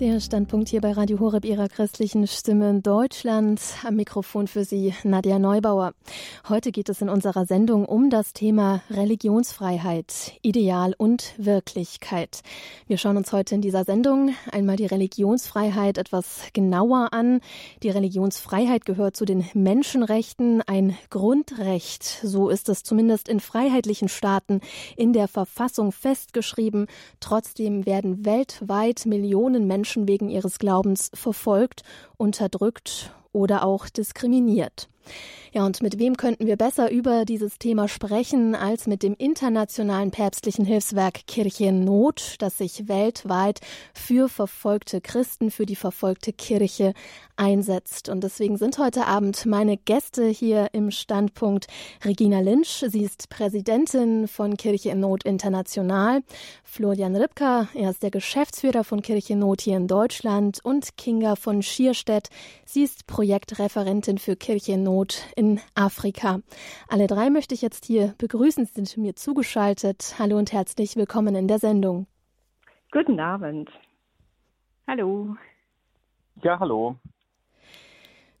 [0.00, 3.62] Der Standpunkt hier bei Radio Horeb Ihrer christlichen Stimme in Deutschland.
[3.82, 5.94] Am Mikrofon für Sie Nadja Neubauer.
[6.50, 12.42] Heute geht es in unserer Sendung um das Thema Religionsfreiheit, Ideal und Wirklichkeit.
[12.86, 17.40] Wir schauen uns heute in dieser Sendung einmal die Religionsfreiheit etwas genauer an.
[17.82, 22.04] Die Religionsfreiheit gehört zu den Menschenrechten, ein Grundrecht.
[22.22, 24.60] So ist es zumindest in freiheitlichen Staaten
[24.94, 26.86] in der Verfassung festgeschrieben.
[27.18, 31.84] Trotzdem werden weltweit Millionen Menschen Menschen wegen ihres Glaubens verfolgt,
[32.16, 34.88] unterdrückt oder auch diskriminiert.
[35.52, 40.10] Ja, und mit wem könnten wir besser über dieses Thema sprechen als mit dem internationalen
[40.10, 43.60] päpstlichen Hilfswerk Kirche in Not, das sich weltweit
[43.94, 46.92] für verfolgte Christen, für die verfolgte Kirche
[47.36, 48.08] einsetzt.
[48.08, 51.66] Und deswegen sind heute Abend meine Gäste hier im Standpunkt
[52.04, 52.84] Regina Lynch.
[52.88, 56.22] Sie ist Präsidentin von Kirche in Not International.
[56.64, 60.60] Florian Ripka, er ist der Geschäftsführer von Kirche in Not hier in Deutschland.
[60.62, 62.28] Und Kinga von Schierstedt,
[62.64, 66.40] sie ist Projektreferentin für Kirche in Not in in Afrika.
[66.88, 68.64] Alle drei möchte ich jetzt hier begrüßen.
[68.64, 70.14] Sie sind mir zugeschaltet.
[70.18, 72.06] Hallo und herzlich willkommen in der Sendung.
[72.92, 73.70] Guten Abend.
[74.86, 75.36] Hallo.
[76.42, 76.96] Ja, hallo.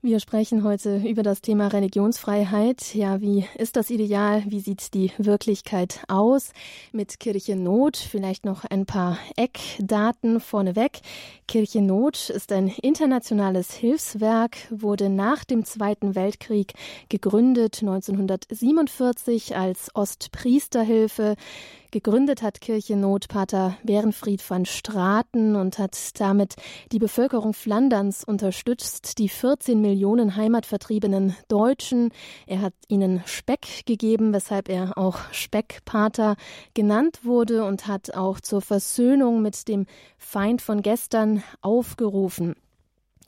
[0.02, 2.94] Wir sprechen heute über das Thema Religionsfreiheit.
[2.94, 4.44] Ja, wie ist das Ideal?
[4.46, 6.52] Wie sieht die Wirklichkeit aus?
[6.92, 11.00] Mit Kirche Not vielleicht noch ein paar Eckdaten vorneweg.
[11.48, 16.74] Kirche Not ist ein internationales Hilfswerk, wurde nach dem Zweiten Weltkrieg
[17.08, 21.36] gegründet 1947 als Ostpriesterhilfe.
[21.96, 26.56] Gegründet hat Kirchennot Pater Bärenfried van Straten und hat damit
[26.92, 32.10] die Bevölkerung Flanderns unterstützt, die 14 Millionen heimatvertriebenen Deutschen.
[32.46, 36.36] Er hat ihnen Speck gegeben, weshalb er auch Speckpater
[36.74, 39.86] genannt wurde und hat auch zur Versöhnung mit dem
[40.18, 42.56] Feind von gestern aufgerufen.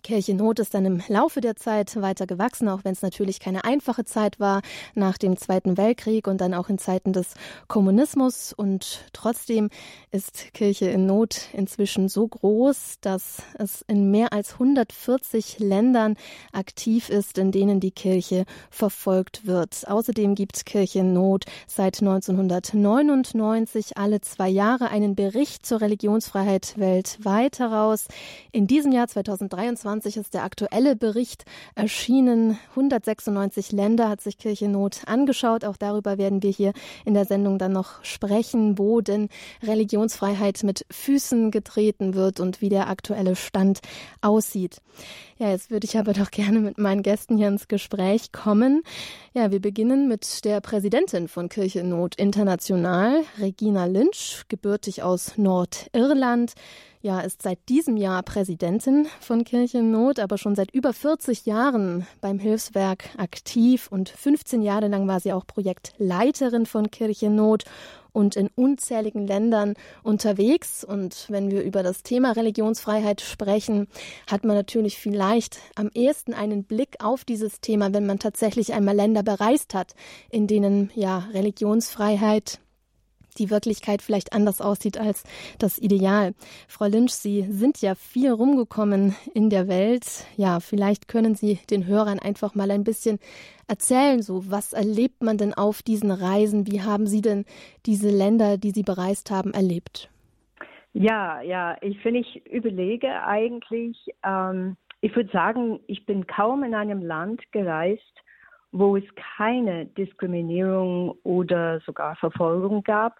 [0.03, 3.65] Kirche Not ist dann im Laufe der Zeit weiter gewachsen, auch wenn es natürlich keine
[3.65, 4.63] einfache Zeit war
[4.95, 7.35] nach dem Zweiten Weltkrieg und dann auch in Zeiten des
[7.67, 8.53] Kommunismus.
[8.53, 9.71] Und trotzdem
[10.11, 16.17] ist Kirche in Not inzwischen so groß, dass es in mehr als 140 Ländern
[16.53, 19.89] aktiv ist, in denen die Kirche verfolgt wird.
[19.89, 27.59] Außerdem gibt Kirche in Not seit 1999 alle zwei Jahre einen Bericht zur Religionsfreiheit weltweit
[27.59, 28.07] heraus.
[28.53, 31.45] In diesem Jahr 2023 2020 ist der aktuelle Bericht
[31.75, 32.59] erschienen.
[32.71, 35.65] 196 Länder hat sich Kirchennot angeschaut.
[35.65, 36.73] Auch darüber werden wir hier
[37.07, 39.31] in der Sendung dann noch sprechen, wo denn
[39.63, 43.81] Religionsfreiheit mit Füßen getreten wird und wie der aktuelle Stand
[44.21, 44.83] aussieht.
[45.39, 48.83] Ja, jetzt würde ich aber doch gerne mit meinen Gästen hier ins Gespräch kommen.
[49.33, 56.55] Ja, wir beginnen mit der Präsidentin von Kirche Not International, Regina Lynch, gebürtig aus Nordirland.
[57.01, 62.09] Ja, ist seit diesem Jahr Präsidentin von Kirche Not, aber schon seit über 40 Jahren
[62.21, 67.63] beim Hilfswerk aktiv und 15 Jahre lang war sie auch Projektleiterin von Kirche Not
[68.11, 70.83] und in unzähligen Ländern unterwegs.
[70.83, 73.87] Und wenn wir über das Thema Religionsfreiheit sprechen,
[74.29, 78.97] hat man natürlich vielleicht am ehesten einen Blick auf dieses Thema, wenn man tatsächlich einmal
[78.97, 79.95] Länder bereist hat,
[80.31, 82.59] in denen ja Religionsfreiheit
[83.39, 85.25] die Wirklichkeit vielleicht anders aussieht als
[85.59, 86.35] das Ideal.
[86.67, 90.27] Frau Lynch, Sie sind ja viel rumgekommen in der Welt.
[90.37, 93.19] Ja, vielleicht können Sie den Hörern einfach mal ein bisschen
[93.69, 96.67] erzählen, so was erlebt man denn auf diesen Reisen?
[96.67, 97.45] Wie haben Sie denn
[97.87, 100.11] diese Länder, die Sie bereist haben, erlebt?
[100.95, 106.75] Ja, ja, ich finde, ich überlege eigentlich, ähm, ich würde sagen, ich bin kaum in
[106.75, 108.03] einem Land gereist,
[108.73, 109.05] wo es
[109.37, 113.17] keine Diskriminierung oder sogar Verfolgung gab.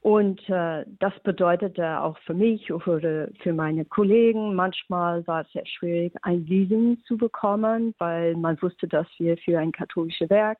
[0.00, 5.66] Und äh, das bedeutete auch für mich oder für meine Kollegen, manchmal war es sehr
[5.66, 10.58] schwierig, ein Visum zu bekommen, weil man wusste, dass wir für ein katholisches Werk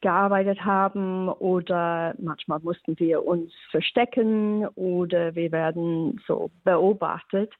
[0.00, 7.52] gearbeitet haben oder manchmal mussten wir uns verstecken oder wir werden so beobachtet.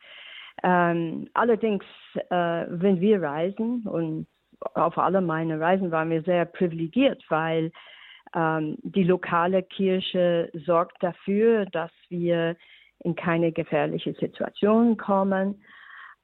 [0.62, 1.85] Ähm, allerdings,
[2.31, 4.26] äh, wenn wir reisen und
[4.75, 7.73] auf alle meine Reisen waren wir sehr privilegiert, weil
[8.35, 12.56] ähm, die lokale Kirche sorgt dafür, dass wir
[13.01, 15.62] in keine gefährliche Situation kommen.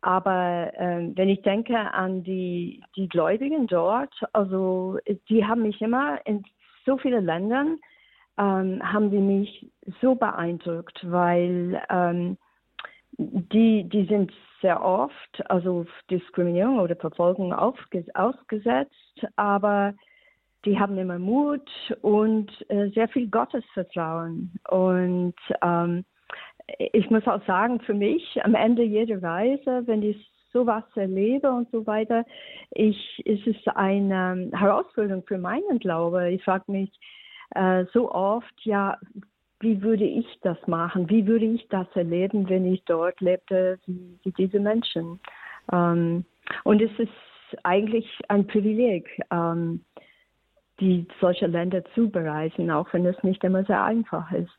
[0.02, 4.98] Aber ähm, wenn ich denke an die, die Gläubigen dort, also
[5.28, 6.42] die haben mich immer in
[6.86, 7.78] so vielen Ländern,
[8.38, 12.38] ähm, haben sie mich so beeindruckt, weil ähm,
[13.18, 19.94] die, die sind sehr oft, also Diskriminierung oder Verfolgung ausgesetzt, aber
[20.64, 21.70] die haben immer Mut
[22.02, 24.52] und äh, sehr viel Gottesvertrauen.
[24.68, 26.04] Und ähm,
[26.92, 31.70] ich muss auch sagen, für mich am Ende jeder Reise, wenn ich sowas erlebe und
[31.70, 32.24] so weiter,
[32.72, 36.30] ich, ist es eine Herausforderung für meinen Glaube.
[36.30, 36.90] Ich frage mich
[37.54, 38.98] äh, so oft, ja,
[39.60, 41.08] wie würde ich das machen?
[41.08, 45.20] Wie würde ich das erleben, wenn ich dort lebte, wie, wie diese Menschen?
[45.70, 46.24] Ähm,
[46.64, 47.10] und es ist
[47.62, 49.84] eigentlich ein Privileg, ähm,
[50.80, 54.50] die solche Länder zu bereisen, auch wenn es nicht immer sehr einfach ist.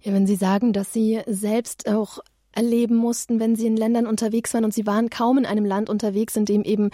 [0.00, 2.18] Ja, wenn Sie sagen, dass Sie selbst auch
[2.56, 5.90] erleben mussten, wenn sie in Ländern unterwegs waren und sie waren kaum in einem Land
[5.90, 6.90] unterwegs, in dem eben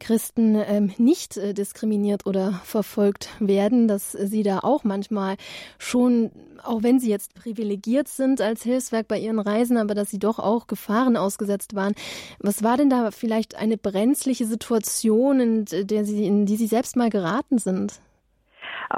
[0.00, 5.36] Christen ähm, nicht äh, diskriminiert oder verfolgt werden, dass sie da auch manchmal
[5.78, 6.30] schon,
[6.64, 10.38] auch wenn sie jetzt privilegiert sind als Hilfswerk bei ihren Reisen, aber dass sie doch
[10.38, 11.94] auch Gefahren ausgesetzt waren.
[12.38, 16.96] Was war denn da vielleicht eine brenzliche Situation, in der sie, in die sie selbst
[16.96, 18.00] mal geraten sind?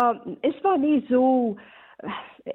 [0.01, 1.57] Ähm, es war nie so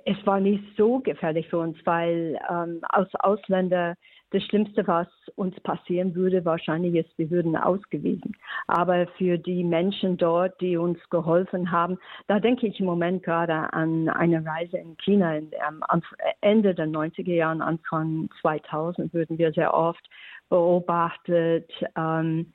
[0.06, 3.96] es war nicht so gefährlich für uns, weil ähm, als Ausländer
[4.32, 8.36] das Schlimmste, was uns passieren würde, wahrscheinlich ist, wir würden ausgewiesen.
[8.68, 11.98] Aber für die Menschen dort, die uns geholfen haben,
[12.28, 15.36] da denke ich im Moment gerade an eine Reise in China.
[15.38, 15.84] Ähm,
[16.42, 20.08] Ende der 90er Jahre, Anfang 2000 würden wir sehr oft
[20.50, 21.72] beobachtet.
[21.98, 22.54] Ähm,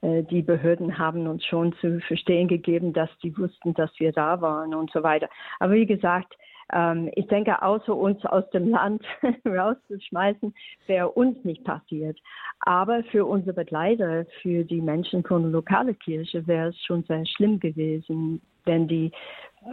[0.00, 4.40] äh, die Behörden haben uns schon zu verstehen gegeben, dass die wussten, dass wir da
[4.40, 5.28] waren und so weiter.
[5.58, 6.34] Aber wie gesagt,
[6.72, 9.02] ähm, ich denke, außer uns aus dem Land
[9.46, 10.54] rauszuschmeißen,
[10.86, 12.18] wäre uns nicht passiert.
[12.60, 17.24] Aber für unsere Begleiter, für die Menschen von der lokalen Kirche, wäre es schon sehr
[17.26, 19.10] schlimm gewesen, wenn die,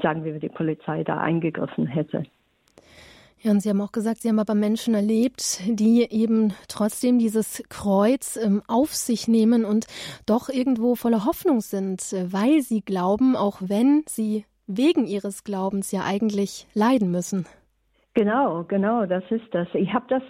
[0.01, 2.23] sagen wir, die Polizei da eingegriffen hätte.
[3.41, 7.63] Ja, und Sie haben auch gesagt, Sie haben aber Menschen erlebt, die eben trotzdem dieses
[7.69, 9.85] Kreuz ähm, auf sich nehmen und
[10.25, 15.91] doch irgendwo voller Hoffnung sind, äh, weil sie glauben, auch wenn sie wegen ihres Glaubens
[15.91, 17.45] ja eigentlich leiden müssen.
[18.13, 19.67] Genau, genau, das ist das.
[19.73, 20.23] Ich habe das,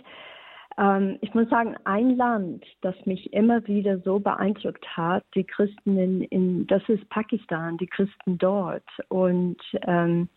[0.78, 5.98] ähm, ich muss sagen, ein Land, das mich immer wieder so beeindruckt hat, die Christen
[5.98, 8.88] in, in das ist Pakistan, die Christen dort.
[9.10, 10.30] Und ähm,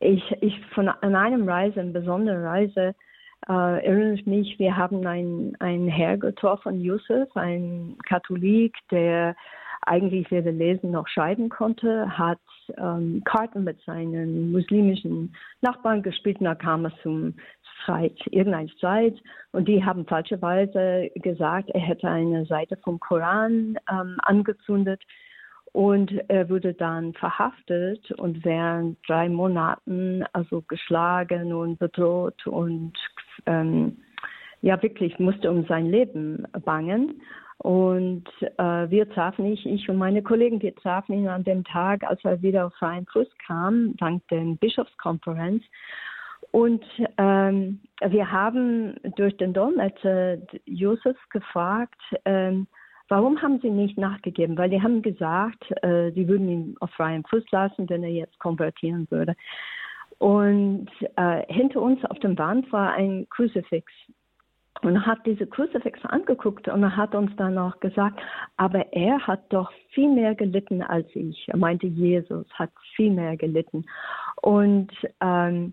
[0.00, 2.94] ich, ich von an einem Reise, eine besondere Reise,
[3.48, 9.36] äh, erinnere ich mich, wir haben einen, Herr getroffen, Yusuf, ein Katholik, der
[9.82, 12.38] eigentlich weder lesen noch schreiben konnte, hat
[12.76, 17.34] ähm, Karten mit seinen muslimischen Nachbarn gespielt und da kam es zum
[17.82, 19.14] Streit, irgendein Streit
[19.52, 25.02] und die haben falscherweise gesagt, er hätte eine Seite vom Koran ähm, angezündet
[25.72, 32.92] und er wurde dann verhaftet und während drei Monaten also geschlagen und bedroht und
[33.46, 33.96] ähm,
[34.60, 37.20] ja wirklich musste um sein Leben bangen.
[37.62, 38.24] Und
[38.58, 42.20] äh, wir trafen ich, ich und meine Kollegen, wir trafen ihn an dem Tag, als
[42.24, 45.62] er wieder auf freien Fuß kam, dank der Bischofskonferenz.
[46.50, 46.84] Und
[47.18, 52.66] ähm, wir haben durch den Dolmetscher Josef gefragt, ähm,
[53.08, 54.58] warum haben Sie nicht nachgegeben?
[54.58, 58.40] Weil die haben gesagt, äh, sie würden ihn auf freiem Fuß lassen, wenn er jetzt
[58.40, 59.36] konvertieren würde.
[60.18, 63.92] Und äh, hinter uns auf dem Wand war ein Kruzifix.
[64.82, 68.20] Und hat diese Kruzifix angeguckt und hat uns dann auch gesagt,
[68.56, 71.46] aber er hat doch viel mehr gelitten als ich.
[71.48, 73.84] Er meinte, Jesus hat viel mehr gelitten.
[74.42, 74.90] Und
[75.20, 75.72] ähm,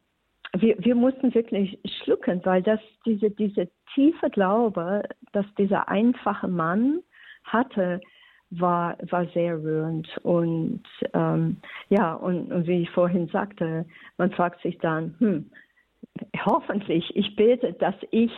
[0.58, 7.00] wir, wir mussten wirklich schlucken, weil das diese, diese tiefe Glaube, dass dieser einfache Mann
[7.44, 8.02] hatte,
[8.52, 10.08] war, war sehr rührend.
[10.24, 11.58] Und ähm,
[11.90, 13.86] ja, und, und wie ich vorhin sagte,
[14.18, 15.52] man fragt sich dann, hm,
[16.46, 18.32] hoffentlich, ich bete, dass ich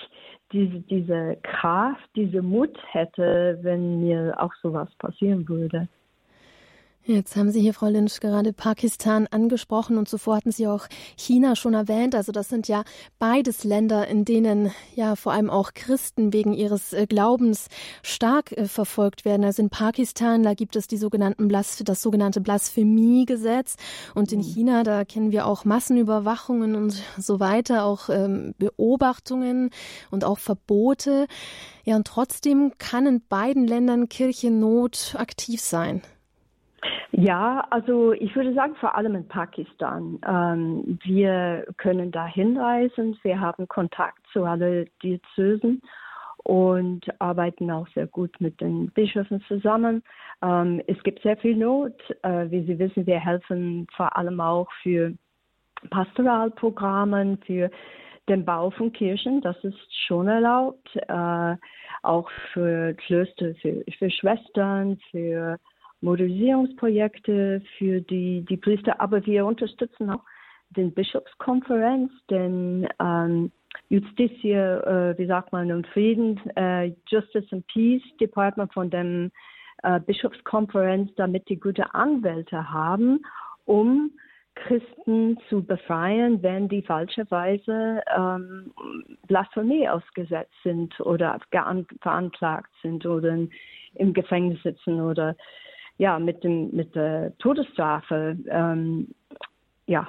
[0.51, 5.87] diese, diese Kraft, diese Mut hätte, wenn mir auch sowas passieren würde.
[7.03, 10.85] Jetzt haben Sie hier, Frau Lynch, gerade Pakistan angesprochen und zuvor hatten Sie auch
[11.17, 12.13] China schon erwähnt.
[12.13, 12.83] Also das sind ja
[13.17, 17.69] beides Länder, in denen ja vor allem auch Christen wegen ihres äh, Glaubens
[18.03, 19.43] stark äh, verfolgt werden.
[19.43, 23.77] Also in Pakistan, da gibt es die sogenannten Blas das sogenannte Blasphemiegesetz
[24.13, 24.43] und in mhm.
[24.43, 29.71] China, da kennen wir auch Massenüberwachungen und so weiter, auch ähm, Beobachtungen
[30.11, 31.25] und auch Verbote.
[31.83, 36.03] Ja, und trotzdem kann in beiden Ländern Kirchennot aktiv sein.
[37.11, 40.19] Ja, also ich würde sagen, vor allem in Pakistan.
[40.27, 43.17] Ähm, wir können da hinreisen.
[43.23, 45.81] Wir haben Kontakt zu allen Diözesen
[46.43, 50.03] und arbeiten auch sehr gut mit den Bischöfen zusammen.
[50.41, 51.93] Ähm, es gibt sehr viel Not.
[52.23, 55.13] Äh, wie Sie wissen, wir helfen vor allem auch für
[55.89, 57.69] Pastoralprogrammen, für
[58.29, 59.41] den Bau von Kirchen.
[59.41, 60.95] Das ist schon erlaubt.
[60.95, 61.55] Äh,
[62.03, 65.57] auch für Klöster, für, für Schwestern, für
[66.01, 70.23] Modernisierungsprojekte für die, die Priester, aber wir unterstützen auch
[70.71, 73.51] den Bischofskonferenz, den ähm,
[73.89, 79.31] Justitie, äh, wie sagt man, und Frieden, äh, Justice and Peace Department von dem
[79.83, 83.21] äh, Bischofskonferenz, damit die gute Anwälte haben,
[83.65, 84.11] um
[84.55, 88.73] Christen zu befreien, wenn die falscherweise ähm,
[89.27, 93.37] Blasphemie ausgesetzt sind oder veranklagt sind oder
[93.95, 95.35] im Gefängnis sitzen oder
[96.01, 99.07] ja mit dem mit der Todesstrafe ähm,
[99.85, 100.07] ja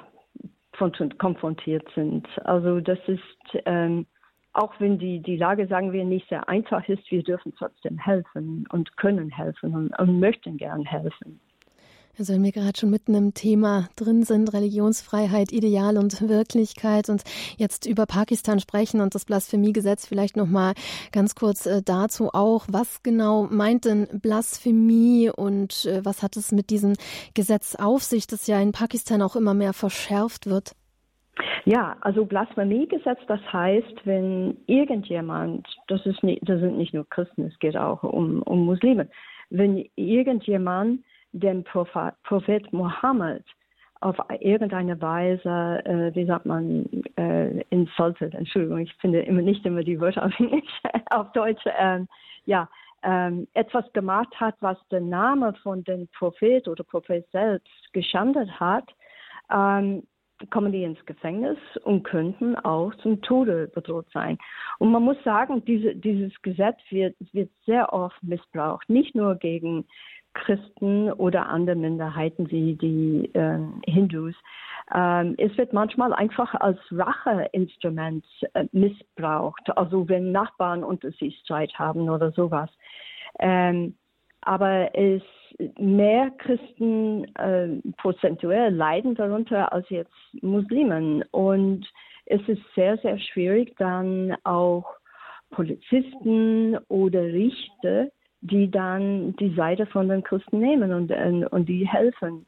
[1.19, 2.27] konfrontiert sind.
[2.45, 4.07] Also das ist ähm,
[4.53, 8.65] auch wenn die, die Lage, sagen wir, nicht sehr einfach ist, wir dürfen trotzdem helfen
[8.71, 11.39] und können helfen und, und möchten gern helfen.
[12.19, 17.23] Also wenn wir gerade schon mitten im Thema drin sind, Religionsfreiheit, Ideal und Wirklichkeit und
[17.57, 20.73] jetzt über Pakistan sprechen und das Blasphemiegesetz vielleicht noch mal
[21.11, 26.51] ganz kurz äh, dazu auch, was genau meint denn Blasphemie und äh, was hat es
[26.51, 26.93] mit diesem
[27.33, 30.73] Gesetz auf sich, das ja in Pakistan auch immer mehr verschärft wird?
[31.65, 37.45] Ja, also Blasphemiegesetz, das heißt, wenn irgendjemand, das ist nicht, das sind nicht nur Christen,
[37.45, 39.09] es geht auch um, um Muslime,
[39.49, 43.43] wenn irgendjemand den Prophet, Mohammed
[44.01, 46.85] auf irgendeine Weise, äh, wie sagt man,
[47.15, 52.01] äh, insulted, Entschuldigung, ich finde immer nicht immer die Wörter auf Englisch, auf Deutsch, äh,
[52.45, 52.69] ja,
[53.03, 58.89] ähm, etwas gemacht hat, was den Namen von dem Prophet oder Prophet selbst geschandet hat,
[59.51, 60.03] ähm,
[60.49, 64.37] kommen die ins Gefängnis und könnten auch zum Tode bedroht sein.
[64.79, 69.85] Und man muss sagen, diese, dieses Gesetz wird, wird sehr oft missbraucht, nicht nur gegen
[70.33, 74.35] Christen oder andere Minderheiten wie die äh, Hindus.
[74.93, 81.73] Ähm, es wird manchmal einfach als Racheinstrument äh, missbraucht, also wenn Nachbarn unter sich Streit
[81.77, 82.69] haben oder sowas.
[83.39, 83.95] Ähm,
[84.41, 85.21] aber es
[85.77, 90.11] mehr Christen äh, prozentuell leiden darunter als jetzt
[90.41, 91.85] Muslimen und
[92.25, 94.95] es ist sehr sehr schwierig dann auch
[95.51, 98.09] Polizisten oder Richter
[98.43, 101.11] die dann die Seite von den Christen nehmen und,
[101.51, 102.45] und die helfen.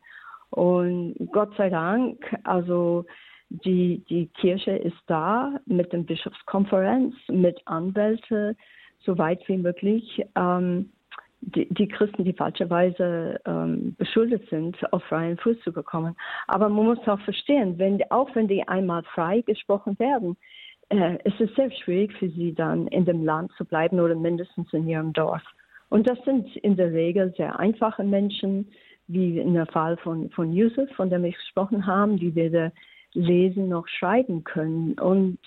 [0.49, 3.05] Und Gott sei Dank, also
[3.49, 8.57] die, die Kirche ist da mit der Bischofskonferenz, mit Anwälten,
[9.05, 10.91] so weit wie möglich, ähm,
[11.41, 16.15] die, die, Christen, die falscherweise ähm, beschuldet sind, auf freien Fuß zu bekommen.
[16.47, 20.35] Aber man muss auch verstehen, wenn, auch wenn die einmal frei gesprochen werden,
[20.89, 24.73] äh, es ist sehr schwierig für sie dann in dem Land zu bleiben oder mindestens
[24.73, 25.43] in ihrem Dorf.
[25.89, 28.67] Und das sind in der Regel sehr einfache Menschen,
[29.07, 32.71] wie in der Fall von, von Yusuf, von dem wir gesprochen haben, die weder
[33.13, 34.93] lesen noch schreiben können.
[34.93, 35.39] Und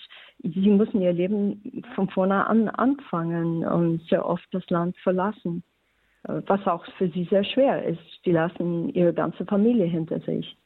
[0.43, 5.63] sie müssen ihr Leben von vorne an anfangen und sehr oft das Land verlassen,
[6.23, 8.01] was auch für sie sehr schwer ist.
[8.25, 10.57] Sie lassen ihre ganze Familie hinter sich.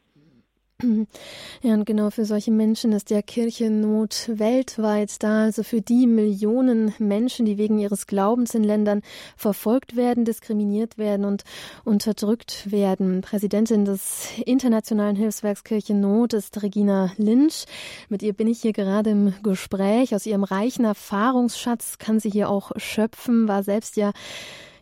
[1.63, 6.95] Ja, und genau für solche Menschen ist ja Kirchennot weltweit da, also für die Millionen
[6.99, 9.03] Menschen, die wegen ihres Glaubens in Ländern
[9.37, 11.45] verfolgt werden, diskriminiert werden und
[11.85, 13.21] unterdrückt werden.
[13.21, 17.67] Präsidentin des Internationalen Hilfswerks Kirchennot ist Regina Lynch.
[18.09, 20.15] Mit ihr bin ich hier gerade im Gespräch.
[20.15, 24.13] Aus ihrem reichen Erfahrungsschatz kann sie hier auch schöpfen, war selbst ja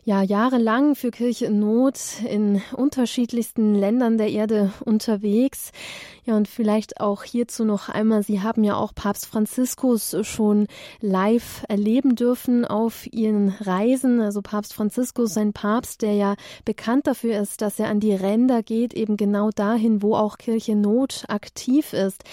[0.03, 5.71] ja jahrelang für Kirche in Not in unterschiedlichsten Ländern der Erde unterwegs.
[6.23, 10.67] Ja, und vielleicht auch hierzu noch einmal, Sie haben ja auch Papst Franziskus schon
[10.99, 14.21] live erleben dürfen auf Ihren Reisen.
[14.21, 18.61] Also Papst Franziskus, ein Papst, der ja bekannt dafür ist, dass er an die Ränder
[18.61, 22.23] geht, eben genau dahin, wo auch Kirche Not aktiv ist.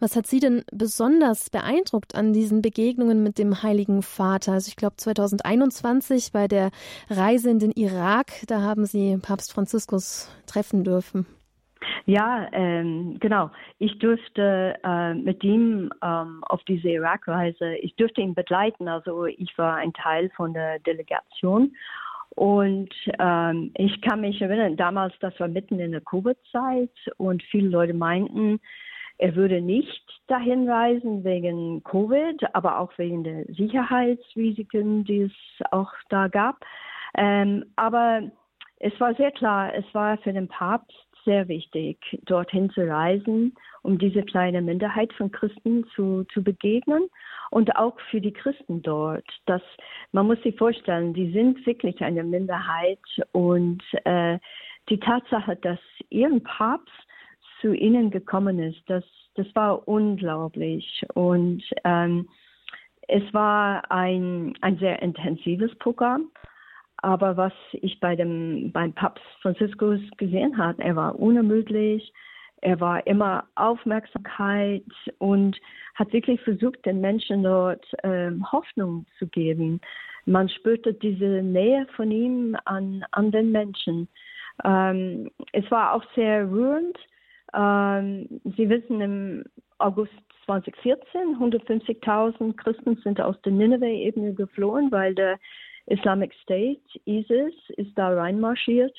[0.00, 4.52] Was hat Sie denn besonders beeindruckt an diesen Begegnungen mit dem Heiligen Vater?
[4.52, 6.70] Also ich glaube 2021 bei der
[7.16, 11.26] Reise in den Irak, da haben Sie Papst Franziskus treffen dürfen.
[12.04, 13.50] Ja, ähm, genau.
[13.78, 18.88] Ich durfte äh, mit ihm ähm, auf diese Irakreise, ich durfte ihn begleiten.
[18.88, 21.74] Also ich war ein Teil von der Delegation.
[22.30, 27.68] Und ähm, ich kann mich erinnern, damals, das war mitten in der Covid-Zeit und viele
[27.68, 28.60] Leute meinten,
[29.18, 35.32] er würde nicht dahin reisen wegen Covid, aber auch wegen der Sicherheitsrisiken, die es
[35.70, 36.56] auch da gab.
[37.16, 38.30] Ähm, aber
[38.78, 40.92] es war sehr klar, es war für den Papst
[41.24, 47.08] sehr wichtig, dorthin zu reisen, um diese kleine Minderheit von Christen zu, zu begegnen
[47.50, 49.26] und auch für die Christen dort.
[49.46, 49.62] Das,
[50.12, 53.00] man muss sich vorstellen, die sind wirklich eine Minderheit
[53.32, 54.38] und äh,
[54.88, 55.80] die Tatsache, dass
[56.10, 56.92] ihren Papst
[57.60, 59.04] zu ihnen gekommen ist, das,
[59.34, 62.28] das war unglaublich und ähm,
[63.08, 66.30] es war ein, ein sehr intensives Programm.
[66.98, 72.12] Aber was ich bei dem, beim Papst Franziskus gesehen habe, er war unermüdlich,
[72.62, 74.82] Er war immer Aufmerksamkeit
[75.18, 75.60] und
[75.94, 79.80] hat wirklich versucht, den Menschen dort ähm, Hoffnung zu geben.
[80.24, 84.08] Man spürte diese Nähe von ihm an, an den Menschen.
[84.64, 86.98] Ähm, es war auch sehr rührend.
[87.54, 89.44] Ähm, Sie wissen, im
[89.78, 90.12] August
[90.46, 95.38] 2014 150.000 Christen sind aus der Nineveh-Ebene geflohen, weil der
[95.86, 98.96] Islamic State, ISIS, ist da reinmarschiert.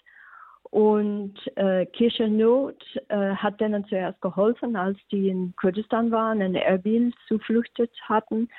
[0.70, 6.56] Und äh, Kirche Not äh, hat denen zuerst geholfen, als die in Kurdistan waren, in
[6.56, 8.50] Erbil zuflüchtet hatten.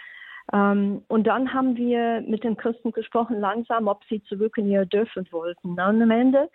[0.53, 4.87] Ähm, und dann haben wir mit den Christen gesprochen, langsam, ob sie zurück in ihre
[4.87, 5.73] Dörfer wollten.
[5.73, 6.49] Und am Ende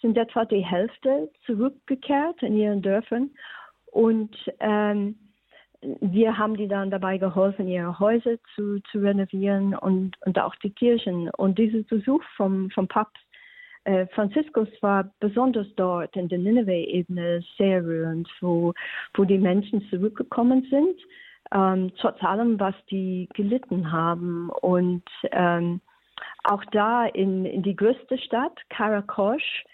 [0.00, 3.30] sind etwa die Hälfte zurückgekehrt in ihren Dörfern.
[3.92, 5.16] Und ähm,
[6.00, 10.70] wir haben die dann dabei geholfen, ihre Häuser zu, zu renovieren und, und auch die
[10.70, 11.30] Kirchen.
[11.30, 13.16] Und dieser Besuch vom, vom Papst
[13.84, 18.74] äh, Franziskus war besonders dort in der Nineveh-Ebene sehr rührend, wo,
[19.14, 20.98] wo die Menschen zurückgekommen sind,
[21.52, 24.50] ähm, trotz allem, was die gelitten haben.
[24.50, 25.80] Und ähm,
[26.44, 29.64] auch da in, in die größte Stadt, Karakosch,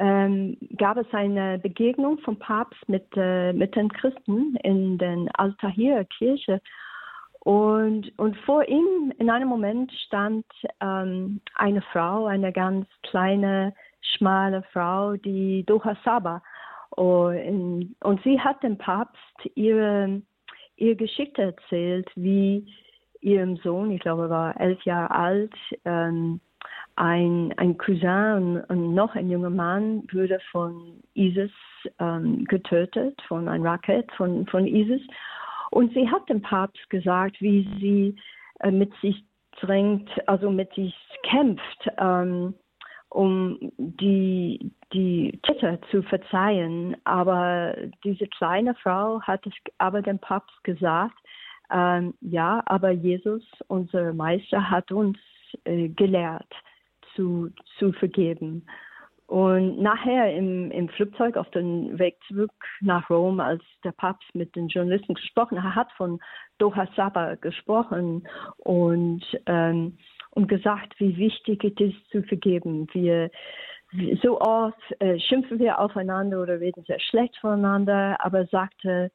[0.00, 6.62] ähm, gab es eine Begegnung vom Papst mit, äh, mit den Christen in den Altahir-Kirche.
[7.40, 10.46] Und, und vor ihm in einem Moment stand
[10.80, 16.42] ähm, eine Frau, eine ganz kleine, schmale Frau, die Doha Saba.
[16.90, 20.22] Und, und sie hat dem Papst ihre,
[20.76, 22.66] ihre Geschichte erzählt, wie
[23.20, 25.54] ihrem Sohn, ich glaube, er war elf Jahre alt,
[25.84, 26.40] ähm,
[26.96, 31.52] ein, ein Cousin und noch ein junger Mann wurde von ISIS
[31.98, 35.02] ähm, getötet, von einem Racket von, von ISIS.
[35.70, 38.16] Und sie hat dem Papst gesagt, wie sie
[38.60, 39.24] äh, mit sich
[39.60, 42.54] drängt, also mit sich kämpft, ähm,
[43.08, 46.96] um die, die Täter zu verzeihen.
[47.04, 51.18] Aber diese kleine Frau hat es aber dem Papst gesagt,
[51.72, 55.18] ähm, ja, aber Jesus, unser Meister, hat uns
[55.64, 56.52] äh, gelehrt,
[57.20, 58.64] zu, zu vergeben.
[59.26, 64.56] Und nachher im, im Flugzeug auf dem Weg zurück nach Rom, als der Papst mit
[64.56, 66.18] den Journalisten gesprochen hat, hat von
[66.58, 69.98] Doha Saba gesprochen und, ähm,
[70.30, 72.88] und gesagt, wie wichtig es ist zu vergeben.
[72.92, 73.30] Wir,
[74.22, 79.12] so oft äh, schimpfen wir aufeinander oder reden sehr schlecht voneinander, aber sagte,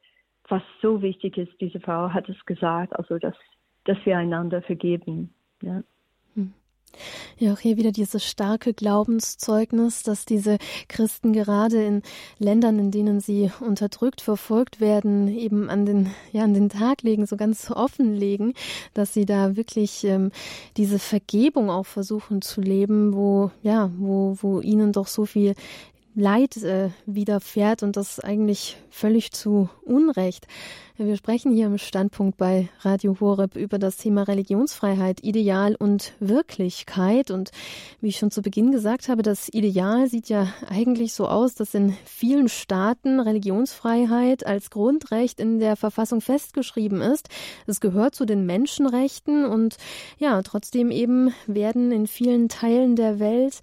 [0.48, 3.36] was so wichtig ist, diese Frau hat es gesagt, also dass,
[3.84, 5.34] dass wir einander vergeben.
[5.60, 5.82] Ja.
[7.38, 12.02] Ja, auch hier wieder dieses starke Glaubenszeugnis, dass diese Christen gerade in
[12.38, 17.26] Ländern, in denen sie unterdrückt, verfolgt werden, eben an den, ja, an den Tag legen,
[17.26, 18.54] so ganz offen legen,
[18.94, 20.30] dass sie da wirklich ähm,
[20.76, 25.54] diese Vergebung auch versuchen zu leben, wo, ja, wo, wo ihnen doch so viel
[26.18, 30.46] Leid äh, widerfährt und das eigentlich völlig zu Unrecht.
[30.96, 37.30] Wir sprechen hier im Standpunkt bei Radio Horeb über das Thema Religionsfreiheit, Ideal und Wirklichkeit.
[37.30, 37.50] Und
[38.00, 41.74] wie ich schon zu Beginn gesagt habe, das Ideal sieht ja eigentlich so aus, dass
[41.74, 47.28] in vielen Staaten Religionsfreiheit als Grundrecht in der Verfassung festgeschrieben ist.
[47.66, 49.76] Es gehört zu den Menschenrechten und
[50.16, 53.60] ja, trotzdem eben werden in vielen Teilen der Welt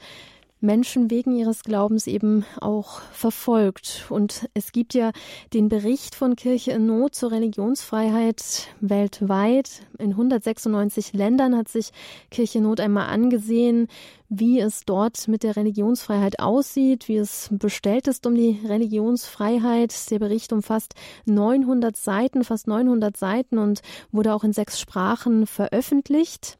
[0.63, 4.05] Menschen wegen ihres Glaubens eben auch verfolgt.
[4.09, 5.11] Und es gibt ja
[5.53, 9.81] den Bericht von Kirche in Not zur Religionsfreiheit weltweit.
[9.99, 11.91] In 196 Ländern hat sich
[12.31, 13.89] Kirche in Not einmal angesehen,
[14.29, 20.09] wie es dort mit der Religionsfreiheit aussieht, wie es bestellt ist um die Religionsfreiheit.
[20.11, 20.95] Der Bericht umfasst
[21.25, 26.57] 900 Seiten, fast 900 Seiten und wurde auch in sechs Sprachen veröffentlicht.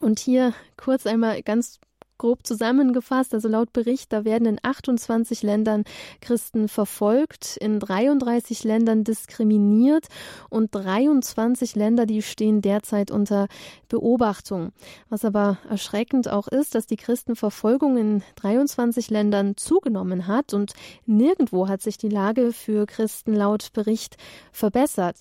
[0.00, 1.80] Und hier kurz einmal ganz
[2.18, 5.84] grob zusammengefasst, also laut Bericht, da werden in 28 Ländern
[6.20, 10.06] Christen verfolgt, in 33 Ländern diskriminiert
[10.50, 13.48] und 23 Länder, die stehen derzeit unter
[13.88, 14.72] Beobachtung.
[15.08, 20.72] Was aber erschreckend auch ist, dass die Christenverfolgung in 23 Ländern zugenommen hat und
[21.06, 24.16] nirgendwo hat sich die Lage für Christen laut Bericht
[24.52, 25.16] verbessert.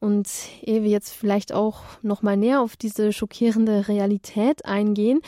[0.00, 0.28] Und
[0.62, 5.20] ehe wir jetzt vielleicht auch noch mal näher auf diese schockierende Realität eingehen,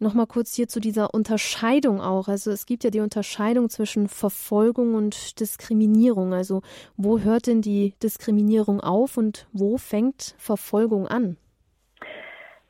[0.00, 2.28] Nochmal kurz hier zu dieser Unterscheidung auch.
[2.28, 6.34] Also es gibt ja die Unterscheidung zwischen Verfolgung und Diskriminierung.
[6.34, 6.62] Also
[6.96, 11.36] wo hört denn die Diskriminierung auf und wo fängt Verfolgung an?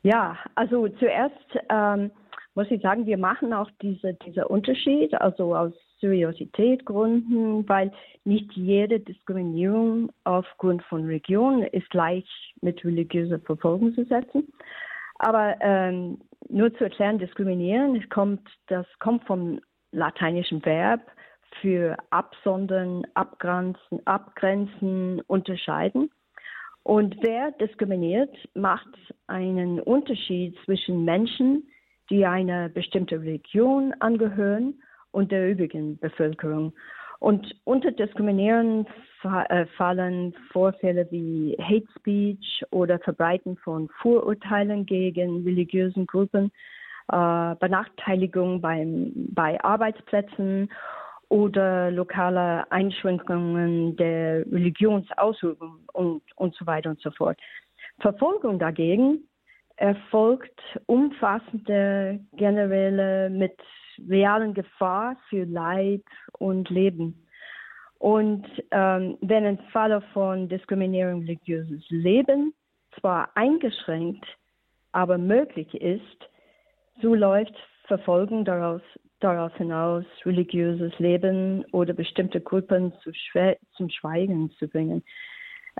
[0.03, 1.33] Ja, also zuerst
[1.69, 2.11] ähm,
[2.53, 7.91] muss ich sagen, wir machen auch diese, dieser Unterschied, also aus Seriositätgründen, weil
[8.23, 12.25] nicht jede Diskriminierung aufgrund von Religion ist gleich
[12.61, 14.47] mit religiöser Verfolgung zu setzen.
[15.15, 19.59] Aber ähm, nur zu erklären, diskriminieren, kommt, das kommt vom
[19.91, 21.01] lateinischen Verb
[21.61, 26.11] für Absondern, Abgrenzen, Abgrenzen, Unterscheiden.
[26.83, 28.87] Und wer diskriminiert, macht
[29.27, 31.67] einen Unterschied zwischen Menschen,
[32.09, 36.73] die einer bestimmten Religion angehören und der übrigen Bevölkerung.
[37.19, 38.85] Und unter Diskriminieren
[39.23, 46.51] äh, fallen Vorfälle wie Hate Speech oder Verbreiten von Vorurteilen gegen religiösen Gruppen,
[47.11, 50.69] äh, Benachteiligung beim, bei Arbeitsplätzen
[51.29, 57.37] oder lokale Einschränkungen der Religionsausübung und, und so weiter und so fort.
[57.99, 59.27] Verfolgung dagegen
[59.77, 63.57] erfolgt umfassende generelle mit
[64.09, 66.03] realen Gefahr für Leib
[66.39, 67.25] und Leben.
[67.97, 72.53] Und ähm, wenn ein Fall von Diskriminierung religiöses Leben
[72.99, 74.25] zwar eingeschränkt,
[74.91, 76.29] aber möglich ist,
[77.01, 77.53] so läuft
[77.87, 78.81] Verfolgung daraus,
[79.19, 83.11] daraus hinaus, religiöses Leben oder bestimmte Gruppen zu
[83.75, 85.03] zum Schweigen zu bringen.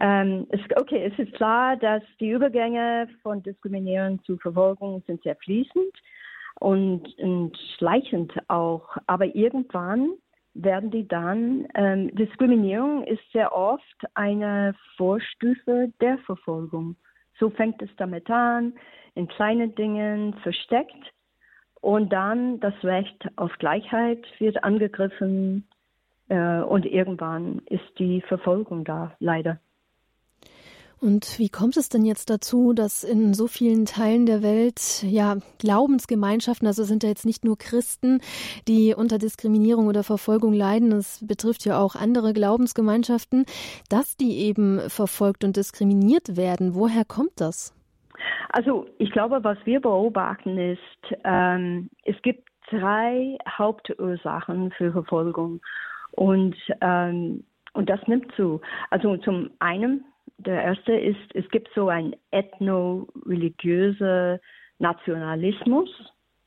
[0.01, 5.37] Ähm, es, okay, es ist klar, dass die Übergänge von Diskriminierung zu Verfolgung sind sehr
[5.37, 5.93] fließend
[6.59, 8.97] und, und schleichend auch.
[9.07, 10.09] Aber irgendwann
[10.53, 16.95] werden die dann, ähm, Diskriminierung ist sehr oft eine Vorstufe der Verfolgung.
[17.39, 18.73] So fängt es damit an,
[19.15, 21.13] in kleinen Dingen versteckt
[21.81, 25.67] und dann das Recht auf Gleichheit wird angegriffen
[26.29, 29.59] äh, und irgendwann ist die Verfolgung da, leider.
[31.05, 35.35] Und wie kommt es denn jetzt dazu, dass in so vielen Teilen der Welt ja
[35.59, 38.21] Glaubensgemeinschaften, also sind ja jetzt nicht nur Christen,
[38.67, 43.45] die unter Diskriminierung oder Verfolgung leiden, es betrifft ja auch andere Glaubensgemeinschaften,
[43.87, 46.73] dass die eben verfolgt und diskriminiert werden.
[46.73, 47.75] Woher kommt das?
[48.49, 50.79] Also ich glaube, was wir beobachten ist,
[51.23, 55.61] ähm, es gibt drei Hauptursachen für Verfolgung
[56.13, 58.61] und ähm, und das nimmt zu.
[58.89, 60.05] Also zum einen
[60.37, 64.39] der erste ist, es gibt so ein ethno-religiöser
[64.79, 65.89] Nationalismus.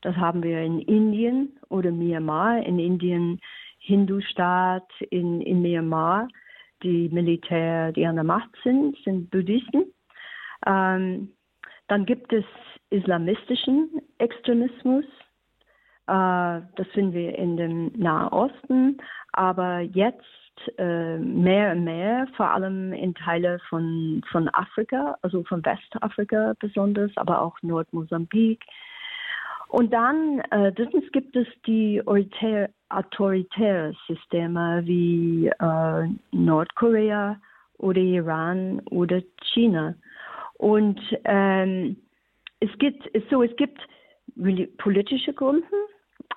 [0.01, 2.65] Das haben wir in Indien oder Myanmar.
[2.65, 3.39] In Indien
[3.79, 6.27] Hindu-Staat, in, in Myanmar
[6.83, 9.93] die Militär, die an der Macht sind, sind Buddhisten.
[10.65, 11.33] Ähm,
[11.87, 12.45] dann gibt es
[12.89, 15.05] islamistischen Extremismus.
[16.07, 18.97] Äh, das finden wir in dem Nahen Osten.
[19.33, 20.23] Aber jetzt
[20.77, 27.11] äh, mehr und mehr, vor allem in Teile von, von Afrika, also von Westafrika besonders,
[27.15, 28.63] aber auch Nordmosambik.
[29.69, 32.01] Und dann, äh, drittens gibt es die
[32.89, 37.39] autoritären Systeme wie äh, Nordkorea
[37.77, 39.21] oder Iran oder
[39.53, 39.93] China.
[40.57, 41.97] Und ähm,
[42.59, 43.79] es gibt so, es gibt
[44.77, 45.65] politische Gründe,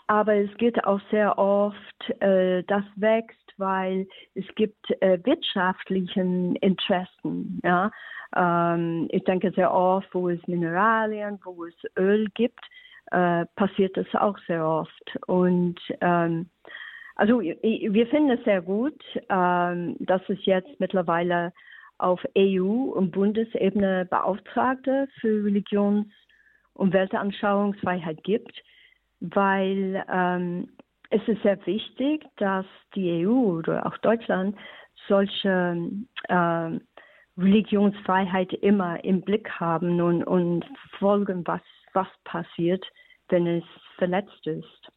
[0.06, 7.60] aber es gibt auch sehr oft, äh, das wächst weil es gibt äh, wirtschaftlichen Interessen.
[7.62, 7.90] Ja?
[8.34, 12.60] Ähm, ich denke sehr oft, wo es Mineralien, wo es Öl gibt,
[13.12, 15.18] äh, passiert das auch sehr oft.
[15.26, 16.50] Und ähm,
[17.14, 21.52] also wir finden es sehr gut, ähm, dass es jetzt mittlerweile
[21.98, 26.12] auf EU- und Bundesebene Beauftragte für Religions-
[26.74, 28.60] und Weltanschauungsfreiheit gibt,
[29.20, 30.68] weil ähm,
[31.12, 34.56] es ist sehr wichtig, dass die EU oder auch Deutschland
[35.08, 35.90] solche
[36.28, 36.70] äh,
[37.38, 40.64] Religionsfreiheit immer im Blick haben und, und
[40.98, 41.60] folgen, was,
[41.92, 42.84] was passiert,
[43.28, 43.64] wenn es
[43.98, 44.88] verletzt ist.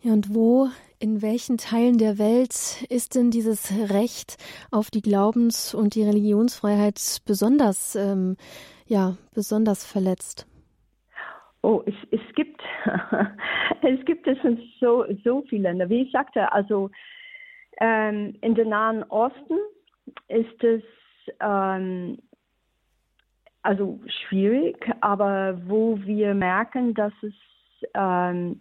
[0.00, 4.36] Ja, und wo, in welchen Teilen der Welt ist denn dieses Recht
[4.70, 8.36] auf die Glaubens- und die Religionsfreiheit besonders, ähm,
[8.86, 10.46] ja, besonders verletzt?
[11.62, 12.60] Oh, es, es gibt
[13.82, 14.38] es gibt es
[14.80, 15.88] so so viele.
[15.88, 16.90] Wie ich sagte, also
[17.80, 19.58] ähm, in den Nahen Osten
[20.28, 20.82] ist es
[21.40, 22.18] ähm,
[23.62, 27.34] also schwierig, aber wo wir merken, dass es
[27.94, 28.60] ähm,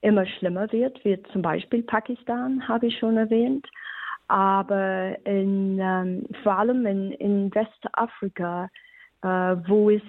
[0.00, 3.66] immer schlimmer wird, wie zum Beispiel Pakistan, habe ich schon erwähnt,
[4.28, 8.68] aber in, ähm, vor allem in, in Westafrika,
[9.22, 10.02] äh, wo es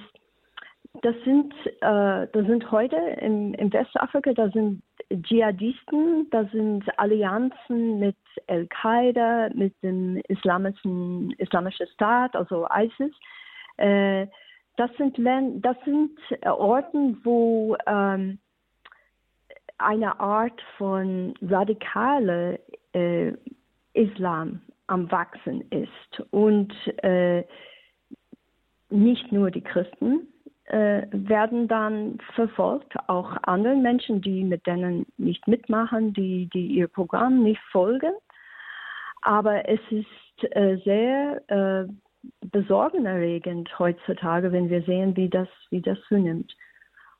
[1.01, 7.99] das sind, äh, das sind heute im, im Westafrika, da sind Dschihadisten, da sind Allianzen
[7.99, 8.15] mit
[8.47, 13.13] Al-Qaida, mit dem islamischen, islamischen Staat, also ISIS.
[13.77, 14.27] Äh,
[14.77, 18.39] das sind, das sind Orten, wo ähm,
[19.77, 22.57] eine Art von radikaler
[22.93, 23.33] äh,
[23.93, 26.19] Islam am Wachsen ist.
[26.31, 27.43] Und äh,
[28.89, 30.27] nicht nur die Christen,
[30.65, 36.87] äh, werden dann verfolgt, auch andere Menschen, die mit denen nicht mitmachen, die, die ihr
[36.87, 38.13] Programm nicht folgen.
[39.21, 41.87] Aber es ist äh, sehr äh,
[42.51, 46.55] besorgniserregend heutzutage, wenn wir sehen, wie das, wie das zunimmt.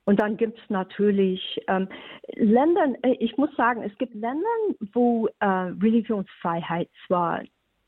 [0.06, 1.88] Und dann gibt es natürlich ähm,
[2.36, 4.48] Länder, äh, ich muss sagen, es gibt Länder,
[4.94, 7.42] wo äh, Religionsfreiheit zwar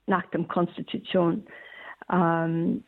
[0.07, 1.45] nach der Konstitution
[2.11, 2.83] ähm,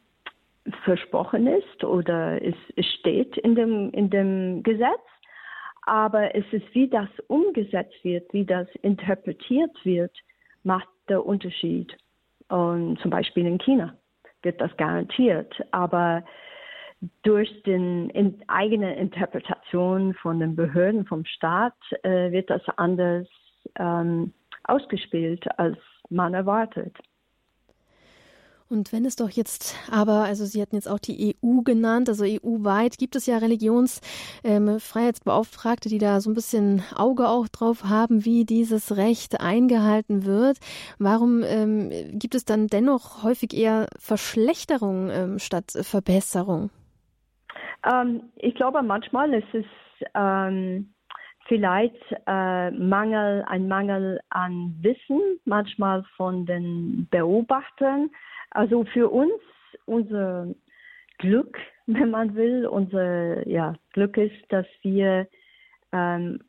[0.84, 2.56] versprochen ist oder es,
[3.00, 5.02] steht in dem, in dem Gesetz,
[5.84, 10.12] aber es ist, wie das umgesetzt wird, wie das interpretiert wird,
[10.64, 11.96] macht der Unterschied.
[12.50, 13.96] Und zum Beispiel in China
[14.42, 16.24] wird das garantiert, aber
[17.24, 23.28] durch die in, eigene Interpretation von den Behörden, vom Staat, äh, wird das anders
[23.76, 25.78] ähm, ausgespielt, als
[26.10, 26.96] man erwartet.
[28.70, 32.26] Und wenn es doch jetzt aber, also Sie hatten jetzt auch die EU genannt, also
[32.26, 38.26] EU-weit gibt es ja Religionsfreiheitsbeauftragte, ähm, die da so ein bisschen Auge auch drauf haben,
[38.26, 40.58] wie dieses Recht eingehalten wird.
[41.00, 46.70] Warum ähm, gibt es dann dennoch häufig eher Verschlechterung ähm, statt Verbesserung?
[47.90, 49.64] Ähm, ich glaube, manchmal ist es
[50.14, 50.94] ähm,
[51.48, 58.10] vielleicht äh, Mangel, ein Mangel an Wissen, manchmal von den Beobachtern
[58.52, 59.42] also für uns,
[59.86, 60.48] unser
[61.18, 65.28] Glück, wenn man will, unser ja, Glück ist, dass wir
[65.92, 66.40] ähm,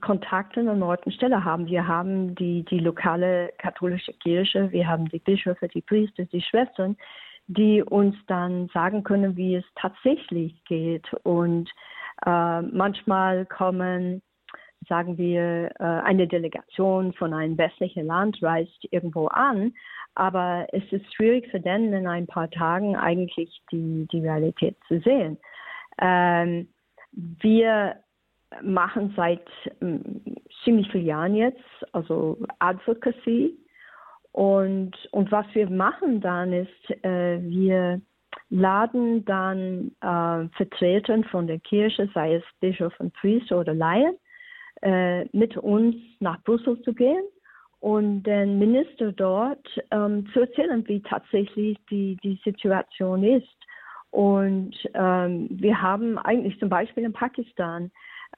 [0.00, 1.66] Kontakte an Ort und Stelle haben.
[1.66, 6.96] Wir haben die, die lokale katholische Kirche, wir haben die Bischöfe, die Priester, die Schwestern,
[7.46, 11.12] die uns dann sagen können, wie es tatsächlich geht.
[11.22, 11.70] Und
[12.26, 14.22] äh, manchmal kommen,
[14.88, 19.72] sagen wir, äh, eine Delegation von einem westlichen Land reist irgendwo an
[20.18, 25.00] aber es ist schwierig für den in ein paar Tagen eigentlich die, die Realität zu
[25.00, 25.38] sehen.
[26.00, 26.68] Ähm,
[27.12, 27.94] wir
[28.62, 29.46] machen seit
[29.80, 30.20] ähm,
[30.64, 31.62] ziemlich vielen Jahren jetzt,
[31.92, 33.56] also Advocacy.
[34.32, 38.00] Und, und was wir machen dann ist, äh, wir
[38.50, 44.16] laden dann äh, Vertreter von der Kirche, sei es Bischof und Priester oder Laien,
[44.82, 47.24] äh, mit uns nach Brüssel zu gehen
[47.80, 53.48] und den Minister dort ähm, zu erzählen, wie tatsächlich die, die Situation ist.
[54.10, 57.90] Und ähm, wir haben eigentlich zum Beispiel in Pakistan,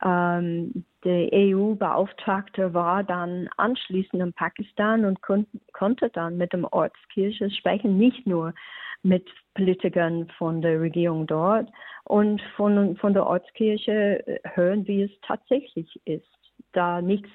[0.02, 7.50] ähm, der EU-Beauftragte war dann anschließend in Pakistan und kon konnte dann mit dem Ortskirche
[7.50, 8.54] sprechen, nicht nur
[9.02, 11.68] mit Politikern von der Regierung dort
[12.04, 16.26] und von, von der Ortskirche hören, wie es tatsächlich ist.
[16.72, 17.30] Da nichts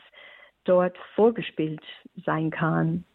[0.63, 1.81] dort vorgespielt
[2.25, 3.05] sein kann.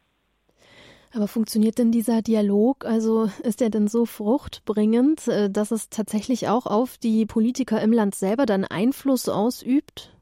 [1.15, 2.85] Aber funktioniert denn dieser Dialog?
[2.85, 7.93] Also ist er denn so fruchtbringend, äh, dass es tatsächlich auch auf die Politiker im
[7.93, 10.15] Land selber dann Einfluss ausübt?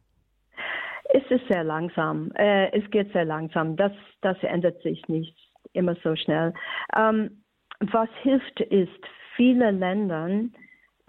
[1.10, 2.30] Es ist sehr langsam.
[2.36, 3.76] Äh, es geht sehr langsam.
[3.76, 5.36] Das, das ändert sich nicht
[5.74, 6.54] immer so schnell.
[6.96, 7.42] Ähm,
[7.80, 9.00] was hilft ist,
[9.36, 10.28] viele Länder,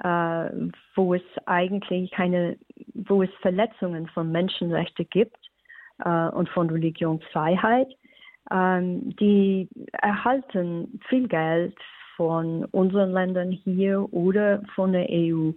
[0.03, 2.58] äh, wo es eigentlich keine,
[2.93, 5.49] wo es Verletzungen von Menschenrechten gibt,
[6.03, 7.88] äh, und von Religionsfreiheit.
[8.51, 11.75] Ähm, die erhalten viel Geld
[12.15, 15.51] von unseren Ländern hier oder von der EU.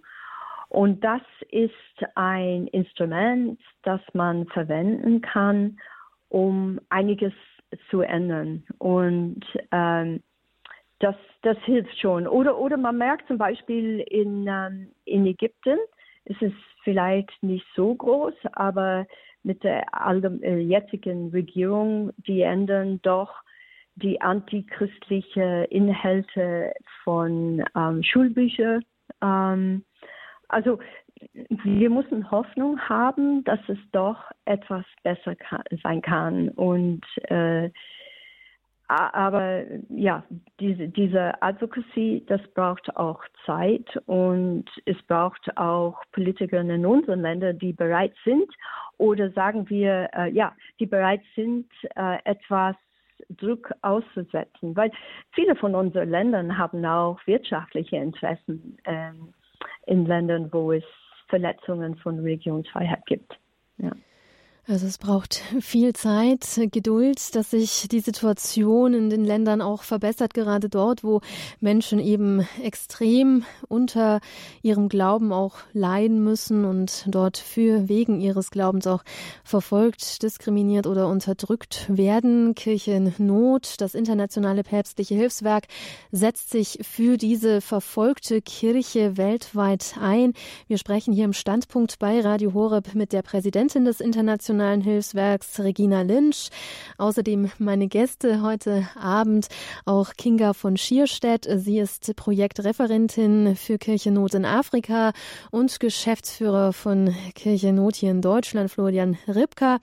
[0.69, 1.71] Und das ist
[2.15, 5.77] ein Instrument, das man verwenden kann,
[6.29, 7.33] um einiges
[7.89, 8.63] zu ändern.
[8.79, 10.21] Und ähm,
[11.03, 12.27] das, das hilft schon.
[12.27, 15.77] Oder, oder man merkt zum Beispiel in, ähm, in Ägypten,
[16.25, 19.05] ist es vielleicht nicht so groß, aber
[19.43, 23.33] mit der äh, jetzigen Regierung, die ändern doch
[23.95, 28.85] die antichristliche Inhalte von ähm, Schulbüchern.
[29.21, 29.83] Ähm,
[30.47, 30.79] also
[31.49, 36.47] wir müssen Hoffnung haben, dass es doch etwas besser kann, sein kann.
[36.49, 37.69] Und äh,
[38.95, 40.23] aber ja,
[40.59, 47.57] diese, diese Advocacy, das braucht auch Zeit und es braucht auch Politiker in unseren Ländern,
[47.59, 48.49] die bereit sind
[48.97, 52.75] oder sagen wir, äh, ja, die bereit sind, äh, etwas
[53.29, 54.75] Druck auszusetzen.
[54.75, 54.91] Weil
[55.31, 59.11] viele von unseren Ländern haben auch wirtschaftliche Interessen äh,
[59.87, 60.83] in Ländern, wo es
[61.27, 63.39] Verletzungen von Religionsfreiheit gibt.
[63.77, 63.91] Ja.
[64.65, 70.33] Also es braucht viel Zeit, Geduld, dass sich die Situation in den Ländern auch verbessert,
[70.33, 71.19] gerade dort, wo
[71.59, 74.21] Menschen eben extrem unter
[74.61, 79.03] ihrem Glauben auch leiden müssen und dort für wegen ihres Glaubens auch
[79.43, 82.55] verfolgt, diskriminiert oder unterdrückt werden.
[82.55, 85.65] Kirche in Not, das internationale päpstliche Hilfswerk
[86.13, 90.31] setzt sich für diese verfolgte Kirche weltweit ein.
[90.67, 95.59] Wir sprechen hier im Standpunkt bei Radio Horeb mit der Präsidentin des internationalen Internationalen Hilfswerks
[95.61, 96.49] Regina Lynch.
[96.99, 99.47] Außerdem meine Gäste heute Abend
[99.85, 101.47] auch Kinga von Schierstedt.
[101.49, 105.13] Sie ist Projektreferentin für Kirchennot in Afrika
[105.49, 109.79] und Geschäftsführer von Kirchennot hier in Deutschland, Florian Ripka.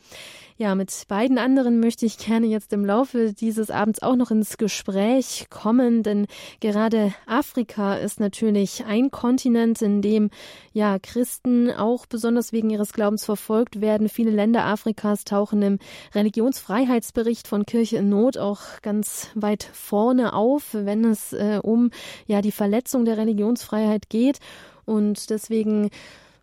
[0.61, 4.59] Ja, mit beiden anderen möchte ich gerne jetzt im Laufe dieses Abends auch noch ins
[4.59, 6.27] Gespräch kommen, denn
[6.61, 10.29] gerade Afrika ist natürlich ein Kontinent, in dem
[10.75, 14.11] ja Christen auch besonders wegen ihres Glaubens verfolgt werden.
[14.11, 15.79] Viele Länder Afrikas tauchen im
[16.15, 21.91] Religionsfreiheitsbericht von Kirche in Not auch ganz weit vorne auf, wenn es äh, um
[22.27, 24.41] ja die Verletzung der Religionsfreiheit geht
[24.85, 25.89] und deswegen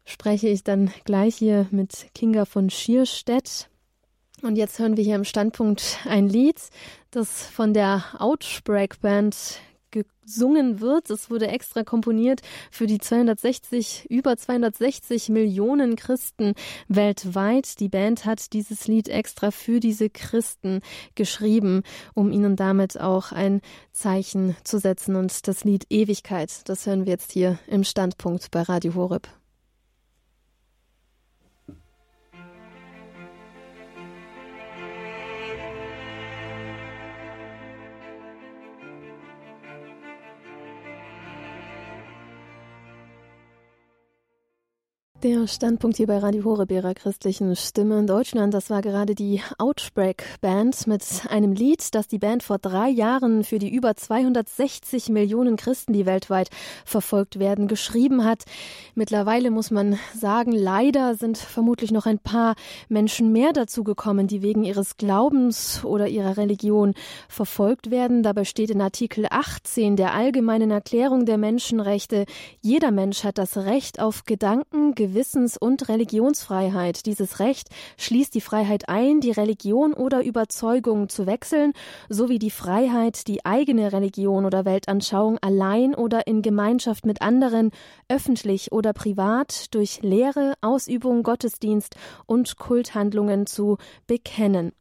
[0.05, 3.69] spreche ich dann gleich hier mit Kinga von Schierstedt.
[4.47, 6.55] Und jetzt hören wir hier im Standpunkt ein Lied,
[7.11, 9.59] das von der Outbreak Band
[9.91, 11.09] gesungen wird.
[11.09, 12.39] Es wurde extra komponiert
[12.71, 16.53] für die 260, über 260 Millionen Christen
[16.87, 17.81] weltweit.
[17.81, 20.79] Die Band hat dieses Lied extra für diese Christen
[21.15, 21.83] geschrieben,
[22.13, 23.59] um ihnen damit auch ein
[23.91, 25.17] Zeichen zu setzen.
[25.17, 29.27] Und das Lied Ewigkeit, das hören wir jetzt hier im Standpunkt bei Radio Horeb.
[45.27, 49.41] Der Standpunkt hier bei Radio Horeb ihrer christlichen Stimme in Deutschland, das war gerade die
[49.57, 55.09] Outbreak Band mit einem Lied, das die Band vor drei Jahren für die über 260
[55.09, 56.47] Millionen Christen, die weltweit
[56.85, 58.45] verfolgt werden, geschrieben hat.
[58.95, 62.55] Mittlerweile muss man sagen, leider sind vermutlich noch ein paar
[62.87, 66.93] Menschen mehr dazu gekommen, die wegen ihres Glaubens oder ihrer Religion
[67.27, 68.23] verfolgt werden.
[68.23, 72.23] Dabei steht in Artikel 18 der Allgemeinen Erklärung der Menschenrechte,
[72.61, 77.07] jeder Mensch hat das Recht auf Gedanken, Gewissens- und Religionsfreiheit.
[77.07, 81.73] Dieses Recht schließt die Freiheit ein, die Religion oder Überzeugung zu wechseln,
[82.07, 87.71] sowie die Freiheit, die eigene Religion oder Weltanschauung allein oder in Gemeinschaft mit anderen,
[88.09, 91.95] öffentlich oder privat, durch Lehre, Ausübung, Gottesdienst
[92.27, 94.71] und Kulthandlungen zu bekennen.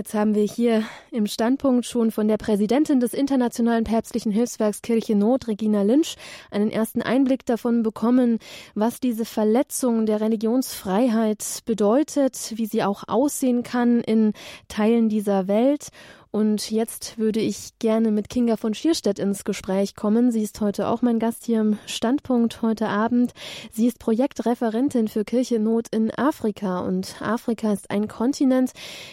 [0.00, 5.14] Jetzt haben wir hier im Standpunkt schon von der Präsidentin des Internationalen Päpstlichen Hilfswerks Kirche
[5.14, 6.16] Not, Regina Lynch,
[6.50, 8.38] einen ersten Einblick davon bekommen,
[8.74, 14.32] was diese Verletzung Verletzung der Religionsfreiheit bedeutet, wie sie auch aussehen kann in
[14.68, 15.88] Teilen dieser Welt.
[16.32, 20.30] Und jetzt würde ich gerne mit Kinga von Schierstedt ins Gespräch kommen.
[20.30, 23.32] Sie ist heute auch mein Gast hier im Standpunkt heute Abend.
[23.72, 26.80] Sie ist Projektreferentin für Kirchennot in Afrika.
[26.80, 28.70] Und Afrika ist ein Kontinent,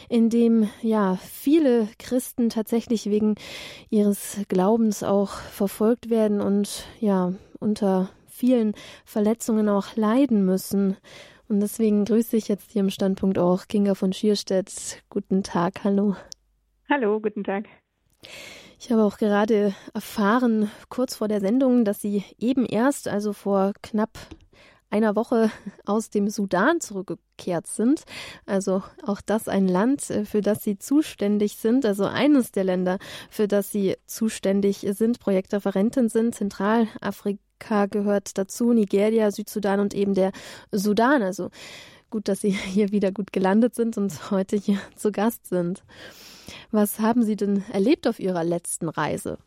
[0.09, 3.33] in dem ja viele Christen tatsächlich wegen
[3.89, 8.73] ihres Glaubens auch verfolgt werden und ja unter vielen
[9.05, 10.97] Verletzungen auch leiden müssen.
[11.49, 15.01] Und deswegen grüße ich jetzt hier im Standpunkt auch Kinga von Schierstedt.
[15.09, 16.15] Guten Tag, hallo.
[16.89, 17.65] Hallo, guten Tag.
[18.79, 23.73] Ich habe auch gerade erfahren, kurz vor der Sendung, dass Sie eben erst, also vor
[23.81, 24.17] knapp
[24.89, 25.51] einer Woche
[25.85, 28.03] aus dem Sudan zurückgekehrt sind.
[28.45, 32.99] Also auch das ein Land, äh, für das Sie zuständig sind, also eines der Länder,
[33.29, 40.31] für das Sie zuständig sind, Projektreferentin sind, Zentralafrika gehört dazu, Nigeria, Südsudan und eben der
[40.71, 41.21] Sudan.
[41.21, 41.49] Also
[42.09, 45.83] gut, dass Sie hier wieder gut gelandet sind und heute hier zu Gast sind.
[46.71, 49.37] Was haben Sie denn erlebt auf Ihrer letzten Reise?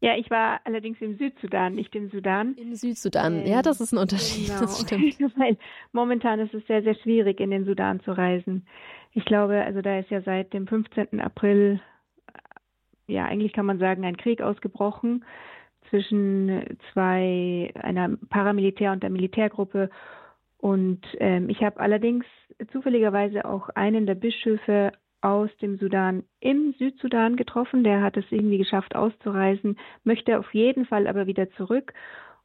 [0.00, 2.54] Ja, ich war allerdings im Südsudan, nicht im Sudan.
[2.54, 4.60] Im Südsudan, ähm, ja, das ist ein Unterschied, genau.
[4.60, 5.18] das stimmt.
[5.38, 5.56] Weil
[5.92, 8.66] momentan ist es sehr, sehr schwierig, in den Sudan zu reisen.
[9.12, 11.20] Ich glaube, also da ist ja seit dem 15.
[11.20, 11.80] April,
[13.06, 15.24] ja, eigentlich kann man sagen, ein Krieg ausgebrochen
[15.88, 19.88] zwischen zwei, einer Paramilitär- und der Militärgruppe.
[20.58, 22.26] Und ähm, ich habe allerdings
[22.72, 27.84] zufälligerweise auch einen der Bischöfe aus dem Sudan im Südsudan getroffen.
[27.84, 31.92] Der hat es irgendwie geschafft auszureisen, möchte auf jeden Fall aber wieder zurück.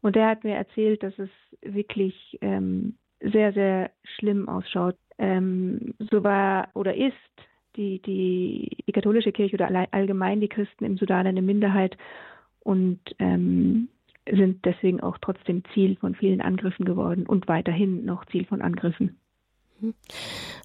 [0.02, 1.30] Und der hat mir erzählt, dass es
[1.62, 4.96] wirklich ähm, sehr, sehr schlimm ausschaut.
[5.18, 7.14] Ähm, so war oder ist
[7.76, 11.98] die, die, die katholische Kirche oder allgemein die Christen im Sudan eine Minderheit
[12.62, 13.90] und ähm,
[14.30, 19.18] sind deswegen auch trotzdem Ziel von vielen Angriffen geworden und weiterhin noch Ziel von Angriffen.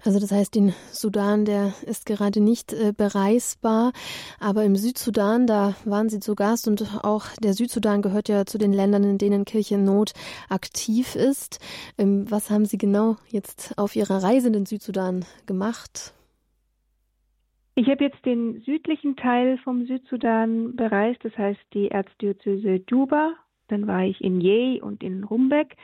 [0.05, 3.93] Also das heißt, den Sudan, der ist gerade nicht äh, bereisbar,
[4.39, 8.59] aber im Südsudan, da waren Sie zu Gast und auch der Südsudan gehört ja zu
[8.59, 10.13] den Ländern, in denen Kirche Not
[10.49, 11.59] aktiv ist.
[11.99, 16.13] Ähm, was haben Sie genau jetzt auf Ihrer Reise in den Südsudan gemacht?
[17.79, 23.35] Ich habe jetzt den südlichen Teil vom Südsudan bereist, das heißt die Erzdiözese Juba.
[23.69, 25.77] Dann war ich in Yei und in Rumbek.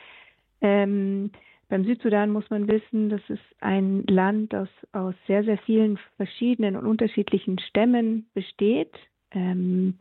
[0.61, 1.31] Ähm,
[1.73, 6.75] beim Südsudan muss man wissen, das ist ein Land, das aus sehr, sehr vielen verschiedenen
[6.75, 8.91] und unterschiedlichen Stämmen besteht.
[9.31, 9.95] Ähm,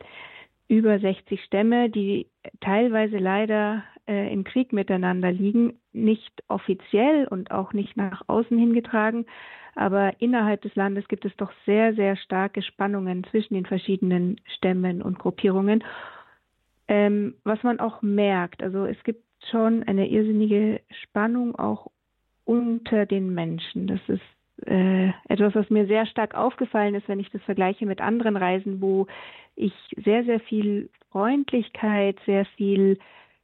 [0.69, 2.27] über 60 Stämme, die
[2.61, 9.25] teilweise leider äh, im Krieg miteinander liegen, nicht offiziell und auch nicht nach außen hingetragen,
[9.75, 15.01] aber innerhalb des Landes gibt es doch sehr, sehr starke Spannungen zwischen den verschiedenen Stämmen
[15.01, 15.83] und Gruppierungen.
[16.87, 21.91] Ähm, was man auch merkt, also es gibt schon eine irrsinnige Spannung auch
[22.45, 23.87] unter den Menschen.
[23.87, 28.01] Das ist äh, etwas, was mir sehr stark aufgefallen ist, wenn ich das vergleiche mit
[28.01, 29.07] anderen Reisen, wo
[29.57, 29.73] ich
[30.05, 32.99] sehr, sehr viel Freundlichkeit, sehr viel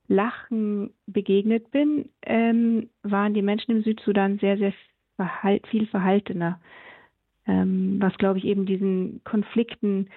[0.08, 4.72] Lachen begegnet bin, ähm, waren die Menschen im Südsudan sehr, sehr
[5.16, 6.60] verhalt, viel verhaltener,
[7.46, 10.08] ähm, was, glaube ich, eben diesen Konflikten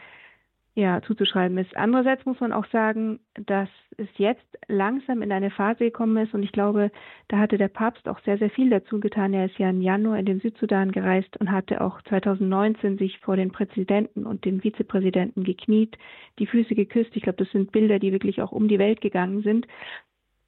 [0.74, 1.76] ja, zuzuschreiben ist.
[1.76, 3.68] Andererseits muss man auch sagen, dass
[3.98, 6.92] es jetzt langsam in eine Phase gekommen ist und ich glaube,
[7.28, 9.34] da hatte der Papst auch sehr, sehr viel dazu getan.
[9.34, 13.36] Er ist ja im Januar in den Südsudan gereist und hatte auch 2019 sich vor
[13.36, 15.98] den Präsidenten und den Vizepräsidenten gekniet,
[16.40, 17.12] die Füße geküsst.
[17.16, 19.68] Ich glaube, das sind Bilder, die wirklich auch um die Welt gegangen sind.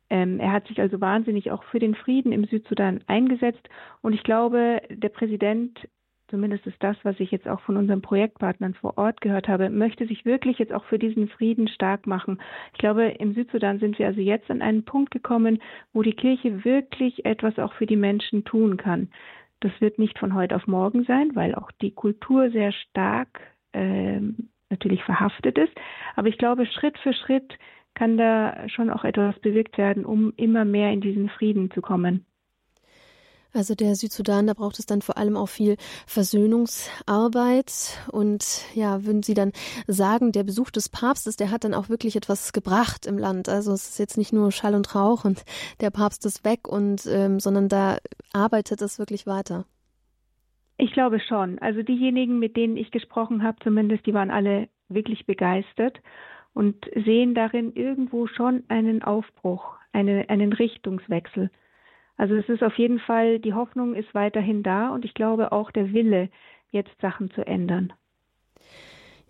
[0.10, 3.68] Ähm, er hat sich also wahnsinnig auch für den Frieden im Südsudan eingesetzt
[4.02, 5.80] und ich glaube, der Präsident
[6.30, 10.08] zumindest ist das, was ich jetzt auch von unseren Projektpartnern vor Ort gehört habe, möchte
[10.08, 12.42] sich wirklich jetzt auch für diesen Frieden stark machen.
[12.74, 15.60] Ich glaube, im Südsudan sind wir also jetzt an einen Punkt gekommen,
[15.94, 19.10] wo die Kirche wirklich etwas auch für die Menschen tun kann.
[19.60, 23.40] Das wird nicht von heute auf morgen sein, weil auch die Kultur sehr stark
[23.72, 24.20] äh,
[24.70, 25.74] natürlich verhaftet ist.
[26.16, 27.58] Aber ich glaube, Schritt für Schritt
[27.94, 32.26] kann da schon auch etwas bewirkt werden, um immer mehr in diesen Frieden zu kommen.
[33.54, 35.78] Also der Südsudan, da braucht es dann vor allem auch viel
[36.08, 37.99] Versöhnungsarbeit.
[38.12, 39.51] Und ja, würden Sie dann
[39.88, 43.49] sagen, der Besuch des Papstes, der hat dann auch wirklich etwas gebracht im Land.
[43.49, 45.43] Also es ist jetzt nicht nur Schall und Rauch und
[45.82, 47.97] der Papst ist weg und ähm, sondern da
[48.34, 49.66] arbeitet es wirklich weiter.
[50.78, 51.60] Ich glaube schon.
[51.60, 55.99] Also diejenigen, mit denen ich gesprochen habe, zumindest, die waren alle wirklich begeistert
[56.54, 56.76] und
[57.06, 61.51] sehen darin irgendwo schon einen Aufbruch, eine, einen Richtungswechsel.
[62.18, 65.72] Also es ist auf jeden Fall, die Hoffnung ist weiterhin da und ich glaube auch
[65.72, 66.30] der Wille,
[66.70, 67.93] jetzt Sachen zu ändern.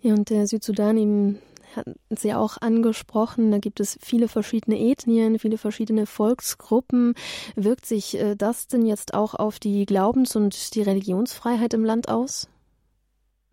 [0.00, 1.38] Ja, und der Südsudan, eben
[1.76, 7.14] hat Sie auch angesprochen, da gibt es viele verschiedene Ethnien, viele verschiedene Volksgruppen.
[7.56, 12.08] Wirkt sich äh, das denn jetzt auch auf die Glaubens- und die Religionsfreiheit im Land
[12.08, 12.48] aus?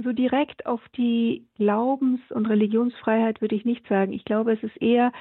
[0.04, 4.14] So direkt auf die Glaubens- und Religionsfreiheit würde ich nicht sagen.
[4.14, 5.12] Ich glaube, es ist eher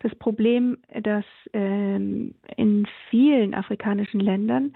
[0.00, 4.74] das Problem, dass ähm, in vielen afrikanischen Ländern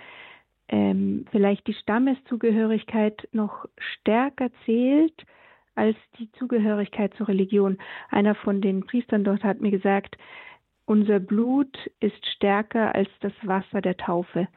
[0.68, 5.24] ähm, vielleicht die Stammeszugehörigkeit noch stärker zählt
[5.74, 7.78] als die Zugehörigkeit zur Religion.
[8.10, 10.16] Einer von den Priestern dort hat mir gesagt,
[10.86, 14.48] unser Blut ist stärker als das Wasser der Taufe.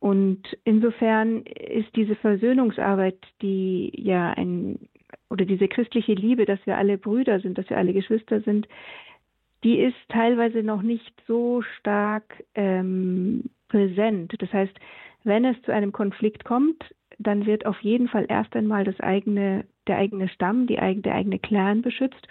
[0.00, 4.78] Und insofern ist diese Versöhnungsarbeit, die ja ein
[5.28, 8.66] oder diese christliche Liebe, dass wir alle Brüder sind, dass wir alle Geschwister sind,
[9.62, 14.34] die ist teilweise noch nicht so stark ähm, präsent.
[14.38, 14.72] Das heißt,
[15.22, 16.82] wenn es zu einem Konflikt kommt,
[17.20, 21.38] dann wird auf jeden Fall erst einmal das eigene, der eigene Stamm, die der eigene
[21.38, 22.26] Clan beschützt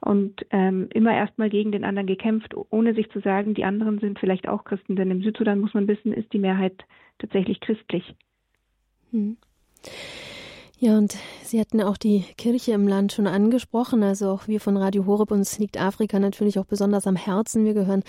[0.00, 4.18] und ähm, immer erstmal gegen den anderen gekämpft, ohne sich zu sagen, die anderen sind
[4.18, 4.96] vielleicht auch Christen.
[4.96, 6.84] Denn im Südsudan muss man wissen, ist die Mehrheit
[7.18, 8.14] tatsächlich christlich.
[9.12, 9.38] Hm.
[10.84, 14.02] Ja, und Sie hatten auch die Kirche im Land schon angesprochen.
[14.02, 17.64] Also auch wir von Radio Horeb, uns liegt Afrika natürlich auch besonders am Herzen.
[17.64, 18.02] Wir gehören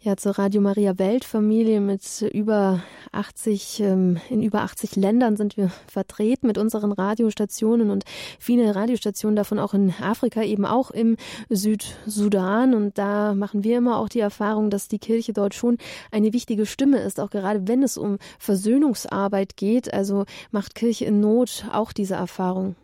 [0.00, 5.70] ja zur Radio Maria Weltfamilie mit über 80, ähm, in über 80 Ländern sind wir
[5.86, 8.04] vertreten mit unseren Radiostationen und
[8.40, 11.16] viele Radiostationen davon auch in Afrika, eben auch im
[11.50, 12.74] Südsudan.
[12.74, 15.78] Und da machen wir immer auch die Erfahrung, dass die Kirche dort schon
[16.10, 19.92] eine wichtige Stimme ist, auch gerade wenn es um Versöhnungsarbeit geht.
[19.92, 22.74] Also macht Kirche in Not auch diese diese Erfahrung?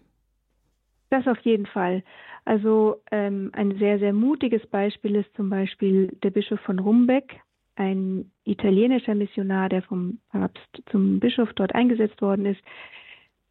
[1.11, 2.03] Das auf jeden Fall.
[2.45, 7.41] Also ähm, ein sehr, sehr mutiges Beispiel ist zum Beispiel der Bischof von Rumbeck,
[7.77, 12.61] ein italienischer Missionar, der vom Papst zum Bischof dort eingesetzt worden ist,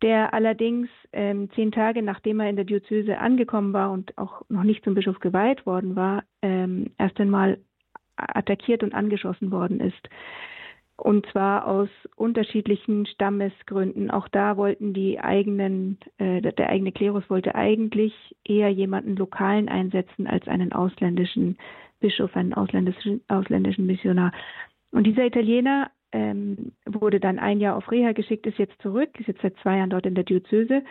[0.01, 4.63] der allerdings ähm, zehn Tage nachdem er in der Diözese angekommen war und auch noch
[4.63, 7.57] nicht zum Bischof geweiht worden war, ähm, erst einmal
[8.15, 10.09] attackiert und angeschossen worden ist.
[10.97, 14.11] Und zwar aus unterschiedlichen Stammesgründen.
[14.11, 18.13] Auch da wollten die eigenen, äh, der eigene Klerus wollte eigentlich
[18.45, 21.57] eher jemanden Lokalen einsetzen als einen ausländischen
[21.99, 24.31] Bischof, einen ausländischen, ausländischen Missionar.
[24.91, 29.27] Und dieser Italiener ähm, wurde dann ein Jahr auf Reha geschickt, ist jetzt zurück, ist
[29.27, 30.83] jetzt seit zwei Jahren dort in der Diözese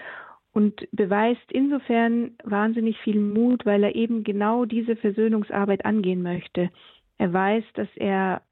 [0.52, 6.70] und beweist insofern wahnsinnig viel Mut, weil er eben genau diese Versöhnungsarbeit angehen möchte.
[7.18, 8.42] Er weiß, dass er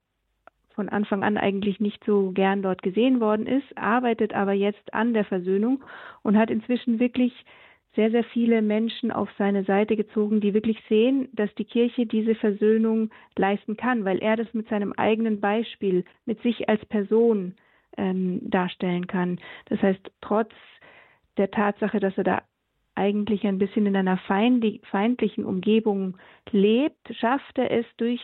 [0.75, 5.15] von Anfang an eigentlich nicht so gern dort gesehen worden ist, arbeitet aber jetzt an
[5.15, 5.85] der Versöhnung
[6.23, 7.33] und hat inzwischen wirklich
[7.97, 12.37] sehr, sehr viele Menschen auf seine Seite gezogen, die wirklich sehen, dass die Kirche diese
[12.37, 17.55] Versöhnung leisten kann, weil er das mit seinem eigenen Beispiel, mit sich als Person
[17.97, 19.41] ähm, darstellen kann.
[19.67, 20.53] Das heißt, trotz
[21.37, 22.43] der Tatsache, dass er da
[23.01, 26.19] eigentlich ein bisschen in einer feindlichen Umgebung
[26.51, 28.21] lebt, schafft er es durch,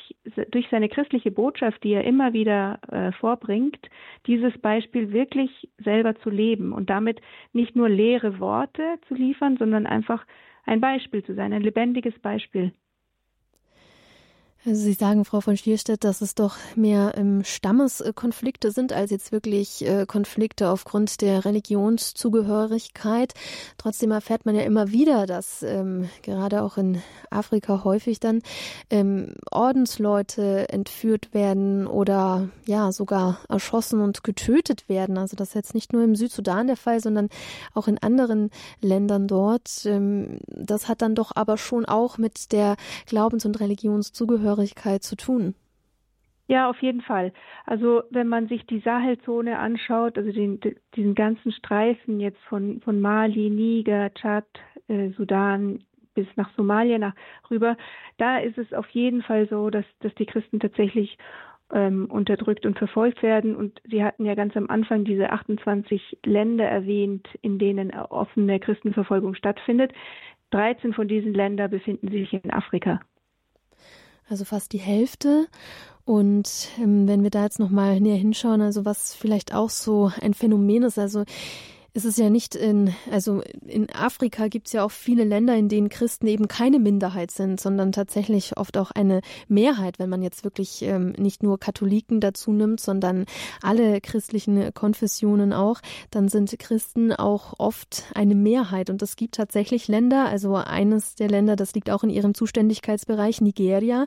[0.51, 3.89] durch seine christliche Botschaft, die er immer wieder äh, vorbringt,
[4.27, 7.22] dieses Beispiel wirklich selber zu leben und damit
[7.55, 10.27] nicht nur leere Worte zu liefern, sondern einfach
[10.66, 12.72] ein Beispiel zu sein, ein lebendiges Beispiel.
[14.69, 19.31] Also Sie sagen, Frau von Stierstedt, dass es doch mehr ähm, Stammeskonflikte sind als jetzt
[19.31, 23.33] wirklich äh, Konflikte aufgrund der Religionszugehörigkeit.
[23.79, 27.01] Trotzdem erfährt man ja immer wieder, dass ähm, gerade auch in
[27.31, 28.43] Afrika häufig dann
[28.91, 35.17] ähm, Ordensleute entführt werden oder ja sogar erschossen und getötet werden.
[35.17, 37.29] Also das ist jetzt nicht nur im Südsudan der Fall, sondern
[37.73, 38.51] auch in anderen
[38.81, 39.87] Ländern dort.
[39.87, 42.75] Ähm, das hat dann doch aber schon auch mit der
[43.07, 45.55] Glaubens- und Religionszugehörigkeit Zugehörigkeit zu tun.
[46.49, 47.33] Ja, auf jeden Fall.
[47.65, 50.61] Also wenn man sich die Sahelzone anschaut, also den,
[50.95, 54.47] diesen ganzen Streifen jetzt von, von Mali, Niger, Tschad,
[54.87, 55.81] äh, Sudan
[56.15, 57.15] bis nach Somalia nach
[57.51, 57.77] rüber,
[58.17, 61.19] da ist es auf jeden Fall so, dass, dass die Christen tatsächlich
[61.73, 63.57] ähm, unterdrückt und verfolgt werden.
[63.57, 69.35] Und Sie hatten ja ganz am Anfang diese 28 Länder erwähnt, in denen offene Christenverfolgung
[69.35, 69.93] stattfindet.
[70.53, 73.01] 13 von diesen Ländern befinden sich in Afrika
[74.29, 75.49] also fast die Hälfte.
[76.05, 80.35] Und ähm, wenn wir da jetzt nochmal näher hinschauen, also was vielleicht auch so ein
[80.35, 81.24] Phänomen ist, also
[81.97, 85.71] es ist ja nicht in, also in Afrika gibt es ja auch viele Länder, in
[85.71, 90.45] denen Christen eben keine Minderheit sind, sondern tatsächlich oft auch eine Mehrheit, wenn man jetzt
[90.45, 93.25] wirklich ähm, nicht nur Katholiken dazu nimmt, sondern
[93.63, 95.81] alle christlichen Konfessionen auch,
[96.11, 98.91] dann sind Christen auch oft eine Mehrheit.
[98.91, 103.41] Und es gibt tatsächlich Länder, also eines der Länder, das liegt auch in ihrem Zuständigkeitsbereich,
[103.41, 104.05] Nigeria,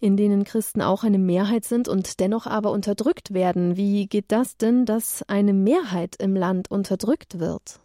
[0.00, 3.76] in denen Christen auch eine Mehrheit sind und dennoch aber unterdrückt werden.
[3.76, 7.80] Wie geht das denn, dass eine Mehrheit im Land unterdrückt verfolgt wird?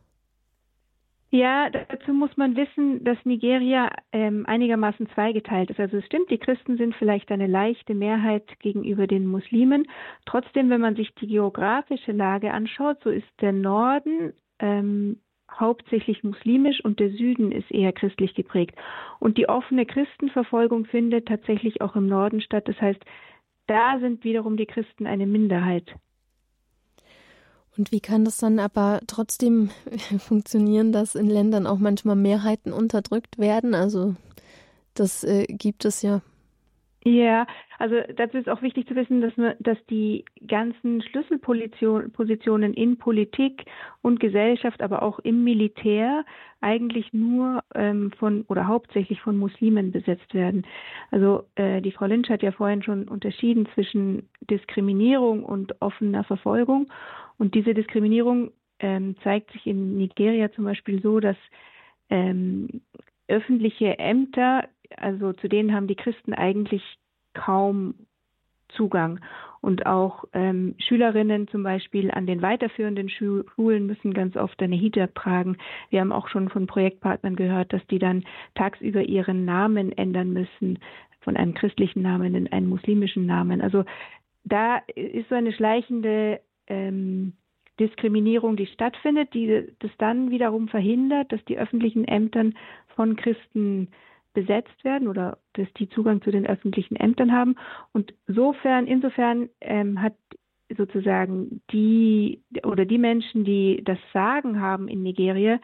[1.32, 5.80] Ja, dazu muss man wissen, dass Nigeria ähm, einigermaßen zweigeteilt ist.
[5.80, 9.88] Also es stimmt, die Christen sind vielleicht eine leichte Mehrheit gegenüber den Muslimen.
[10.26, 15.20] Trotzdem, wenn man sich die geografische Lage anschaut, so ist der Norden ähm,
[15.52, 18.76] hauptsächlich muslimisch und der Süden ist eher christlich geprägt.
[19.20, 22.68] Und die offene Christenverfolgung findet tatsächlich auch im Norden statt.
[22.68, 23.04] Das heißt,
[23.68, 25.94] da sind wiederum die Christen eine Minderheit.
[27.80, 29.70] Und wie kann das dann aber trotzdem
[30.20, 33.74] funktionieren, dass in Ländern auch manchmal Mehrheiten unterdrückt werden?
[33.74, 34.16] Also
[34.96, 36.22] das äh, gibt es ja.
[37.06, 42.98] Ja, also dazu ist auch wichtig zu wissen, dass, man, dass die ganzen Schlüsselpositionen in
[42.98, 43.64] Politik
[44.02, 46.26] und Gesellschaft, aber auch im Militär
[46.60, 50.68] eigentlich nur ähm, von oder hauptsächlich von Muslimen besetzt werden.
[51.12, 56.90] Also äh, die Frau Lynch hat ja vorhin schon unterschieden zwischen Diskriminierung und offener Verfolgung.
[57.40, 61.38] Und diese Diskriminierung ähm, zeigt sich in Nigeria zum Beispiel so, dass
[62.10, 62.82] ähm,
[63.28, 64.68] öffentliche Ämter,
[64.98, 66.84] also zu denen haben die Christen eigentlich
[67.34, 67.96] kaum
[68.70, 69.20] Zugang.
[69.62, 75.16] Und auch ähm, Schülerinnen zum Beispiel an den weiterführenden Schulen müssen ganz oft eine Hijab
[75.16, 75.58] tragen.
[75.90, 78.24] Wir haben auch schon von Projektpartnern gehört, dass die dann
[78.56, 80.80] tagsüber ihren Namen ändern müssen,
[81.22, 83.60] von einem christlichen Namen in einen muslimischen Namen.
[83.60, 83.84] Also
[84.46, 86.40] da ist so eine schleichende
[86.70, 87.34] ähm,
[87.80, 92.56] Diskriminierung, die stattfindet, die das dann wiederum verhindert, dass die öffentlichen Ämtern
[92.96, 93.90] von Christen
[94.34, 97.56] besetzt werden oder dass die Zugang zu den öffentlichen Ämtern haben.
[97.94, 100.16] Und sofern, insofern ähm, hat
[100.78, 105.60] sozusagen die oder die Menschen, die das Sagen haben in Nigeria,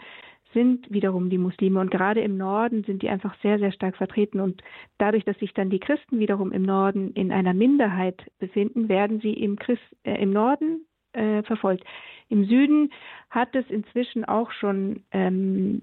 [0.53, 4.39] sind wiederum die Muslime und gerade im Norden sind die einfach sehr, sehr stark vertreten
[4.39, 4.64] und
[4.97, 9.34] dadurch, dass sich dann die Christen wiederum im Norden in einer Minderheit befinden, werden sie
[9.34, 10.86] im, Christ, äh, im Norden
[11.16, 11.84] äh, verfolgt.
[12.30, 12.91] Im Süden
[13.30, 15.82] hat es inzwischen auch schon ähm,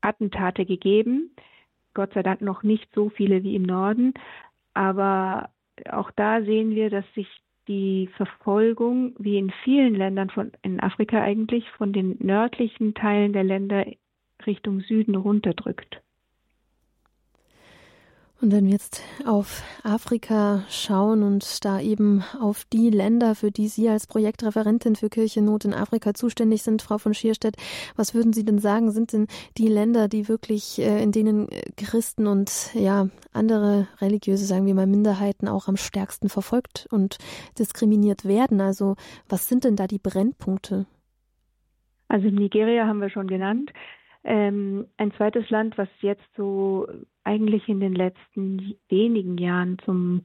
[0.00, 1.30] Attentate gegeben.
[1.94, 4.14] Gott sei Dank noch nicht so viele wie im Norden.
[4.74, 5.50] Aber
[5.90, 7.28] auch da sehen wir, dass sich
[7.68, 13.44] die Verfolgung, wie in vielen Ländern von, in Afrika eigentlich, von den nördlichen Teilen der
[13.44, 13.86] Länder
[14.46, 16.02] Richtung Süden runterdrückt.
[18.44, 23.68] Und wenn wir jetzt auf Afrika schauen und da eben auf die Länder, für die
[23.68, 27.56] Sie als Projektreferentin für Kirchennot in Afrika zuständig sind, Frau von Schierstedt,
[27.96, 32.26] was würden Sie denn sagen, sind denn die Länder, die wirklich, äh, in denen Christen
[32.26, 37.16] und ja, andere religiöse, sagen wir mal, Minderheiten auch am stärksten verfolgt und
[37.58, 38.60] diskriminiert werden?
[38.60, 40.84] Also was sind denn da die Brennpunkte?
[42.08, 43.72] Also Nigeria haben wir schon genannt.
[44.24, 46.88] Ähm, ein zweites Land, was jetzt so
[47.24, 50.22] eigentlich in den letzten wenigen Jahren zum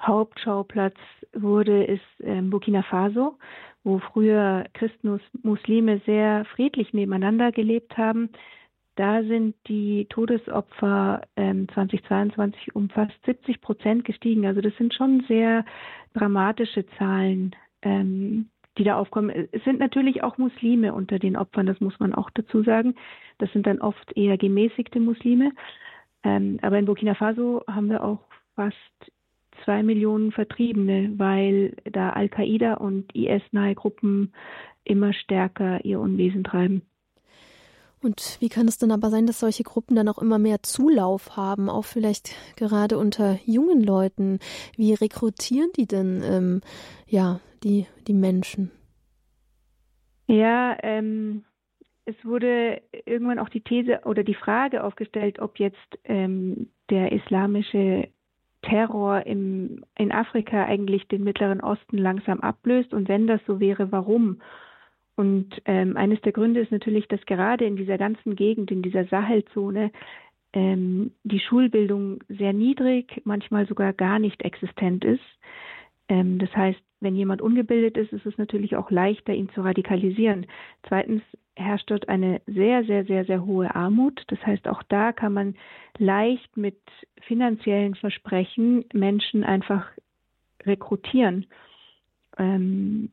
[0.00, 0.96] Hauptschauplatz
[1.32, 3.38] wurde, ist ähm, Burkina Faso,
[3.84, 8.30] wo früher Christen und Muslime sehr friedlich nebeneinander gelebt haben.
[8.96, 14.46] Da sind die Todesopfer ähm, 2022 um fast 70 Prozent gestiegen.
[14.46, 15.64] Also das sind schon sehr
[16.14, 17.54] dramatische Zahlen.
[17.82, 19.48] Ähm, die da aufkommen.
[19.52, 22.94] Es sind natürlich auch Muslime unter den Opfern, das muss man auch dazu sagen.
[23.38, 25.52] Das sind dann oft eher gemäßigte Muslime.
[26.24, 28.20] Ähm, aber in Burkina Faso haben wir auch
[28.54, 28.76] fast
[29.64, 34.32] zwei Millionen Vertriebene, weil da Al-Qaida und IS-nahe Gruppen
[34.84, 36.82] immer stärker ihr Unwesen treiben.
[38.02, 41.36] Und wie kann es denn aber sein, dass solche Gruppen dann auch immer mehr Zulauf
[41.36, 44.38] haben, auch vielleicht gerade unter jungen Leuten?
[44.76, 46.60] Wie rekrutieren die denn ähm,
[47.08, 48.70] ja die, die Menschen?
[50.28, 51.44] Ja, ähm,
[52.04, 58.08] es wurde irgendwann auch die These oder die Frage aufgestellt, ob jetzt ähm, der islamische
[58.62, 63.90] Terror im, in Afrika eigentlich den Mittleren Osten langsam ablöst und wenn das so wäre,
[63.92, 64.40] warum?
[65.16, 69.06] Und ähm, eines der Gründe ist natürlich, dass gerade in dieser ganzen Gegend, in dieser
[69.06, 69.90] Sahelzone,
[70.52, 75.24] ähm, die Schulbildung sehr niedrig, manchmal sogar gar nicht existent ist.
[76.08, 80.46] Ähm, das heißt, wenn jemand ungebildet ist, ist es natürlich auch leichter, ihn zu radikalisieren.
[80.88, 81.22] Zweitens
[81.54, 84.22] herrscht dort eine sehr, sehr, sehr, sehr hohe Armut.
[84.28, 85.56] Das heißt, auch da kann man
[85.98, 86.78] leicht mit
[87.22, 89.86] finanziellen Versprechen Menschen einfach
[90.64, 91.46] rekrutieren.
[92.38, 93.10] Ähm,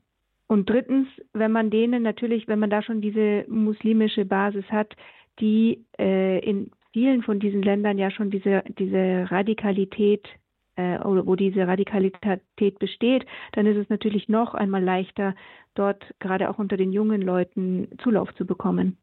[0.47, 4.95] und drittens, wenn man denen natürlich, wenn man da schon diese muslimische Basis hat,
[5.39, 10.27] die äh, in vielen von diesen Ländern ja schon diese, diese Radikalität
[10.75, 15.35] äh, wo diese Radikalität besteht, dann ist es natürlich noch einmal leichter,
[15.75, 18.97] dort gerade auch unter den jungen Leuten Zulauf zu bekommen.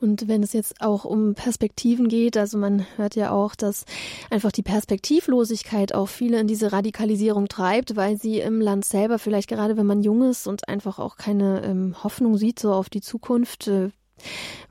[0.00, 3.86] Und wenn es jetzt auch um Perspektiven geht, also man hört ja auch, dass
[4.30, 9.48] einfach die Perspektivlosigkeit auch viele in diese Radikalisierung treibt, weil sie im Land selber vielleicht
[9.48, 13.00] gerade, wenn man jung ist und einfach auch keine ähm, Hoffnung sieht so auf die
[13.00, 13.90] Zukunft, äh,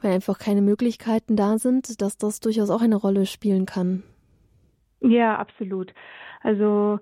[0.01, 4.03] weil einfach keine Möglichkeiten da sind, dass das durchaus auch eine Rolle spielen kann.
[5.03, 5.93] Ja, absolut.
[6.41, 6.99] Also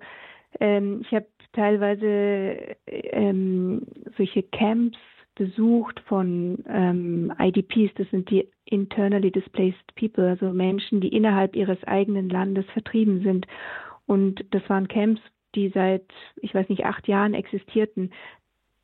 [0.59, 3.85] ähm, ich habe teilweise ähm,
[4.17, 4.97] solche Camps
[5.35, 11.83] besucht von ähm, IDPs, das sind die Internally Displaced People, also Menschen, die innerhalb ihres
[11.85, 13.47] eigenen Landes vertrieben sind.
[14.07, 15.21] Und das waren Camps,
[15.55, 16.05] die seit,
[16.37, 18.11] ich weiß nicht, acht Jahren existierten.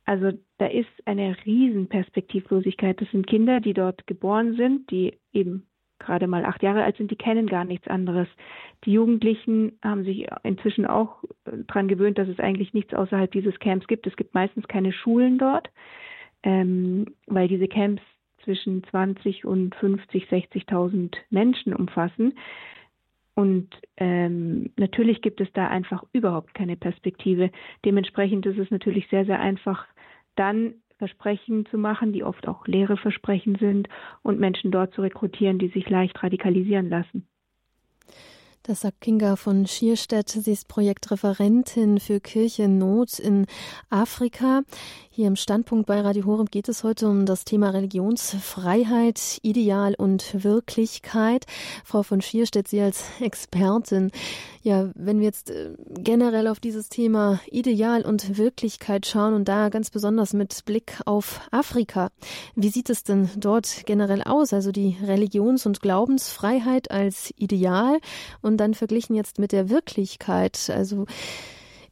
[0.06, 3.00] Also da ist eine Riesenperspektivlosigkeit.
[3.00, 5.67] Das sind Kinder, die dort geboren sind, die eben
[5.98, 8.28] gerade mal acht Jahre alt sind, die kennen gar nichts anderes.
[8.84, 13.58] Die Jugendlichen haben sich inzwischen auch äh, daran gewöhnt, dass es eigentlich nichts außerhalb dieses
[13.58, 14.06] Camps gibt.
[14.06, 15.70] Es gibt meistens keine Schulen dort,
[16.42, 18.02] ähm, weil diese Camps
[18.44, 22.34] zwischen 20 und 50, 60.000 Menschen umfassen.
[23.34, 23.68] Und
[23.98, 27.50] ähm, natürlich gibt es da einfach überhaupt keine Perspektive.
[27.84, 29.86] Dementsprechend ist es natürlich sehr, sehr einfach,
[30.34, 33.88] dann Versprechen zu machen, die oft auch leere Versprechen sind
[34.22, 37.26] und Menschen dort zu rekrutieren, die sich leicht radikalisieren lassen.
[38.64, 40.28] Das sagt Kinga von Schierstedt.
[40.28, 43.46] Sie ist Projektreferentin für Kirche Not in
[43.88, 44.60] Afrika.
[45.18, 50.44] Hier im Standpunkt bei Radio Horeb geht es heute um das Thema Religionsfreiheit, Ideal und
[50.44, 51.44] Wirklichkeit.
[51.84, 54.12] Frau von Schierstedt, Sie als Expertin,
[54.62, 59.70] ja, wenn wir jetzt äh, generell auf dieses Thema Ideal und Wirklichkeit schauen und da
[59.70, 62.10] ganz besonders mit Blick auf Afrika,
[62.54, 64.52] wie sieht es denn dort generell aus?
[64.52, 67.98] Also die Religions- und Glaubensfreiheit als Ideal
[68.40, 70.70] und dann verglichen jetzt mit der Wirklichkeit.
[70.72, 71.06] Also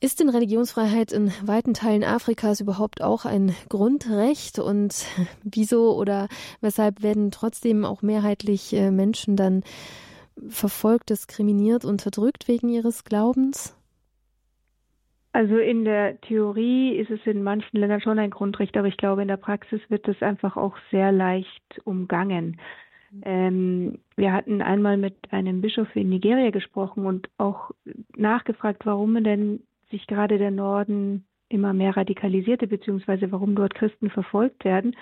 [0.00, 4.58] ist denn Religionsfreiheit in weiten Teilen Afrikas überhaupt auch ein Grundrecht?
[4.58, 5.06] Und
[5.42, 6.28] wieso oder
[6.60, 9.62] weshalb werden trotzdem auch mehrheitlich äh, Menschen dann
[10.48, 13.74] verfolgt, diskriminiert, unterdrückt wegen ihres Glaubens?
[15.32, 19.20] Also in der Theorie ist es in manchen Ländern schon ein Grundrecht, aber ich glaube,
[19.20, 22.58] in der Praxis wird es einfach auch sehr leicht umgangen.
[23.22, 27.70] Ähm, wir hatten einmal mit einem Bischof in Nigeria gesprochen und auch
[28.16, 34.64] nachgefragt, warum denn sich gerade der Norden immer mehr radikalisierte, beziehungsweise warum dort Christen verfolgt
[34.64, 34.96] werden.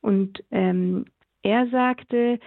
[0.00, 1.06] Und ähm,
[1.42, 2.38] er sagte,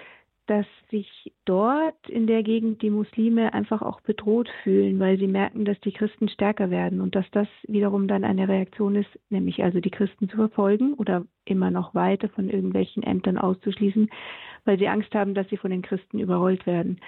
[0.46, 5.64] dass sich dort in der Gegend die Muslime einfach auch bedroht fühlen, weil sie merken,
[5.64, 9.80] dass die Christen stärker werden und dass das wiederum dann eine Reaktion ist, nämlich also
[9.80, 14.10] die Christen zu verfolgen oder immer noch weiter von irgendwelchen Ämtern auszuschließen,
[14.66, 17.00] weil sie Angst haben, dass sie von den Christen überrollt werden.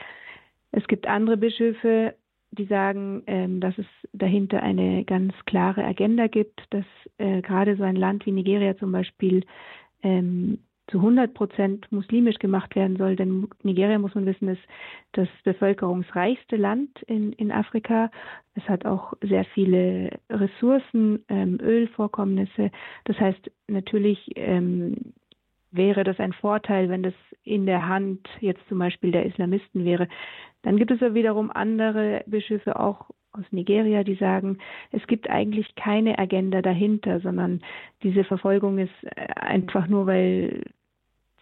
[0.72, 2.16] Es gibt andere Bischöfe,
[2.56, 6.86] die sagen, ähm, dass es dahinter eine ganz klare Agenda gibt, dass
[7.18, 9.46] äh, gerade so ein Land wie Nigeria zum Beispiel
[10.04, 13.16] ähm, zu 100 Prozent muslimisch gemacht werden soll.
[13.16, 14.62] Denn Nigeria, muss man wissen, ist
[15.14, 18.12] das bevölkerungsreichste Land in, in Afrika.
[18.54, 22.72] Es hat auch sehr viele Ressourcen, ähm, Ölvorkommnisse.
[23.06, 25.14] Das heißt, natürlich ähm,
[25.76, 27.14] wäre das ein Vorteil, wenn das
[27.44, 30.08] in der Hand jetzt zum Beispiel der Islamisten wäre.
[30.64, 34.58] Dann gibt es ja wiederum andere Bischöfe auch aus Nigeria, die sagen,
[34.92, 37.62] es gibt eigentlich keine Agenda dahinter, sondern
[38.02, 40.64] diese Verfolgung ist äh, einfach nur, weil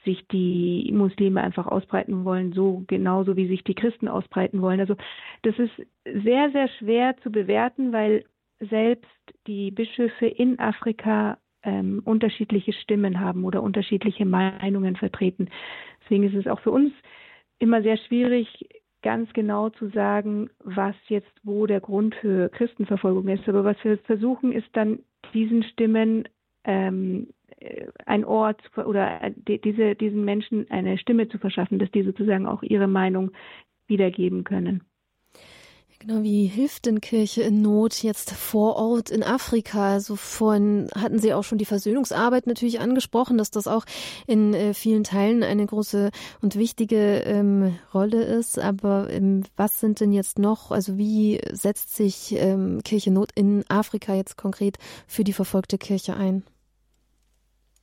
[0.03, 4.81] sich die Muslime einfach ausbreiten wollen, so genauso wie sich die Christen ausbreiten wollen.
[4.81, 4.95] Also
[5.43, 5.71] das ist
[6.03, 8.25] sehr, sehr schwer zu bewerten, weil
[8.59, 9.09] selbst
[9.47, 15.49] die Bischöfe in Afrika ähm, unterschiedliche Stimmen haben oder unterschiedliche Meinungen vertreten.
[16.03, 16.93] Deswegen ist es auch für uns
[17.59, 18.47] immer sehr schwierig,
[19.01, 23.47] ganz genau zu sagen, was jetzt wo der Grund für Christenverfolgung ist.
[23.47, 24.99] Aber was wir versuchen, ist dann
[25.33, 26.27] diesen Stimmen
[26.63, 27.27] ähm,
[28.05, 32.87] ein Ort oder diese, diesen Menschen eine Stimme zu verschaffen, dass die sozusagen auch ihre
[32.87, 33.31] Meinung
[33.87, 34.83] wiedergeben können.
[36.05, 39.93] Genau, wie hilft denn Kirche in Not jetzt vor Ort in Afrika?
[39.93, 43.85] Also vorhin hatten Sie auch schon die Versöhnungsarbeit natürlich angesprochen, dass das auch
[44.27, 48.59] in äh, vielen Teilen eine große und wichtige ähm, Rolle ist.
[48.59, 53.63] Aber ähm, was sind denn jetzt noch, also wie setzt sich ähm, Kirche Not in
[53.69, 56.43] Afrika jetzt konkret für die verfolgte Kirche ein?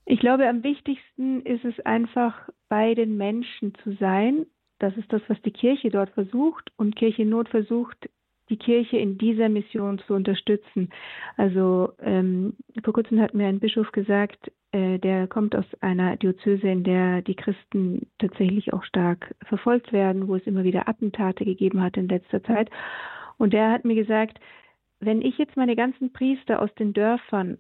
[0.05, 2.35] Ich glaube, am wichtigsten ist es einfach,
[2.69, 4.45] bei den Menschen zu sein
[4.81, 8.09] das ist das, was die Kirche dort versucht und Kirche Not versucht,
[8.49, 10.91] die Kirche in dieser Mission zu unterstützen.
[11.37, 16.69] Also ähm, vor kurzem hat mir ein Bischof gesagt, äh, der kommt aus einer Diözese,
[16.69, 21.81] in der die Christen tatsächlich auch stark verfolgt werden, wo es immer wieder Attentate gegeben
[21.81, 22.71] hat in letzter Zeit.
[23.39, 24.41] Und der hat mir gesagt,
[24.99, 27.59] wenn ich jetzt meine ganzen Priester aus den Dörfern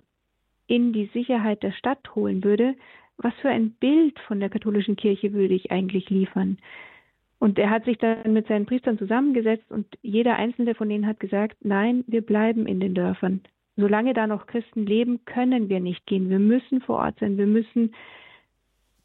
[0.66, 2.75] in die Sicherheit der Stadt holen würde,
[3.16, 6.59] was für ein Bild von der katholischen Kirche würde ich eigentlich liefern?
[7.41, 11.18] Und er hat sich dann mit seinen Priestern zusammengesetzt und jeder einzelne von ihnen hat
[11.20, 13.41] gesagt, nein, wir bleiben in den Dörfern.
[13.76, 16.28] Solange da noch Christen leben, können wir nicht gehen.
[16.28, 17.38] Wir müssen vor Ort sein.
[17.38, 17.95] Wir müssen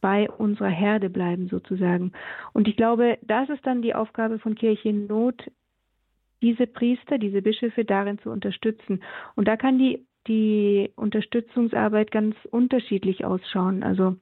[0.01, 2.11] bei unserer Herde bleiben sozusagen.
[2.51, 5.49] Und ich glaube, das ist dann die Aufgabe von Kirche in Not,
[6.41, 9.01] diese Priester, diese Bischöfe darin zu unterstützen.
[9.35, 13.81] Und da kann die, die Unterstützungsarbeit ganz unterschiedlich ausschauen.
[13.81, 14.17] Also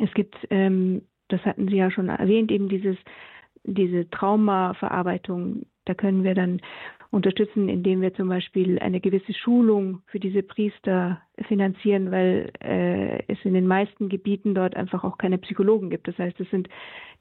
[0.00, 2.96] es gibt ähm, das hatten Sie ja schon erwähnt, eben dieses,
[3.64, 5.66] diese Traumaverarbeitung.
[5.84, 6.60] Da können wir dann
[7.14, 13.38] unterstützen, indem wir zum Beispiel eine gewisse Schulung für diese Priester finanzieren, weil äh, es
[13.44, 16.08] in den meisten Gebieten dort einfach auch keine Psychologen gibt.
[16.08, 16.68] Das heißt, es sind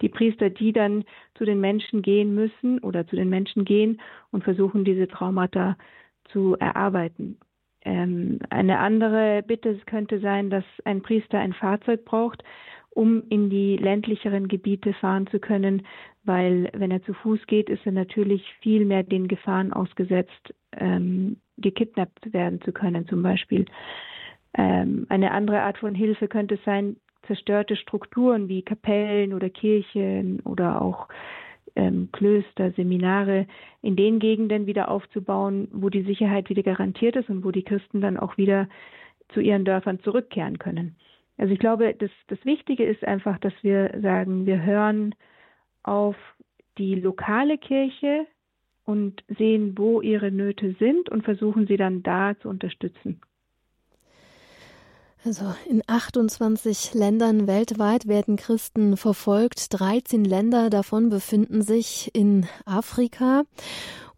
[0.01, 4.01] die Priester, die dann zu den Menschen gehen müssen oder zu den Menschen gehen
[4.32, 5.78] und versuchen, diese Traumata
[6.32, 7.38] zu erarbeiten.
[7.86, 12.43] Ähm, eine andere Bitte könnte sein, dass ein Priester ein Fahrzeug braucht,
[12.96, 15.84] um in die ländlicheren Gebiete fahren zu können,
[16.24, 21.38] weil wenn er zu Fuß geht, ist er natürlich viel mehr den Gefahren ausgesetzt, ähm,
[21.58, 23.66] gekidnappt werden zu können zum Beispiel.
[24.56, 30.82] Ähm, eine andere Art von Hilfe könnte sein, zerstörte Strukturen wie Kapellen oder Kirchen oder
[30.82, 31.08] auch
[31.76, 33.48] ähm, Klöster, Seminare
[33.82, 38.02] in den Gegenden wieder aufzubauen, wo die Sicherheit wieder garantiert ist und wo die Christen
[38.02, 38.68] dann auch wieder
[39.30, 40.96] zu ihren Dörfern zurückkehren können.
[41.38, 45.16] Also ich glaube, das, das Wichtige ist einfach, dass wir sagen, wir hören
[45.84, 46.16] auf
[46.78, 48.26] die lokale Kirche
[48.86, 53.22] und sehen, wo ihre Nöte sind und versuchen sie dann da zu unterstützen.
[55.26, 59.68] Also in 28 Ländern weltweit werden Christen verfolgt.
[59.70, 63.44] 13 Länder davon befinden sich in Afrika.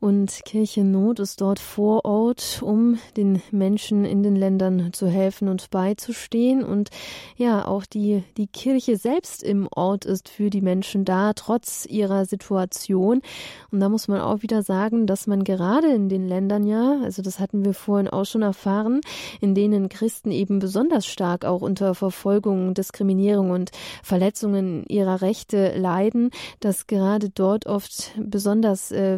[0.05, 5.47] Und Kirche Not ist dort vor Ort, um den Menschen in den Ländern zu helfen
[5.47, 6.63] und beizustehen.
[6.63, 6.91] Und
[7.37, 12.25] ja, auch die, die Kirche selbst im Ort ist für die Menschen da, trotz ihrer
[12.25, 13.23] Situation.
[13.71, 17.23] Und da muss man auch wieder sagen, dass man gerade in den Ländern ja, also
[17.23, 19.01] das hatten wir vorhin auch schon erfahren,
[19.41, 23.71] in denen Christen eben besonders stark auch unter Verfolgung, Diskriminierung und
[24.03, 26.29] Verletzungen ihrer Rechte leiden,
[26.59, 29.17] dass gerade dort oft besonders, äh,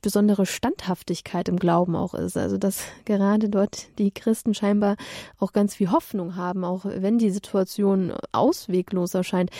[0.00, 2.36] besonders besondere Standhaftigkeit im Glauben auch ist.
[2.36, 4.96] Also dass gerade dort die Christen scheinbar
[5.38, 9.50] auch ganz viel Hoffnung haben, auch wenn die Situation ausweglos erscheint.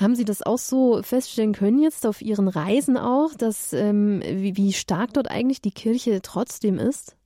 [0.00, 4.56] Haben Sie das auch so feststellen können jetzt auf Ihren Reisen auch, dass ähm, wie,
[4.56, 7.16] wie stark dort eigentlich die Kirche trotzdem ist?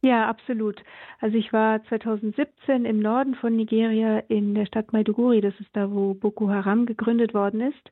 [0.00, 0.82] Ja, absolut.
[1.20, 5.90] Also ich war 2017 im Norden von Nigeria in der Stadt Maiduguri, das ist da,
[5.90, 7.90] wo Boko Haram gegründet worden ist.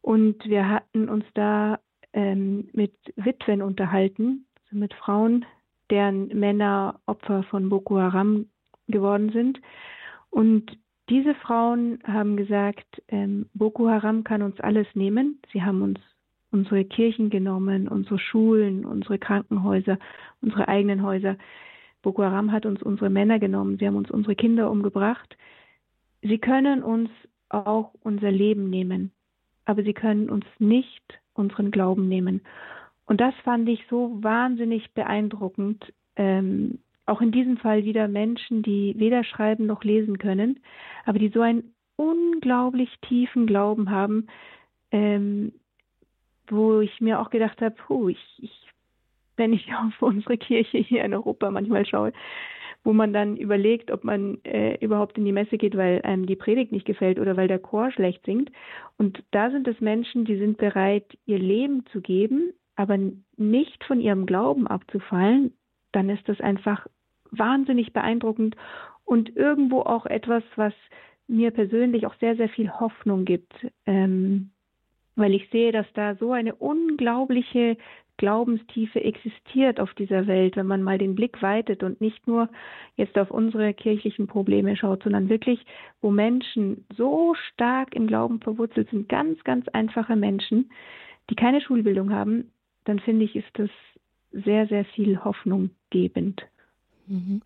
[0.00, 1.78] Und wir hatten uns da
[2.12, 5.44] ähm, mit Witwen unterhalten, also mit Frauen,
[5.90, 8.46] deren Männer Opfer von Boko Haram
[8.88, 9.60] geworden sind.
[10.30, 10.78] Und
[11.08, 15.40] diese Frauen haben gesagt, ähm, Boko Haram kann uns alles nehmen.
[15.52, 16.00] Sie haben uns
[16.50, 19.98] unsere Kirchen genommen, unsere Schulen, unsere Krankenhäuser,
[20.40, 21.36] unsere eigenen Häuser.
[22.02, 25.36] Boko Haram hat uns unsere Männer genommen, sie haben uns unsere Kinder umgebracht.
[26.22, 27.10] Sie können uns
[27.48, 29.12] auch unser Leben nehmen,
[29.64, 32.42] aber sie können uns nicht unseren Glauben nehmen.
[33.06, 35.92] Und das fand ich so wahnsinnig beeindruckend.
[36.16, 40.60] Ähm, auch in diesem Fall wieder Menschen, die weder schreiben noch lesen können,
[41.06, 44.26] aber die so einen unglaublich tiefen Glauben haben,
[44.90, 45.52] ähm,
[46.48, 48.52] wo ich mir auch gedacht habe, puh, ich, ich,
[49.36, 52.12] wenn ich auf unsere Kirche hier in Europa manchmal schaue,
[52.84, 56.36] wo man dann überlegt, ob man äh, überhaupt in die Messe geht, weil einem die
[56.36, 58.50] Predigt nicht gefällt oder weil der Chor schlecht singt.
[58.96, 62.98] Und da sind es Menschen, die sind bereit, ihr Leben zu geben, aber
[63.36, 65.52] nicht von ihrem Glauben abzufallen.
[65.92, 66.86] Dann ist das einfach
[67.30, 68.56] wahnsinnig beeindruckend
[69.04, 70.72] und irgendwo auch etwas, was
[71.26, 73.52] mir persönlich auch sehr, sehr viel Hoffnung gibt.
[73.86, 74.50] Ähm,
[75.18, 77.76] weil ich sehe, dass da so eine unglaubliche
[78.18, 82.50] Glaubenstiefe existiert auf dieser Welt, wenn man mal den Blick weitet und nicht nur
[82.96, 85.64] jetzt auf unsere kirchlichen Probleme schaut, sondern wirklich,
[86.02, 90.70] wo Menschen so stark im Glauben verwurzelt sind, ganz, ganz einfache Menschen,
[91.30, 92.50] die keine Schulbildung haben,
[92.84, 93.70] dann finde ich, ist das
[94.32, 96.42] sehr, sehr viel Hoffnung gebend.
[97.06, 97.40] Mhm.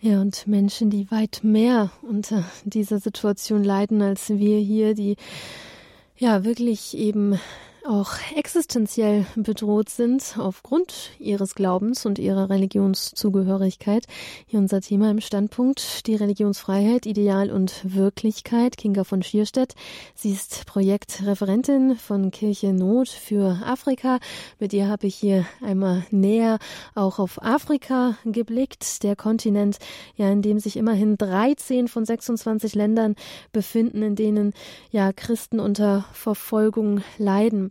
[0.00, 5.16] Ja, und Menschen, die weit mehr unter dieser Situation leiden als wir hier, die
[6.18, 7.38] ja wirklich eben
[7.88, 14.06] auch existenziell bedroht sind aufgrund ihres Glaubens und ihrer Religionszugehörigkeit.
[14.46, 18.76] Hier unser Thema im Standpunkt, die Religionsfreiheit, Ideal und Wirklichkeit.
[18.76, 19.74] Kinga von Schierstedt,
[20.14, 24.18] sie ist Projektreferentin von Kirche Not für Afrika.
[24.58, 26.58] Mit ihr habe ich hier einmal näher
[26.94, 29.78] auch auf Afrika geblickt, der Kontinent,
[30.16, 33.14] ja, in dem sich immerhin 13 von 26 Ländern
[33.52, 34.54] befinden, in denen
[34.90, 37.70] ja Christen unter Verfolgung leiden.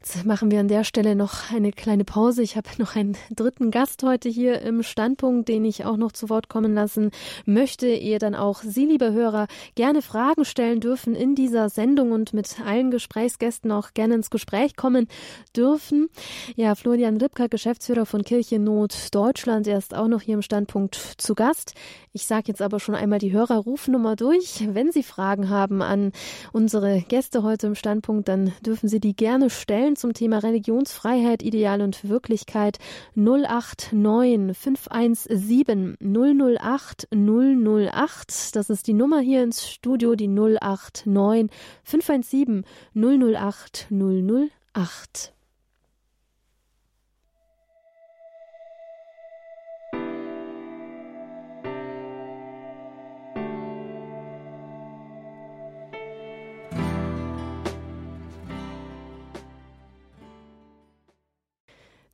[0.00, 2.42] Jetzt machen wir an der Stelle noch eine kleine Pause.
[2.42, 6.28] Ich habe noch einen dritten Gast heute hier im Standpunkt, den ich auch noch zu
[6.28, 7.10] Wort kommen lassen
[7.44, 7.88] möchte.
[7.88, 12.60] Ihr dann auch Sie, liebe Hörer, gerne Fragen stellen dürfen in dieser Sendung und mit
[12.64, 15.08] allen Gesprächsgästen auch gerne ins Gespräch kommen
[15.56, 16.08] dürfen.
[16.54, 20.94] Ja, Florian Ripka, Geschäftsführer von Kirche Not Deutschland, er ist auch noch hier im Standpunkt
[20.94, 21.74] zu Gast.
[22.12, 24.64] Ich sage jetzt aber schon einmal die Hörerrufnummer durch.
[24.68, 26.12] Wenn Sie Fragen haben an
[26.52, 31.82] unsere Gäste heute im Standpunkt, dann dürfen Sie die gerne stellen zum Thema Religionsfreiheit, Ideal
[31.82, 32.78] und Wirklichkeit
[33.14, 38.56] 089 517 008 008.
[38.56, 41.50] Das ist die Nummer hier ins Studio, die 089
[41.84, 45.35] 517 008 008.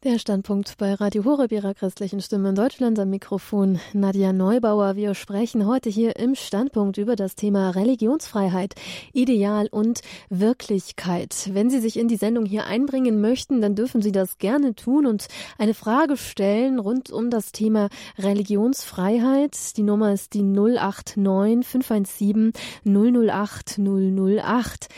[0.05, 4.96] Der Standpunkt bei Radio Horeb ihrer christlichen Stimme in Deutschland am Mikrofon Nadja Neubauer.
[4.96, 8.74] Wir sprechen heute hier im Standpunkt über das Thema Religionsfreiheit,
[9.12, 11.50] Ideal und Wirklichkeit.
[11.53, 15.07] Wenn Sie sich in die Sendung hier einbringen möchten, dann dürfen Sie das gerne tun
[15.07, 17.88] und eine Frage stellen rund um das Thema
[18.18, 19.76] Religionsfreiheit.
[19.76, 22.53] Die Nummer ist die 089 517
[22.84, 24.88] 008 008.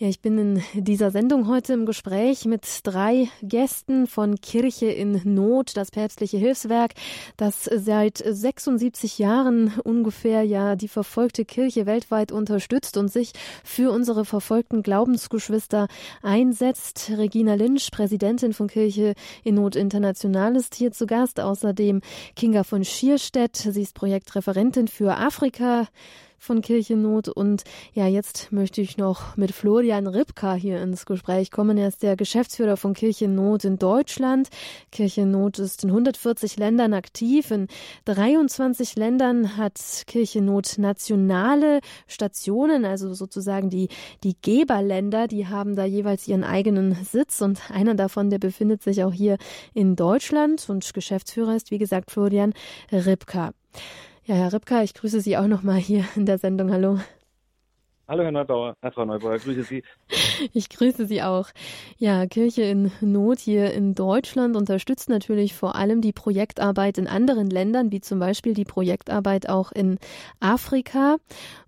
[0.00, 5.20] Ja, ich bin in dieser Sendung heute im Gespräch mit drei Gästen von Kirche in
[5.24, 6.94] Not, das päpstliche Hilfswerk,
[7.36, 13.32] das seit 76 Jahren ungefähr ja die verfolgte Kirche weltweit unterstützt und sich
[13.62, 15.86] für unsere verfolgten Glaubensgeschwister
[16.22, 17.12] einsetzt.
[17.18, 19.12] Regina Lynch, Präsidentin von Kirche
[19.44, 21.40] in Not International, ist hier zu Gast.
[21.40, 22.00] Außerdem
[22.36, 23.54] Kinga von Schierstedt.
[23.54, 25.88] Sie ist Projektreferentin für Afrika
[26.40, 27.28] von Kirchennot.
[27.28, 27.62] Und
[27.92, 31.78] ja, jetzt möchte ich noch mit Florian Ripka hier ins Gespräch kommen.
[31.78, 34.48] Er ist der Geschäftsführer von Kirchennot in Deutschland.
[34.90, 37.50] Kirchennot ist in 140 Ländern aktiv.
[37.50, 37.68] In
[38.06, 43.88] 23 Ländern hat Kirchennot nationale Stationen, also sozusagen die,
[44.24, 49.04] die Geberländer, die haben da jeweils ihren eigenen Sitz und einer davon, der befindet sich
[49.04, 49.36] auch hier
[49.74, 52.54] in Deutschland und Geschäftsführer ist, wie gesagt, Florian
[52.90, 53.52] Ripka.
[54.24, 56.70] Ja, Herr Ripka, ich grüße Sie auch noch mal hier in der Sendung.
[56.70, 56.98] Hallo.
[58.06, 59.84] Hallo, Herr Neubauer, Herr Frau Neubauer, grüße Sie.
[60.52, 61.48] Ich grüße Sie auch.
[61.96, 67.48] Ja, Kirche in Not hier in Deutschland unterstützt natürlich vor allem die Projektarbeit in anderen
[67.48, 69.98] Ländern, wie zum Beispiel die Projektarbeit auch in
[70.40, 71.18] Afrika.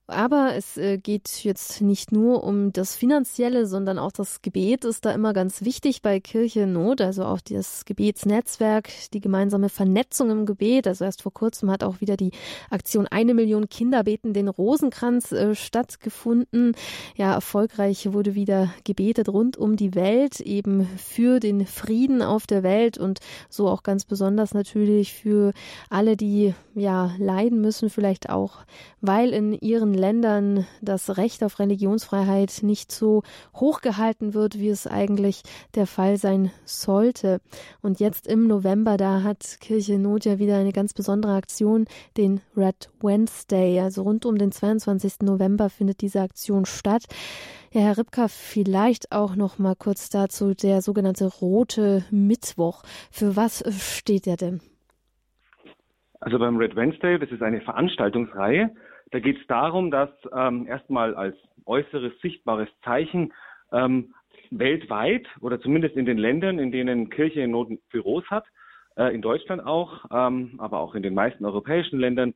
[0.09, 5.05] Aber es äh, geht jetzt nicht nur um das Finanzielle, sondern auch das Gebet ist
[5.05, 10.44] da immer ganz wichtig bei Kirche Not, also auch das Gebetsnetzwerk, die gemeinsame Vernetzung im
[10.44, 10.88] Gebet.
[10.88, 12.32] Also erst vor kurzem hat auch wieder die
[12.68, 16.74] Aktion Eine Million Kinder beten den Rosenkranz äh, stattgefunden.
[17.16, 22.64] Ja, erfolgreich wurde wieder gebetet rund um die Welt, eben für den Frieden auf der
[22.64, 25.53] Welt und so auch ganz besonders natürlich für
[25.90, 28.64] alle, die ja leiden müssen, vielleicht auch,
[29.00, 33.22] weil in ihren Ländern das Recht auf Religionsfreiheit nicht so
[33.55, 35.43] hochgehalten wird, wie es eigentlich
[35.74, 37.40] der Fall sein sollte.
[37.80, 41.86] Und jetzt im November, da hat Kirche Not ja wieder eine ganz besondere Aktion,
[42.16, 43.80] den Red Wednesday.
[43.80, 45.22] Also rund um den 22.
[45.22, 47.05] November findet diese Aktion statt.
[47.72, 52.82] Ja, Herr Ripka, vielleicht auch noch mal kurz dazu der sogenannte Rote Mittwoch.
[53.11, 54.61] Für was steht der denn?
[56.20, 58.70] Also beim Red Wednesday, das ist eine Veranstaltungsreihe
[59.12, 61.36] da geht es darum, dass ähm, erstmal als
[61.66, 63.32] äußeres sichtbares Zeichen
[63.70, 64.14] ähm,
[64.50, 68.44] weltweit oder zumindest in den Ländern, in denen Kirche in Not Büros hat,
[68.96, 72.34] äh, in Deutschland auch, ähm, aber auch in den meisten europäischen Ländern,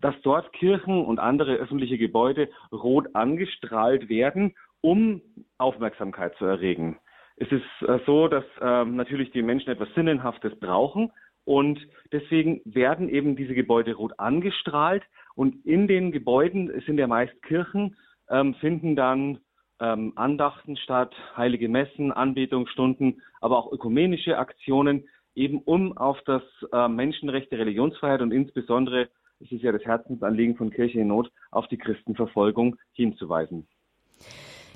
[0.00, 5.22] dass dort Kirchen und andere öffentliche Gebäude rot angestrahlt werden, um
[5.58, 6.98] Aufmerksamkeit zu erregen.
[7.36, 11.10] Es ist äh, so, dass äh, natürlich die Menschen etwas Sinnenhaftes brauchen
[11.44, 11.80] und
[12.12, 15.02] deswegen werden eben diese Gebäude rot angestrahlt,
[15.34, 17.96] und in den Gebäuden, es sind ja meist Kirchen,
[18.28, 19.38] ähm, finden dann
[19.80, 26.88] ähm, Andachten statt, heilige Messen, Anbetungsstunden, aber auch ökumenische Aktionen, eben um auf das äh,
[26.88, 29.08] Menschenrecht der Religionsfreiheit und insbesondere,
[29.40, 33.66] es ist ja das Herzensanliegen von Kirche in Not, auf die Christenverfolgung hinzuweisen.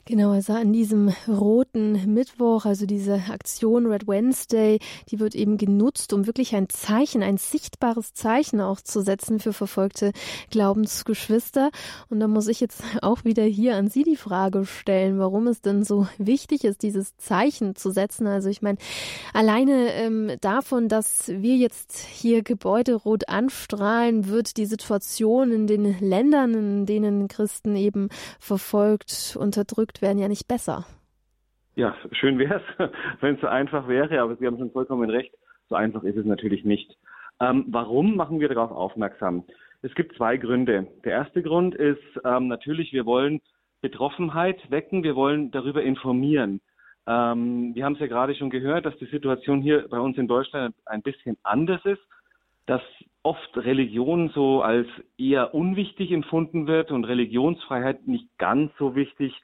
[0.09, 4.79] Genau, also an diesem roten Mittwoch, also diese Aktion Red Wednesday,
[5.11, 9.53] die wird eben genutzt, um wirklich ein Zeichen, ein sichtbares Zeichen auch zu setzen für
[9.53, 10.13] verfolgte
[10.53, 11.73] Glaubensgeschwister.
[12.09, 15.61] Und da muss ich jetzt auch wieder hier an Sie die Frage stellen, warum es
[15.61, 18.29] denn so wichtig ist, dieses Zeichen zu setzen.
[18.29, 18.79] Also ich meine,
[19.33, 25.99] alleine ähm, davon, dass wir jetzt hier Gebäude rot anstrahlen, wird die Situation in den
[25.99, 30.84] Ländern, in denen Christen eben verfolgt, unterdrückt, gemacht werden, ja nicht besser.
[31.74, 32.90] Ja, schön wäre es,
[33.20, 35.32] wenn es so einfach wäre, aber Sie haben schon vollkommen recht,
[35.68, 36.97] so einfach ist es natürlich nicht.
[37.40, 39.44] Ähm, warum machen wir darauf aufmerksam?
[39.82, 40.86] Es gibt zwei Gründe.
[41.05, 43.40] Der erste Grund ist ähm, natürlich, wir wollen
[43.82, 46.61] Betroffenheit wecken, wir wollen darüber informieren.
[47.07, 50.28] Ähm, wir haben es ja gerade schon gehört, dass die Situation hier bei uns in
[50.28, 52.01] Deutschland ein bisschen anders ist,
[52.64, 52.82] dass
[53.22, 54.88] oft Religion so als
[55.18, 59.34] eher unwichtig empfunden wird und Religionsfreiheit nicht ganz so wichtig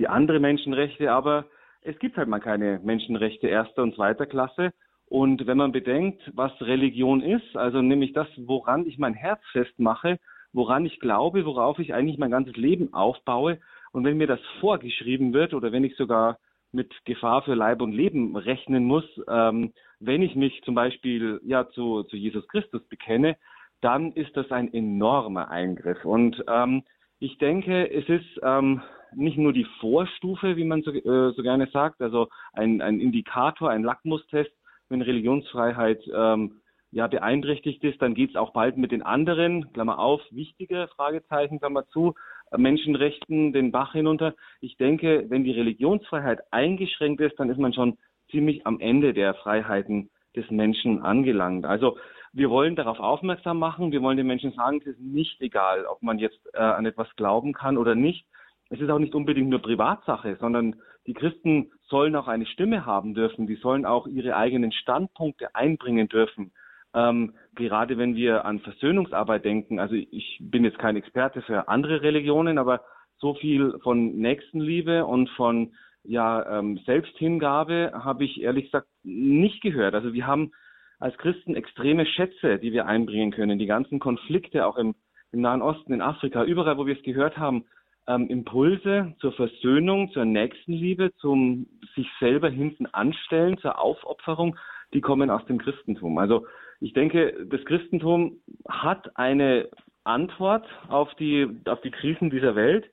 [0.00, 1.44] wie andere Menschenrechte, aber
[1.82, 4.72] es gibt halt mal keine Menschenrechte erster und zweiter Klasse.
[5.06, 10.18] Und wenn man bedenkt, was Religion ist, also nämlich das, woran ich mein Herz festmache,
[10.52, 13.58] woran ich glaube, worauf ich eigentlich mein ganzes Leben aufbaue,
[13.92, 16.38] und wenn mir das vorgeschrieben wird oder wenn ich sogar
[16.72, 21.68] mit Gefahr für Leib und Leben rechnen muss, ähm, wenn ich mich zum Beispiel ja
[21.70, 23.36] zu, zu Jesus Christus bekenne,
[23.80, 26.04] dann ist das ein enormer Eingriff.
[26.04, 26.84] Und ähm,
[27.18, 28.80] ich denke, es ist ähm,
[29.14, 33.70] nicht nur die Vorstufe, wie man so, äh, so gerne sagt, also ein, ein Indikator,
[33.70, 34.50] ein Lackmustest,
[34.88, 39.98] wenn Religionsfreiheit ähm, ja beeinträchtigt ist, dann geht es auch bald mit den anderen, Klammer
[39.98, 42.14] auf, wichtige Fragezeichen, Klammer zu,
[42.50, 44.34] äh, Menschenrechten den Bach hinunter.
[44.60, 47.98] Ich denke, wenn die Religionsfreiheit eingeschränkt ist, dann ist man schon
[48.30, 51.64] ziemlich am Ende der Freiheiten des Menschen angelangt.
[51.64, 51.96] Also
[52.32, 56.02] wir wollen darauf aufmerksam machen, wir wollen den Menschen sagen, es ist nicht egal, ob
[56.02, 58.26] man jetzt äh, an etwas glauben kann oder nicht
[58.70, 63.14] es ist auch nicht unbedingt nur Privatsache, sondern die Christen sollen auch eine Stimme haben
[63.14, 63.46] dürfen.
[63.46, 66.52] Die sollen auch ihre eigenen Standpunkte einbringen dürfen.
[66.94, 72.02] Ähm, gerade wenn wir an Versöhnungsarbeit denken, also ich bin jetzt kein Experte für andere
[72.02, 72.82] Religionen, aber
[73.18, 79.94] so viel von Nächstenliebe und von ja, ähm, Selbsthingabe habe ich ehrlich gesagt nicht gehört.
[79.94, 80.52] Also wir haben
[80.98, 83.58] als Christen extreme Schätze, die wir einbringen können.
[83.58, 84.94] Die ganzen Konflikte auch im
[85.32, 87.64] im Nahen Osten, in Afrika, überall, wo wir es gehört haben,
[88.10, 94.56] ähm, Impulse zur Versöhnung, zur Nächstenliebe, zum sich selber hinten anstellen, zur Aufopferung,
[94.92, 96.18] die kommen aus dem Christentum.
[96.18, 96.46] Also
[96.80, 98.38] ich denke, das Christentum
[98.68, 99.68] hat eine
[100.02, 102.90] Antwort auf die, auf die Krisen dieser Welt.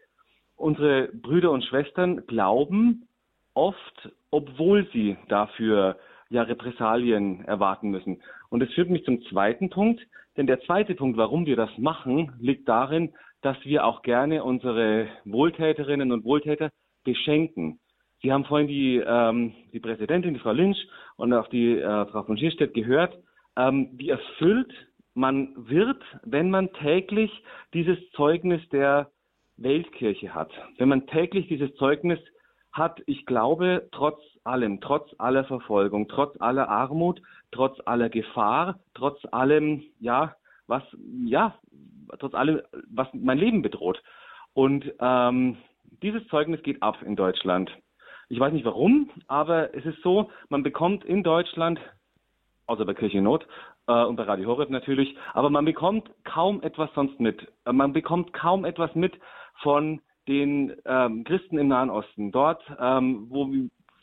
[0.55, 3.07] Unsere Brüder und Schwestern glauben
[3.53, 5.97] oft, obwohl sie dafür
[6.29, 8.21] ja Repressalien erwarten müssen.
[8.49, 10.05] Und das führt mich zum zweiten Punkt,
[10.35, 13.13] denn der zweite Punkt, warum wir das machen, liegt darin,
[13.47, 16.69] dass wir auch gerne unsere Wohltäterinnen und Wohltäter
[17.05, 17.79] beschenken.
[18.21, 20.85] Sie haben vorhin die, ähm, die Präsidentin, die Frau Lynch
[21.15, 23.17] und auch die äh, Frau von Schierstedt gehört,
[23.55, 24.73] ähm, wie erfüllt
[25.13, 27.31] man wird, wenn man täglich
[27.73, 29.11] dieses Zeugnis der
[29.55, 30.51] Weltkirche hat.
[30.77, 32.19] Wenn man täglich dieses Zeugnis
[32.73, 37.21] hat, ich glaube, trotz allem, trotz aller Verfolgung, trotz aller Armut,
[37.53, 40.35] trotz aller Gefahr, trotz allem, ja,
[40.67, 40.83] was,
[41.23, 41.57] ja,
[42.19, 44.01] trotz allem, was mein Leben bedroht.
[44.53, 45.57] Und ähm,
[46.01, 47.71] dieses Zeugnis geht ab in Deutschland.
[48.29, 51.79] Ich weiß nicht warum, aber es ist so, man bekommt in Deutschland,
[52.65, 53.47] außer bei Kirchennot
[53.87, 57.47] äh, und bei Radio Horeb natürlich, aber man bekommt kaum etwas sonst mit.
[57.71, 59.13] Man bekommt kaum etwas mit
[59.61, 62.31] von den ähm, Christen im Nahen Osten.
[62.31, 63.49] Dort, ähm, wo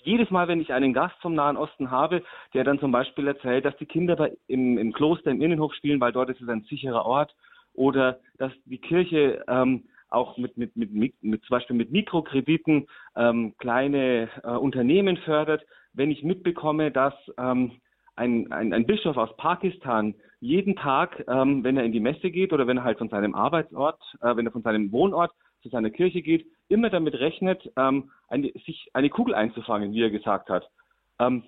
[0.05, 2.23] jedes Mal, wenn ich einen Gast vom Nahen Osten habe,
[2.55, 6.01] der dann zum Beispiel erzählt, dass die Kinder bei, im, im Kloster im Innenhof spielen,
[6.01, 7.35] weil dort ist es ein sicherer Ort,
[7.75, 12.87] oder dass die Kirche ähm, auch mit, mit, mit, mit, mit zum Beispiel mit Mikrokrediten
[13.17, 15.65] ähm, kleine äh, Unternehmen fördert.
[15.93, 17.73] Wenn ich mitbekomme, dass ähm,
[18.17, 22.53] ein, ein, ein Bischof aus Pakistan jeden Tag, ähm, wenn er in die Messe geht
[22.53, 25.91] oder wenn er halt von seinem Arbeitsort, äh, wenn er von seinem Wohnort zu seiner
[25.91, 30.71] Kirche geht, immer damit rechnet, ähm, eine, sich eine Kugel einzufangen, wie er gesagt hat.
[31.19, 31.45] Ähm,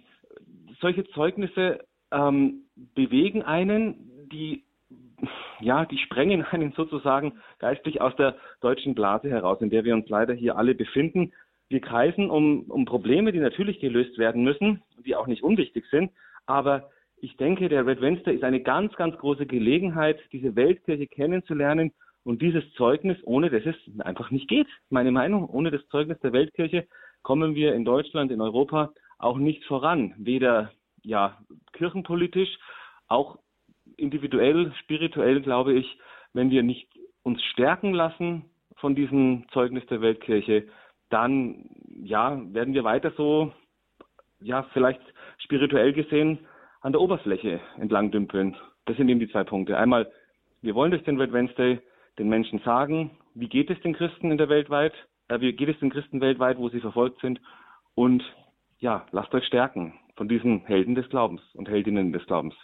[0.81, 2.65] solche Zeugnisse ähm,
[2.95, 4.65] bewegen einen, die
[5.61, 10.09] ja, die sprengen einen sozusagen geistlich aus der deutschen Blase heraus, in der wir uns
[10.09, 11.33] leider hier alle befinden.
[11.69, 16.13] Wir kreisen um, um Probleme, die natürlich gelöst werden müssen, die auch nicht unwichtig sind.
[16.47, 21.93] Aber ich denke, der Red Wednesday ist eine ganz, ganz große Gelegenheit, diese Weltkirche kennenzulernen
[22.25, 24.69] und dieses Zeugnis, ohne das es einfach nicht geht.
[24.91, 26.87] Meine Meinung, ohne das Zeugnis der Weltkirche
[27.23, 30.15] kommen wir in Deutschland, in Europa auch nicht voran.
[30.19, 30.71] Weder
[31.03, 31.39] ja,
[31.73, 32.59] kirchenpolitisch,
[33.09, 33.39] auch
[33.97, 35.99] individuell, spirituell, glaube ich,
[36.33, 36.89] wenn wir nicht
[37.23, 38.45] uns stärken lassen
[38.77, 40.69] von diesem Zeugnis der Weltkirche,
[41.11, 41.71] dann
[42.03, 43.53] ja, werden wir weiter so,
[44.41, 45.01] ja, vielleicht
[45.39, 46.39] spirituell gesehen
[46.81, 48.57] an der Oberfläche entlang dümpeln.
[48.85, 49.77] Das sind eben die zwei Punkte.
[49.79, 50.11] Einmal,
[50.63, 51.81] wir wollen durch den Red Wednesday
[52.19, 54.95] den Menschen sagen, wie geht es den Christen in der weltweit,
[55.29, 57.41] äh, wie geht es den Christen weltweit, wo sie verfolgt sind
[57.95, 58.23] und
[58.79, 62.55] ja, lasst euch stärken von diesen Helden des Glaubens und Heldinnen des Glaubens.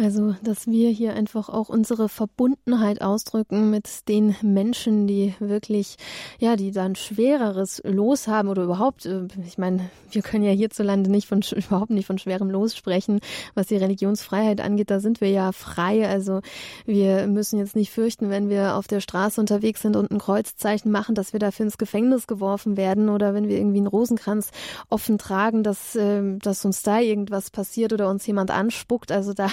[0.00, 5.96] Also, dass wir hier einfach auch unsere Verbundenheit ausdrücken mit den Menschen, die wirklich,
[6.38, 11.10] ja, die dann schwereres Los haben oder überhaupt, äh, ich meine, wir können ja hierzulande
[11.10, 13.18] nicht von, überhaupt nicht von schwerem Los sprechen,
[13.54, 14.90] was die Religionsfreiheit angeht.
[14.90, 16.08] Da sind wir ja frei.
[16.08, 16.42] Also,
[16.86, 20.92] wir müssen jetzt nicht fürchten, wenn wir auf der Straße unterwegs sind und ein Kreuzzeichen
[20.92, 24.52] machen, dass wir dafür ins Gefängnis geworfen werden oder wenn wir irgendwie einen Rosenkranz
[24.90, 29.10] offen tragen, dass, ähm, dass uns da irgendwas passiert oder uns jemand anspuckt.
[29.10, 29.48] Also da,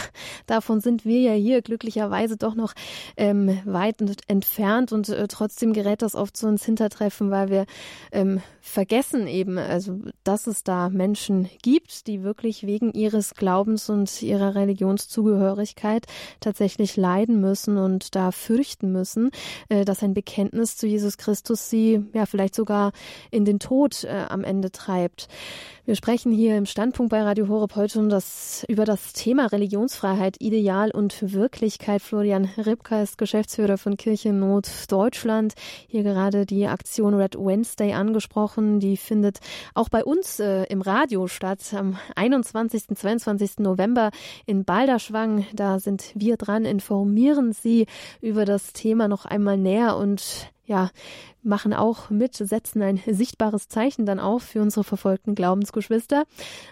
[0.45, 2.73] Davon sind wir ja hier glücklicherweise doch noch
[3.17, 7.65] ähm, weit entfernt und äh, trotzdem gerät das oft zu uns Hintertreffen, weil wir
[8.11, 14.21] ähm, vergessen eben, also dass es da Menschen gibt, die wirklich wegen ihres Glaubens und
[14.21, 16.05] ihrer Religionszugehörigkeit
[16.39, 19.31] tatsächlich leiden müssen und da fürchten müssen,
[19.69, 22.91] äh, dass ein Bekenntnis zu Jesus Christus sie ja vielleicht sogar
[23.31, 25.27] in den Tod äh, am Ende treibt.
[25.88, 30.38] Wir sprechen hier im Standpunkt bei Radio Horeb heute um das, über das Thema Religionsfreiheit,
[30.39, 32.01] Ideal und Wirklichkeit.
[32.01, 35.53] Florian Ripka ist Geschäftsführer von Kirchennot Deutschland.
[35.88, 38.79] Hier gerade die Aktion Red Wednesday angesprochen.
[38.79, 39.38] Die findet
[39.75, 42.86] auch bei uns äh, im Radio statt am 21.
[42.95, 43.59] 22.
[43.59, 44.09] November
[44.47, 45.45] in Balderschwang.
[45.53, 47.86] Da sind wir dran, informieren Sie
[48.21, 50.89] über das Thema noch einmal näher und ja,
[51.43, 56.24] machen auch mit, setzen ein sichtbares Zeichen dann auf für unsere verfolgten Glaubensgeschwister.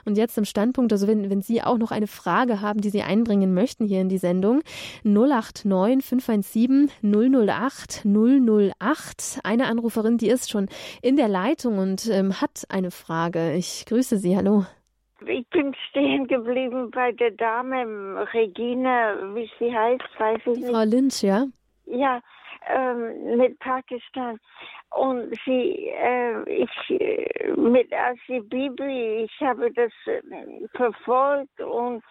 [0.06, 3.04] Und jetzt im Standpunkt, also wenn, wenn Sie auch noch eine Frage haben, die Sie
[3.04, 4.62] einbringen möchten hier in die Sendung,
[5.04, 9.40] 089 517 008 008.
[9.44, 10.68] Eine Anruferin, die ist schon
[11.02, 13.54] in der Leitung und ähm, hat eine Frage.
[13.54, 14.66] Ich grüße Sie, hallo.
[15.26, 20.70] Ich bin stehen geblieben bei der Dame Regine, wie sie heißt, weiß ich nicht.
[20.70, 21.46] Frau Lynch, ja?
[21.86, 22.22] Ja,
[22.68, 24.40] ähm, mit Pakistan.
[24.92, 30.22] Und sie, äh, ich, äh, mit Asibibi, ich habe das äh,
[30.76, 32.04] verfolgt und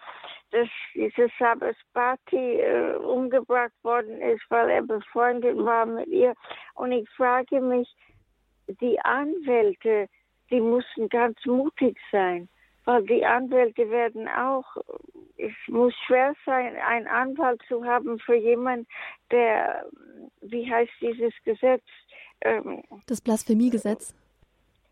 [0.51, 6.33] dass diese Sabasbati äh, umgebracht worden ist, weil er befreundet war mit ihr.
[6.75, 7.89] Und ich frage mich,
[8.67, 10.07] die Anwälte,
[10.51, 12.47] die mussten ganz mutig sein,
[12.85, 14.77] weil die Anwälte werden auch,
[15.37, 18.87] es muss schwer sein, einen Anwalt zu haben für jemanden,
[19.31, 19.85] der,
[20.41, 21.83] wie heißt dieses Gesetz?
[22.41, 24.13] Ähm, das Blasphemiegesetz.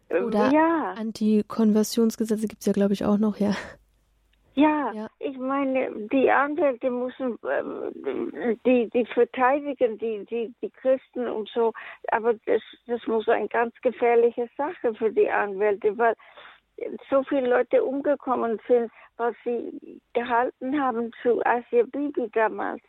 [0.10, 0.94] Oder ja.
[0.98, 3.56] Antikonversionsgesetze gibt es ja, glaube ich, auch noch, ja.
[4.54, 11.26] Ja, ja, ich meine, die Anwälte müssen äh, die, die verteidigen, die, die, die Christen
[11.28, 11.72] und so,
[12.10, 16.16] aber das, das muss eine ganz gefährliche Sache für die Anwälte, weil
[17.10, 22.82] so viele Leute umgekommen sind, was sie gehalten haben zu Asia Bibi damals.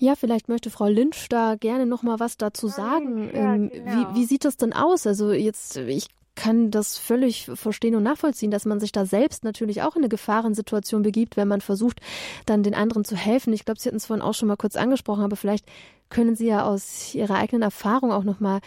[0.00, 3.30] Ja, vielleicht möchte Frau Lynch da gerne noch mal was dazu sagen.
[3.34, 3.90] Ja, ähm, genau.
[3.90, 5.06] wie, wie sieht das denn aus?
[5.06, 9.82] Also jetzt, ich kann das völlig verstehen und nachvollziehen, dass man sich da selbst natürlich
[9.82, 12.00] auch in eine Gefahrensituation begibt, wenn man versucht,
[12.44, 13.52] dann den anderen zu helfen.
[13.52, 15.66] Ich glaube, Sie hatten es vorhin auch schon mal kurz angesprochen, aber vielleicht
[16.08, 18.60] können Sie ja aus Ihrer eigenen Erfahrung auch noch mal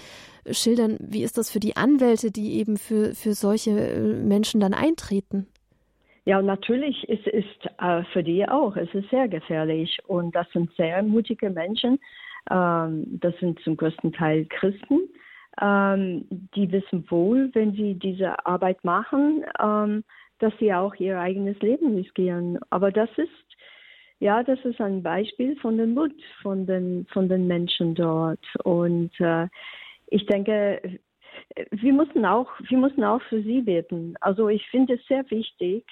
[0.50, 4.74] schildern, wie ist das für die Anwälte, die eben für, für solche äh, Menschen dann
[4.74, 5.48] eintreten?
[6.26, 7.46] Ja, natürlich ist es
[7.80, 8.76] äh, für die auch.
[8.76, 12.00] Es ist sehr gefährlich und das sind sehr mutige Menschen.
[12.52, 15.10] Ähm, das sind zum größten Teil Christen
[15.62, 16.26] ähm,
[16.56, 20.04] die wissen wohl, wenn sie diese Arbeit machen, ähm,
[20.40, 22.60] dass sie auch ihr eigenes Leben riskieren.
[22.70, 23.30] Aber das ist,
[24.20, 28.46] ja, das ist ein Beispiel von dem Mut von den, von den Menschen dort.
[28.64, 29.48] Und äh,
[30.08, 31.00] ich denke,
[31.72, 34.16] wir müssen auch, wir müssen auch für sie beten.
[34.20, 35.86] Also ich finde es sehr wichtig,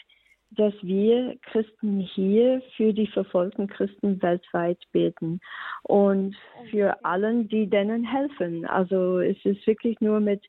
[0.52, 5.40] dass wir Christen hier für die verfolgten Christen weltweit beten
[5.84, 6.36] und
[6.72, 8.66] für allen, die denen helfen.
[8.66, 10.42] Also es ist wirklich nur mit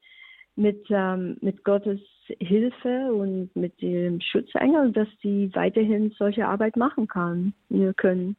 [0.58, 2.00] mit ähm, mit Gottes
[2.40, 8.36] Hilfe und mit dem Schutzengel, dass sie weiterhin solche Arbeit machen kann, wir können.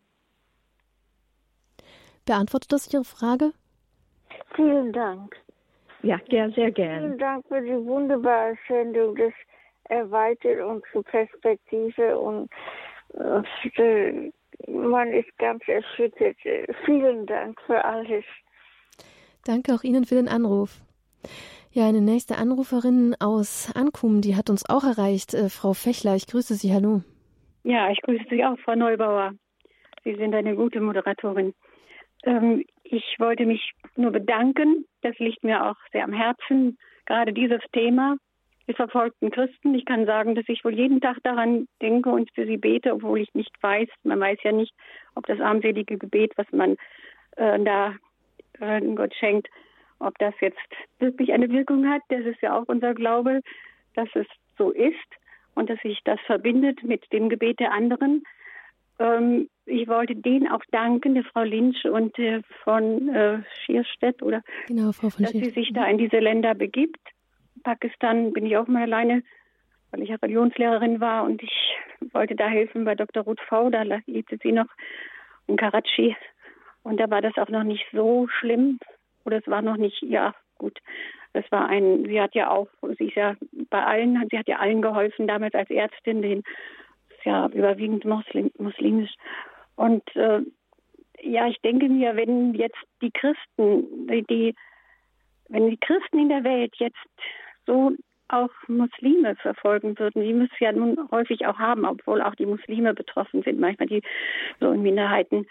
[2.26, 3.54] Beantwortet das Ihre Frage?
[4.56, 5.36] Vielen Dank.
[6.04, 7.08] Ja, sehr gerne.
[7.08, 9.16] Vielen Dank für die wunderbare Sendung.
[9.16, 9.34] Das
[9.86, 12.50] erweitert unsere Perspektive und
[13.16, 14.32] äh,
[14.68, 16.38] man ist ganz erschüttert.
[16.86, 18.26] Vielen Dank für alles.
[19.46, 20.82] Danke auch Ihnen für den Anruf.
[21.72, 25.36] Ja, eine nächste Anruferin aus Ankum, die hat uns auch erreicht.
[25.36, 26.74] Äh, Frau Fechler, ich grüße Sie.
[26.74, 27.02] Hallo.
[27.64, 29.34] Ja, ich grüße Sie auch, Frau Neubauer.
[30.04, 31.54] Sie sind eine gute Moderatorin.
[32.24, 34.86] Ähm, ich wollte mich nur bedanken.
[35.02, 38.18] Das liegt mir auch sehr am Herzen, gerade dieses Thema
[38.70, 39.74] die verfolgten Christen.
[39.74, 43.20] Ich kann sagen, dass ich wohl jeden Tag daran denke und für sie bete, obwohl
[43.20, 44.74] ich nicht weiß, man weiß ja nicht,
[45.16, 46.78] ob das armselige Gebet, was man
[47.36, 47.96] äh, da
[48.60, 49.48] äh, Gott schenkt,
[50.00, 50.58] ob das jetzt
[51.00, 52.02] wirklich eine Wirkung hat.
[52.10, 53.42] Das ist ja auch unser Glaube,
[53.96, 54.28] dass es
[54.58, 54.96] so ist
[55.56, 58.24] und dass sich das verbindet mit dem Gebet der anderen.
[59.00, 64.42] Ähm, ich wollte denen auch danken, der Frau Lynch und äh, von äh, Schierstedt, oder
[64.68, 67.00] genau, Frau von dass sie sich da in diese Länder begibt.
[67.64, 69.24] Pakistan bin ich auch mal alleine,
[69.92, 71.76] weil ich ja Religionslehrerin war und ich
[72.14, 73.24] wollte da helfen bei Dr.
[73.24, 73.70] Ruth V.
[73.70, 74.68] Da lebte sie noch
[75.48, 76.16] in Karachi.
[76.84, 78.80] Und da war das auch noch nicht so schlimm.
[79.26, 80.80] Oder es war noch nicht, ja, gut.
[81.34, 82.68] Das war ein, sie hat ja auch,
[82.98, 83.36] sie ist ja
[83.70, 86.40] bei allen, sie hat ja allen geholfen, damals als Ärztin, den
[87.10, 89.14] ist ja überwiegend Muslim, muslimisch.
[89.76, 90.42] Und äh,
[91.22, 94.56] ja, ich denke mir, wenn jetzt die Christen, die, die,
[95.50, 96.98] wenn die Christen in der Welt jetzt
[97.66, 97.92] so
[98.30, 102.94] auch Muslime verfolgen würden, wir es ja nun häufig auch haben, obwohl auch die Muslime
[102.94, 104.02] betroffen sind, manchmal die
[104.60, 105.48] so in Minderheiten,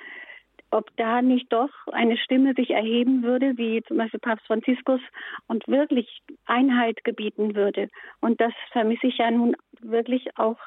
[0.71, 5.01] ob da nicht doch eine Stimme sich erheben würde, wie zum Beispiel Papst Franziskus,
[5.47, 7.89] und wirklich Einheit gebieten würde.
[8.21, 10.59] Und das vermisse ich ja nun wirklich auch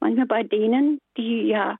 [0.00, 1.76] manchmal bei denen, die ja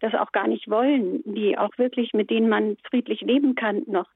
[0.00, 4.08] das auch gar nicht wollen, die auch wirklich mit denen man friedlich leben kann noch.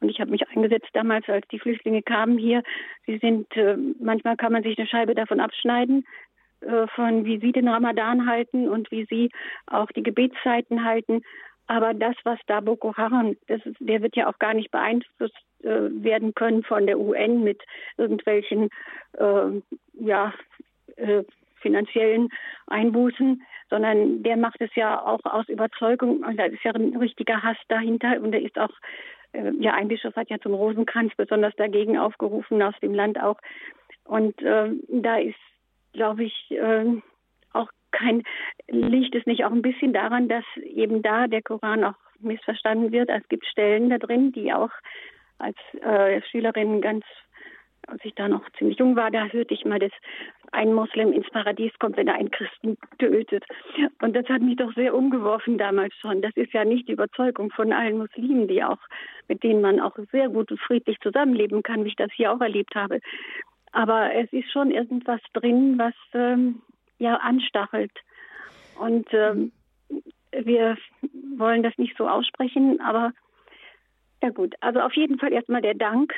[0.00, 2.62] Und ich habe mich eingesetzt damals, als die Flüchtlinge kamen hier.
[3.06, 6.04] Sie sind, äh, manchmal kann man sich eine Scheibe davon abschneiden,
[6.60, 9.30] äh, von wie sie den Ramadan halten und wie sie
[9.66, 11.22] auch die Gebetszeiten halten.
[11.66, 15.36] Aber das, was da Boko Haram, das ist, der wird ja auch gar nicht beeinflusst
[15.62, 17.62] äh, werden können von der UN mit
[17.96, 18.68] irgendwelchen,
[19.18, 19.60] äh,
[19.94, 20.34] ja,
[20.96, 21.22] äh,
[21.60, 22.28] finanziellen
[22.66, 26.24] Einbußen, sondern der macht es ja auch aus Überzeugung.
[26.36, 28.72] Da ist ja ein richtiger Hass dahinter und er ist auch
[29.32, 33.38] äh, ja, ein Bischof hat ja zum Rosenkranz besonders dagegen aufgerufen, aus dem Land auch.
[34.04, 35.38] Und äh, da ist,
[35.92, 36.84] glaube ich, äh,
[37.92, 38.22] kein,
[38.68, 43.08] liegt es nicht auch ein bisschen daran, dass eben da der Koran auch missverstanden wird.
[43.08, 44.70] Es gibt Stellen da drin, die auch
[45.38, 47.04] als äh, Schülerin ganz,
[47.86, 49.92] als ich da noch ziemlich jung war, da hörte ich mal das
[50.52, 53.44] ein Moslem ins Paradies kommt, wenn er einen Christen tötet.
[54.02, 56.20] Und das hat mich doch sehr umgeworfen damals schon.
[56.20, 58.78] Das ist ja nicht die Überzeugung von allen Muslimen, die auch,
[59.28, 62.40] mit denen man auch sehr gut und friedlich zusammenleben kann, wie ich das hier auch
[62.40, 63.00] erlebt habe.
[63.72, 66.60] Aber es ist schon irgendwas drin, was ähm,
[67.02, 67.92] ja anstachelt.
[68.78, 69.52] Und ähm,
[70.32, 70.78] wir
[71.36, 73.12] wollen das nicht so aussprechen, aber
[74.22, 74.54] ja gut.
[74.60, 76.14] Also auf jeden Fall erstmal der Dank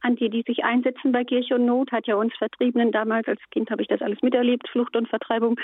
[0.00, 3.40] an die, die sich einsetzen bei Kirche und Not, hat ja uns Vertriebenen damals, als
[3.50, 5.58] Kind habe ich das alles miterlebt, Flucht und Vertreibung.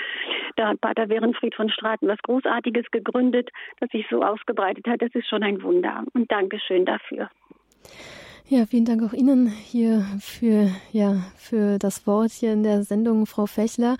[0.55, 5.01] Da hat Pater Werenfried von Straten was Großartiges gegründet, das sich so ausgebreitet hat.
[5.01, 6.03] Das ist schon ein Wunder.
[6.13, 7.29] Und Dankeschön dafür.
[8.47, 13.25] Ja, vielen Dank auch Ihnen hier für, ja, für das Wort hier in der Sendung,
[13.25, 13.95] Frau Fechler.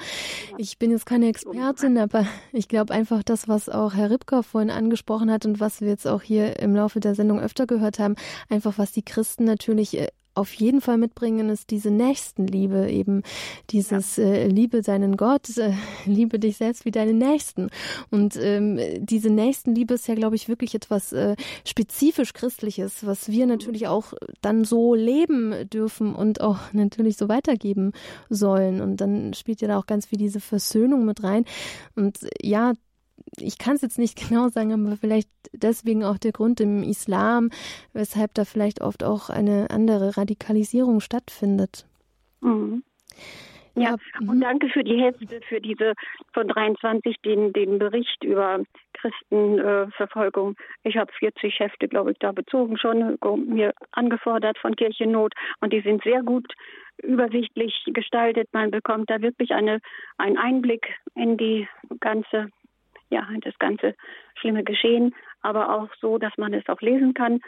[0.57, 4.69] Ich bin jetzt keine Expertin, aber ich glaube einfach das, was auch Herr Ripker vorhin
[4.69, 8.15] angesprochen hat und was wir jetzt auch hier im Laufe der Sendung öfter gehört haben,
[8.49, 13.23] einfach was die Christen natürlich äh, auf jeden Fall mitbringen, ist diese Nächstenliebe, eben
[13.69, 14.25] dieses ja.
[14.25, 15.73] äh, Liebe deinen Gott, äh,
[16.05, 17.69] liebe dich selbst wie deinen Nächsten.
[18.09, 21.35] Und ähm, diese Nächstenliebe ist ja, glaube ich, wirklich etwas äh,
[21.65, 27.91] spezifisch Christliches, was wir natürlich auch dann so leben dürfen und auch natürlich so weitergeben
[28.29, 28.81] sollen.
[28.81, 31.45] Und dann spielt ja da auch ganz viel diese Versöhnung mit rein.
[31.95, 32.73] Und ja,
[33.37, 37.49] ich kann es jetzt nicht genau sagen, aber vielleicht deswegen auch der Grund im Islam,
[37.93, 41.85] weshalb da vielleicht oft auch eine andere Radikalisierung stattfindet.
[42.41, 42.83] Mhm.
[43.75, 44.41] Ja, ja, und mhm.
[44.41, 45.93] danke für die Hefte, für diese
[46.33, 48.61] von 23, den, den Bericht über
[48.93, 50.57] Christenverfolgung.
[50.83, 53.17] Äh, ich habe 40 Hefte, glaube ich, da bezogen schon,
[53.47, 56.53] mir angefordert von Kirchennot und die sind sehr gut
[57.01, 58.49] übersichtlich gestaltet.
[58.51, 59.79] Man bekommt da wirklich eine,
[60.17, 61.67] einen Einblick in die
[62.01, 62.49] ganze
[63.11, 63.93] ja, das ganze
[64.35, 67.41] schlimme Geschehen, aber auch so, dass man es auch lesen kann.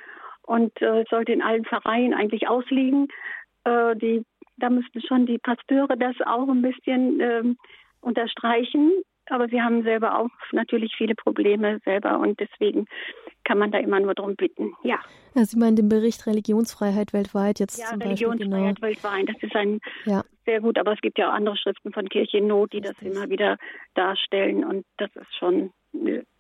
[0.44, 3.08] Und äh, sollte in allen Vereinen eigentlich ausliegen.
[3.64, 4.26] Äh, die,
[4.58, 7.44] da müssten schon die Pasteure das auch ein bisschen äh,
[8.02, 8.92] unterstreichen.
[9.28, 12.88] Aber sie haben selber auch natürlich viele Probleme selber und deswegen
[13.46, 14.74] kann man da immer nur darum bitten.
[14.84, 15.00] Ja.
[15.34, 19.14] ja Sie meinen den Bericht Religionsfreiheit weltweit jetzt ja, zum Religionsfreiheit Beispiel, genau.
[19.14, 19.30] weltweit.
[19.30, 20.24] Das ist ein ja.
[20.46, 22.96] Sehr gut, aber es gibt ja auch andere Schriften von Kirche in Not, die das
[23.02, 23.58] immer wieder
[23.96, 25.72] darstellen und das ist schon.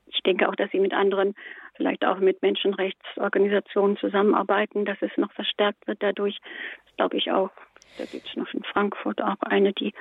[0.06, 1.34] Ich denke auch, dass sie mit anderen,
[1.76, 6.40] vielleicht auch mit Menschenrechtsorganisationen zusammenarbeiten, dass es noch verstärkt wird dadurch.
[6.86, 7.50] Das glaube ich auch.
[7.98, 9.94] Da gibt es noch in Frankfurt auch eine, die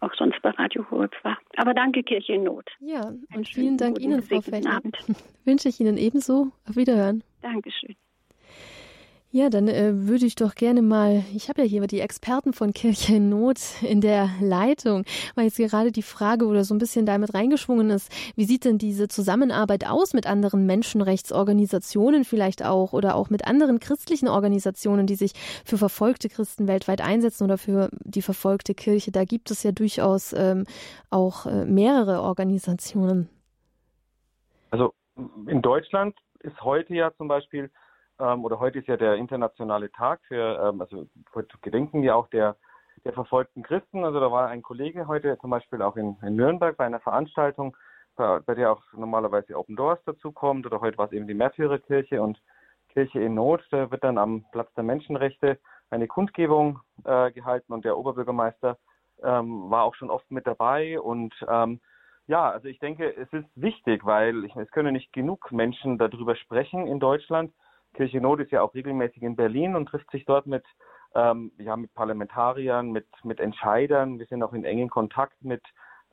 [0.00, 1.38] auch sonst bei Radio Horeb war.
[1.56, 2.68] Aber danke, Kirche in Not.
[2.80, 4.80] Ja, und vielen Dank Ihnen, Frau Fechner.
[5.44, 6.52] Wünsche ich Ihnen ebenso.
[6.68, 7.22] Auf Wiederhören.
[7.42, 7.96] Dankeschön.
[9.32, 12.72] Ja, dann äh, würde ich doch gerne mal, ich habe ja hier die Experten von
[12.72, 15.04] Kirche in Not in der Leitung,
[15.36, 18.76] weil jetzt gerade die Frage oder so ein bisschen damit reingeschwungen ist, wie sieht denn
[18.76, 25.14] diese Zusammenarbeit aus mit anderen Menschenrechtsorganisationen vielleicht auch oder auch mit anderen christlichen Organisationen, die
[25.14, 25.34] sich
[25.64, 29.12] für verfolgte Christen weltweit einsetzen oder für die verfolgte Kirche?
[29.12, 30.64] Da gibt es ja durchaus ähm,
[31.08, 33.28] auch äh, mehrere Organisationen.
[34.72, 34.92] Also
[35.46, 37.70] in Deutschland ist heute ja zum Beispiel
[38.20, 41.06] ähm, oder heute ist ja der internationale Tag für, ähm, also
[41.62, 42.56] gedenken ja auch der,
[43.04, 44.04] der verfolgten Christen.
[44.04, 47.76] Also da war ein Kollege heute zum Beispiel auch in, in Nürnberg bei einer Veranstaltung,
[48.16, 52.20] bei, bei der auch normalerweise Open Doors dazukommt oder heute war es eben die Märtyrerkirche
[52.22, 52.40] und
[52.90, 53.66] Kirche in Not.
[53.70, 55.58] Da wird dann am Platz der Menschenrechte
[55.90, 58.78] eine Kundgebung äh, gehalten und der Oberbürgermeister
[59.22, 61.80] ähm, war auch schon oft mit dabei und ähm,
[62.26, 66.36] ja, also ich denke, es ist wichtig, weil ich, es können nicht genug Menschen darüber
[66.36, 67.52] sprechen in Deutschland,
[67.94, 70.64] Kirche Not ist ja auch regelmäßig in Berlin und trifft sich dort mit,
[71.14, 74.18] ähm, ja, mit Parlamentariern, mit, mit Entscheidern.
[74.18, 75.62] Wir sind auch in engen Kontakt mit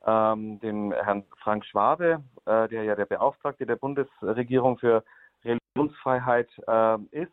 [0.06, 5.04] ähm, dem Herrn Frank Schwabe, äh, der ja der Beauftragte der Bundesregierung für
[5.44, 7.32] Religionsfreiheit äh, ist.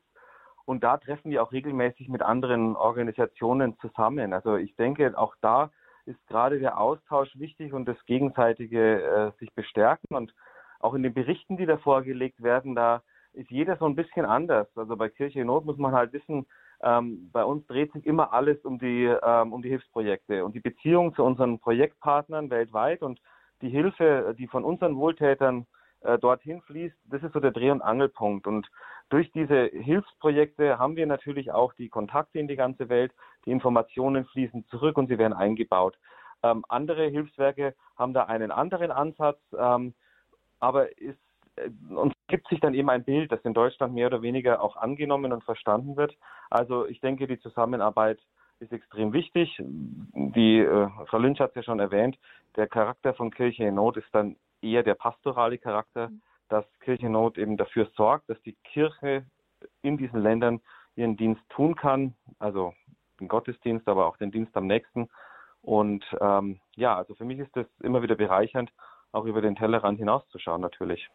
[0.66, 4.32] Und da treffen wir auch regelmäßig mit anderen Organisationen zusammen.
[4.32, 5.70] Also ich denke, auch da
[6.06, 10.16] ist gerade der Austausch wichtig und das gegenseitige äh, sich bestärken.
[10.16, 10.34] Und
[10.80, 13.02] auch in den Berichten, die da vorgelegt werden, da
[13.34, 14.66] ist jeder so ein bisschen anders.
[14.76, 16.46] Also bei Kirche in Not muss man halt wissen,
[16.82, 20.60] ähm, bei uns dreht sich immer alles um die, ähm, um die Hilfsprojekte und die
[20.60, 23.20] Beziehung zu unseren Projektpartnern weltweit und
[23.62, 25.66] die Hilfe, die von unseren Wohltätern
[26.00, 28.46] äh, dorthin fließt, das ist so der Dreh- und Angelpunkt.
[28.46, 28.68] Und
[29.08, 33.12] durch diese Hilfsprojekte haben wir natürlich auch die Kontakte in die ganze Welt,
[33.46, 35.96] die Informationen fließen zurück und sie werden eingebaut.
[36.42, 39.94] Ähm, andere Hilfswerke haben da einen anderen Ansatz, ähm,
[40.60, 41.18] aber ist
[41.90, 45.32] und gibt sich dann eben ein Bild, das in Deutschland mehr oder weniger auch angenommen
[45.32, 46.16] und verstanden wird.
[46.50, 48.20] Also ich denke, die Zusammenarbeit
[48.60, 49.56] ist extrem wichtig.
[49.58, 52.18] Die äh, Frau Lynch hat es ja schon erwähnt,
[52.56, 56.22] der Charakter von Kirche in Not ist dann eher der pastorale Charakter, mhm.
[56.48, 59.26] dass Kirche in Not eben dafür sorgt, dass die Kirche
[59.82, 60.60] in diesen Ländern
[60.96, 62.74] ihren Dienst tun kann, also
[63.20, 65.08] den Gottesdienst, aber auch den Dienst am nächsten
[65.62, 68.72] Und ähm, ja, also für mich ist das immer wieder bereichernd,
[69.12, 71.08] auch über den Tellerrand hinauszuschauen natürlich.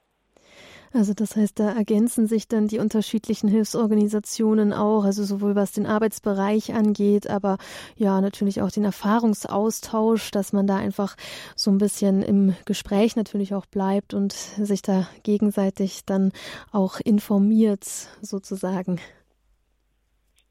[0.92, 5.86] Also das heißt, da ergänzen sich dann die unterschiedlichen Hilfsorganisationen auch, also sowohl was den
[5.86, 7.58] Arbeitsbereich angeht, aber
[7.96, 11.16] ja natürlich auch den Erfahrungsaustausch, dass man da einfach
[11.56, 16.32] so ein bisschen im Gespräch natürlich auch bleibt und sich da gegenseitig dann
[16.72, 17.84] auch informiert
[18.22, 19.00] sozusagen.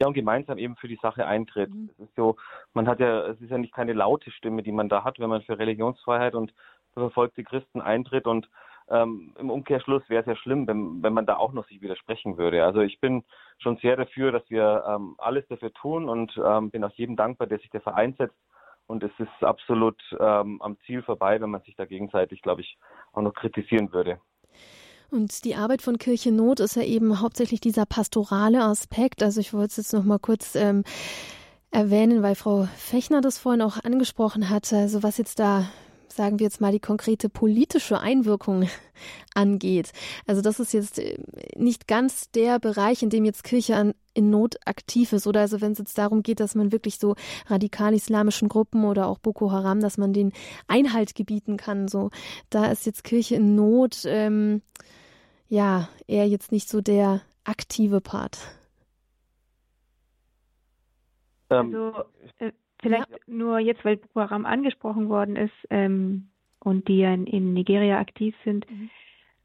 [0.00, 1.74] Ja, und gemeinsam eben für die Sache eintritt.
[1.74, 1.90] Mhm.
[1.98, 2.36] Es ist so,
[2.72, 5.28] man hat ja, es ist ja nicht keine laute Stimme, die man da hat, wenn
[5.28, 6.52] man für Religionsfreiheit und
[6.94, 8.48] für verfolgte Christen eintritt und
[8.90, 12.38] ähm, Im Umkehrschluss wäre es ja schlimm, wenn, wenn man da auch noch sich widersprechen
[12.38, 12.64] würde.
[12.64, 13.24] Also ich bin
[13.58, 17.46] schon sehr dafür, dass wir ähm, alles dafür tun und ähm, bin auch jedem dankbar,
[17.46, 18.36] der sich dafür einsetzt.
[18.86, 22.78] Und es ist absolut ähm, am Ziel vorbei, wenn man sich da gegenseitig, glaube ich,
[23.12, 24.18] auch noch kritisieren würde.
[25.10, 29.22] Und die Arbeit von Kirche Not ist ja eben hauptsächlich dieser pastorale Aspekt.
[29.22, 30.84] Also ich wollte es jetzt noch mal kurz ähm,
[31.70, 34.76] erwähnen, weil Frau Fechner das vorhin auch angesprochen hatte.
[34.76, 35.66] Also was jetzt da
[36.12, 38.68] sagen wir jetzt mal, die konkrete politische Einwirkung
[39.34, 39.92] angeht.
[40.26, 41.18] Also das ist jetzt äh,
[41.56, 45.26] nicht ganz der Bereich, in dem jetzt Kirche an, in Not aktiv ist.
[45.26, 47.14] Oder also wenn es jetzt darum geht, dass man wirklich so
[47.46, 50.32] radikal-islamischen Gruppen oder auch Boko Haram, dass man den
[50.66, 51.88] Einhalt gebieten kann.
[51.88, 52.10] So,
[52.50, 54.62] da ist jetzt Kirche in Not, ähm,
[55.48, 58.38] ja, eher jetzt nicht so der aktive Part.
[61.50, 62.04] Ähm, also,
[62.38, 63.16] äh, Vielleicht ja.
[63.26, 66.28] nur jetzt, weil Boko Haram angesprochen worden ist ähm,
[66.60, 68.70] und die ja in, in Nigeria aktiv sind.
[68.70, 68.90] Mhm.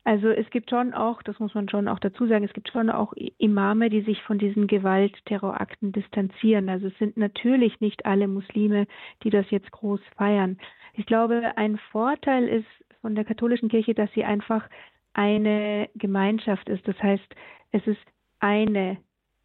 [0.06, 2.90] Also es gibt schon auch, das muss man schon auch dazu sagen, es gibt schon
[2.90, 6.68] auch Imame, die sich von diesen Gewaltterrorakten distanzieren.
[6.68, 8.86] Also es sind natürlich nicht alle Muslime,
[9.24, 10.58] die das jetzt groß feiern.
[10.94, 12.68] Ich glaube, ein Vorteil ist
[13.02, 14.68] von der katholischen Kirche, dass sie einfach
[15.14, 16.86] eine Gemeinschaft ist.
[16.86, 17.36] Das heißt,
[17.72, 18.02] es ist
[18.40, 18.98] eine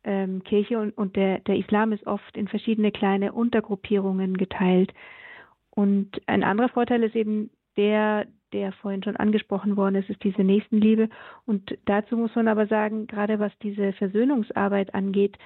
[0.09, 4.93] ähm, Kirche und, und der, der Islam ist oft in verschiedene kleine Untergruppierungen geteilt.
[5.71, 10.43] Und ein anderer Vorteil ist eben der, der vorhin schon angesprochen worden ist, ist diese
[10.43, 11.11] Nächstenliebe.
[11.45, 15.37] Und dazu muss man aber sagen, gerade was diese Versöhnungsarbeit angeht,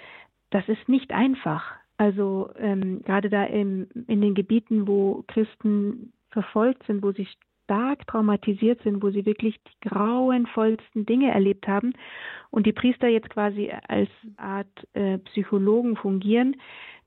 [0.51, 1.65] das ist nicht einfach.
[1.97, 7.27] Also ähm, gerade da im, in den Gebieten, wo Christen verfolgt sind, wo sie
[7.73, 11.95] stark traumatisiert sind, wo sie wirklich die grauenvollsten Dinge erlebt haben
[12.51, 16.57] und die Priester jetzt quasi als Art äh, Psychologen fungieren.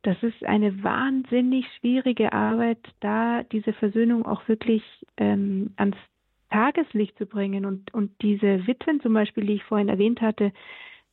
[0.01, 4.83] Das ist eine wahnsinnig schwierige Arbeit, da diese Versöhnung auch wirklich
[5.17, 5.97] ähm, ans
[6.49, 10.51] Tageslicht zu bringen und, und diese Witwen zum Beispiel, die ich vorhin erwähnt hatte,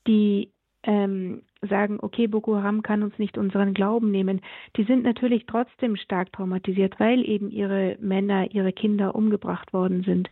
[0.06, 0.50] die
[0.84, 4.40] ähm, sagen, okay, Boko Haram kann uns nicht unseren Glauben nehmen,
[4.76, 10.30] die sind natürlich trotzdem stark traumatisiert, weil eben ihre Männer, ihre Kinder umgebracht worden sind.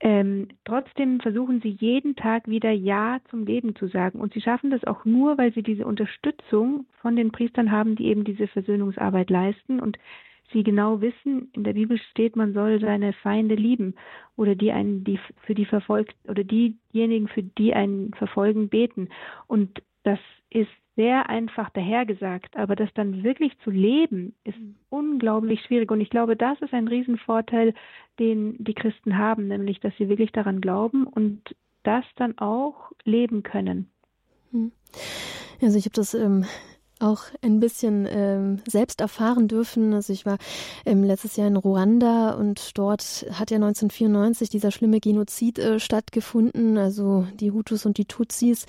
[0.00, 4.20] Ähm, trotzdem versuchen sie jeden Tag wieder Ja zum Leben zu sagen.
[4.20, 8.06] Und sie schaffen das auch nur, weil sie diese Unterstützung von den Priestern haben, die
[8.06, 9.80] eben diese Versöhnungsarbeit leisten.
[9.80, 9.98] Und
[10.56, 13.94] sie genau wissen, in der Bibel steht, man soll seine Feinde lieben
[14.36, 19.10] oder die einen, die für die verfolgt oder diejenigen, für die einen verfolgen, beten.
[19.48, 20.18] Und das
[20.48, 24.56] ist sehr einfach dahergesagt, aber das dann wirklich zu leben, ist
[24.88, 25.90] unglaublich schwierig.
[25.90, 27.74] Und ich glaube, das ist ein Riesenvorteil,
[28.18, 33.42] den die Christen haben, nämlich, dass sie wirklich daran glauben und das dann auch leben
[33.42, 33.90] können.
[34.52, 34.72] Hm.
[35.60, 36.46] Also ich habe das ähm,
[36.98, 39.92] auch ein bisschen ähm, selbst erfahren dürfen.
[39.92, 40.38] Also ich war
[40.84, 46.78] ähm, letztes Jahr in Ruanda und dort hat ja 1994 dieser schlimme Genozid äh, stattgefunden,
[46.78, 48.66] also die Hutus und die Tutsis.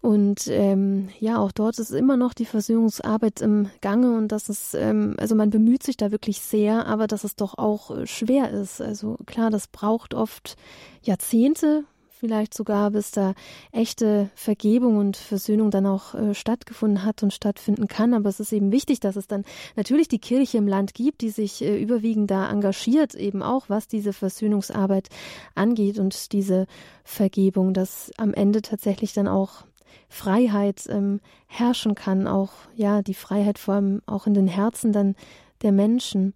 [0.00, 4.74] Und ähm, ja, auch dort ist immer noch die Versöhnungsarbeit im Gange und das ist,
[4.74, 8.50] ähm, also man bemüht sich da wirklich sehr, aber dass es doch auch äh, schwer
[8.50, 8.80] ist.
[8.80, 10.56] Also klar, das braucht oft
[11.02, 11.84] Jahrzehnte,
[12.20, 13.34] vielleicht sogar, bis da
[13.72, 18.12] echte Vergebung und Versöhnung dann auch äh, stattgefunden hat und stattfinden kann.
[18.12, 19.44] Aber es ist eben wichtig, dass es dann
[19.74, 23.88] natürlich die Kirche im Land gibt, die sich äh, überwiegend da engagiert, eben auch was
[23.88, 25.08] diese Versöhnungsarbeit
[25.54, 26.66] angeht und diese
[27.04, 29.64] Vergebung, dass am Ende tatsächlich dann auch
[30.08, 35.16] Freiheit ähm, herrschen kann, auch ja die Freiheit vor allem auch in den Herzen dann
[35.62, 36.34] der Menschen.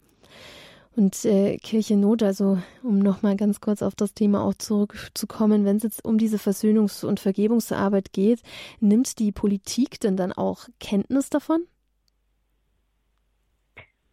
[0.97, 5.77] Und äh, Kirche Not, also um nochmal ganz kurz auf das Thema auch zurückzukommen, wenn
[5.77, 8.43] es jetzt um diese Versöhnungs- und Vergebungsarbeit geht,
[8.79, 11.67] nimmt die Politik denn dann auch Kenntnis davon?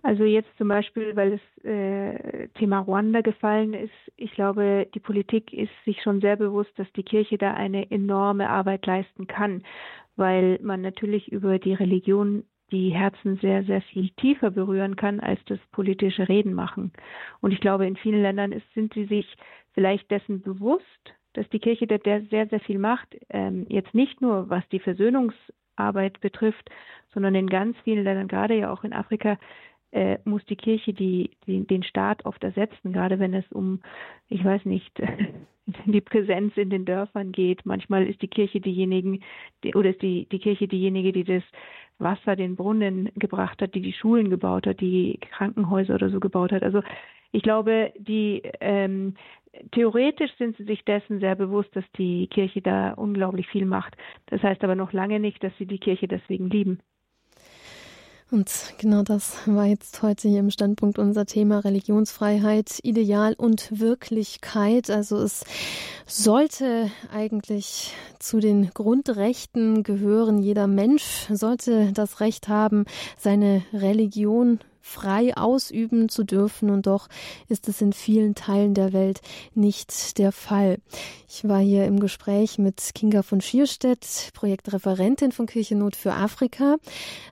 [0.03, 5.53] Also jetzt zum Beispiel, weil das äh, Thema Ruanda gefallen ist, ich glaube, die Politik
[5.53, 9.63] ist sich schon sehr bewusst, dass die Kirche da eine enorme Arbeit leisten kann,
[10.15, 15.39] weil man natürlich über die Religion die Herzen sehr, sehr viel tiefer berühren kann, als
[15.45, 16.91] das politische Reden machen.
[17.41, 19.25] Und ich glaube, in vielen Ländern ist, sind sie sich
[19.73, 20.85] vielleicht dessen bewusst,
[21.33, 26.19] dass die Kirche da sehr, sehr viel macht, ähm, jetzt nicht nur was die Versöhnungsarbeit
[26.19, 26.69] betrifft,
[27.13, 29.37] sondern in ganz vielen Ländern, gerade ja auch in Afrika,
[29.91, 33.81] äh, muss die Kirche die, die, den Staat oft ersetzen, gerade wenn es um,
[34.29, 34.91] ich weiß nicht,
[35.85, 37.65] die Präsenz in den Dörfern geht.
[37.65, 39.21] Manchmal ist die Kirche diejenigen,
[39.63, 41.43] die, oder ist die, die Kirche diejenige, die das
[42.01, 46.51] Wasser, den Brunnen gebracht hat, die die Schulen gebaut hat, die Krankenhäuser oder so gebaut
[46.51, 46.63] hat.
[46.63, 46.81] Also
[47.31, 49.15] ich glaube, die ähm,
[49.71, 53.95] theoretisch sind sie sich dessen sehr bewusst, dass die Kirche da unglaublich viel macht.
[54.27, 56.79] Das heißt aber noch lange nicht, dass sie die Kirche deswegen lieben.
[58.31, 64.89] Und genau das war jetzt heute hier im Standpunkt unser Thema Religionsfreiheit, Ideal und Wirklichkeit.
[64.89, 65.43] Also es
[66.05, 70.37] sollte eigentlich zu den Grundrechten gehören.
[70.37, 72.85] Jeder Mensch sollte das Recht haben,
[73.17, 76.69] seine Religion frei ausüben zu dürfen.
[76.69, 77.07] Und doch
[77.47, 79.21] ist es in vielen Teilen der Welt
[79.53, 80.77] nicht der Fall.
[81.27, 86.77] Ich war hier im Gespräch mit Kinga von Schierstedt, Projektreferentin von Kirchennot für Afrika.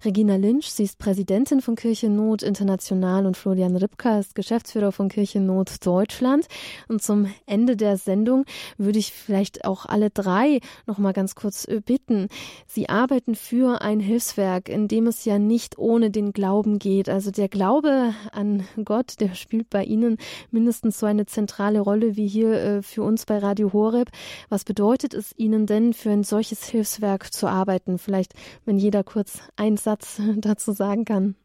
[0.05, 5.85] Regina Lynch, sie ist Präsidentin von Kirchennot International und Florian Ripka ist Geschäftsführer von Kirchennot
[5.85, 6.47] Deutschland.
[6.87, 8.45] Und zum Ende der Sendung
[8.77, 12.29] würde ich vielleicht auch alle drei noch mal ganz kurz äh, bitten.
[12.67, 17.09] Sie arbeiten für ein Hilfswerk, in dem es ja nicht ohne den Glauben geht.
[17.09, 20.17] Also der Glaube an Gott, der spielt bei Ihnen
[20.51, 24.09] mindestens so eine zentrale Rolle wie hier äh, für uns bei Radio Horeb.
[24.49, 27.97] Was bedeutet es Ihnen denn, für ein solches Hilfswerk zu arbeiten?
[27.97, 28.33] Vielleicht,
[28.65, 31.35] wenn jeder kurz einen Satz dazu sagen kann.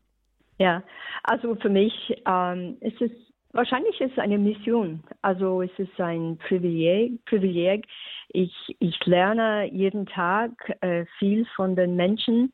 [0.59, 0.83] Ja,
[1.25, 1.93] also für mich
[2.27, 3.11] ähm, ist es
[3.55, 5.03] wahrscheinlich ist es eine Mission.
[5.23, 7.25] Also es ist ein Privileg.
[7.25, 7.87] Privileg.
[8.29, 10.51] Ich, ich lerne jeden Tag
[10.81, 12.53] äh, viel von den Menschen,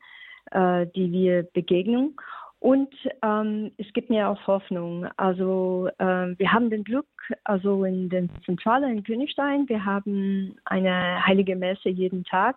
[0.53, 2.17] äh, die wir begegnen.
[2.61, 5.07] Und ähm, es gibt mir auch Hoffnung.
[5.16, 7.07] Also ähm, wir haben den Glück,
[7.45, 12.57] also in den Zentrale in Königstein, wir haben eine heilige Messe jeden Tag.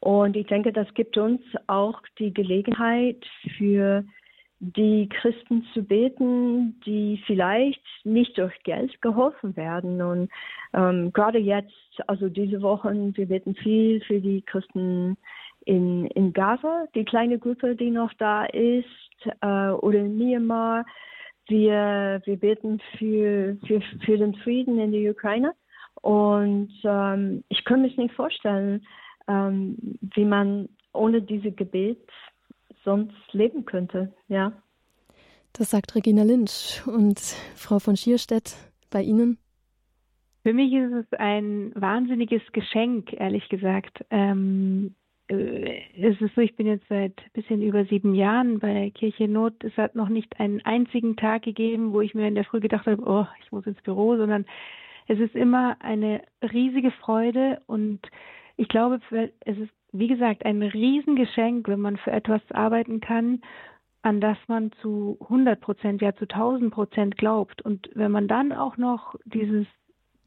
[0.00, 3.24] Und ich denke, das gibt uns auch die Gelegenheit
[3.56, 4.04] für
[4.58, 10.02] die Christen zu beten, die vielleicht nicht durch Geld geholfen werden.
[10.02, 10.30] Und
[10.72, 15.16] ähm, gerade jetzt, also diese Wochen, wir beten viel für die Christen
[15.64, 18.86] in, in Gaza, die kleine Gruppe, die noch da ist,
[19.40, 20.84] äh, oder in Myanmar.
[21.48, 25.52] Wir, wir beten für, für, für den Frieden in der Ukraine.
[26.00, 28.86] Und ähm, ich kann mir nicht vorstellen,
[29.28, 32.08] ähm, wie man ohne diese Gebet
[32.84, 34.12] sonst leben könnte.
[34.28, 34.52] Ja.
[35.52, 36.82] Das sagt Regina Lynch.
[36.86, 37.20] Und
[37.54, 38.56] Frau von Schierstedt,
[38.90, 39.38] bei Ihnen?
[40.42, 45.01] Für mich ist es ein wahnsinniges Geschenk, ehrlich gesagt, ähm, äh,
[45.36, 49.64] es ist so, ich bin jetzt seit bisschen über sieben Jahren bei Kirche Not.
[49.64, 52.86] Es hat noch nicht einen einzigen Tag gegeben, wo ich mir in der Früh gedacht
[52.86, 54.44] habe, oh, ich muss ins Büro, sondern
[55.08, 58.00] es ist immer eine riesige Freude und
[58.56, 59.00] ich glaube,
[59.40, 63.40] es ist, wie gesagt, ein Riesengeschenk, wenn man für etwas arbeiten kann,
[64.02, 67.62] an das man zu 100 Prozent, ja zu 1000 Prozent glaubt.
[67.62, 69.66] Und wenn man dann auch noch dieses,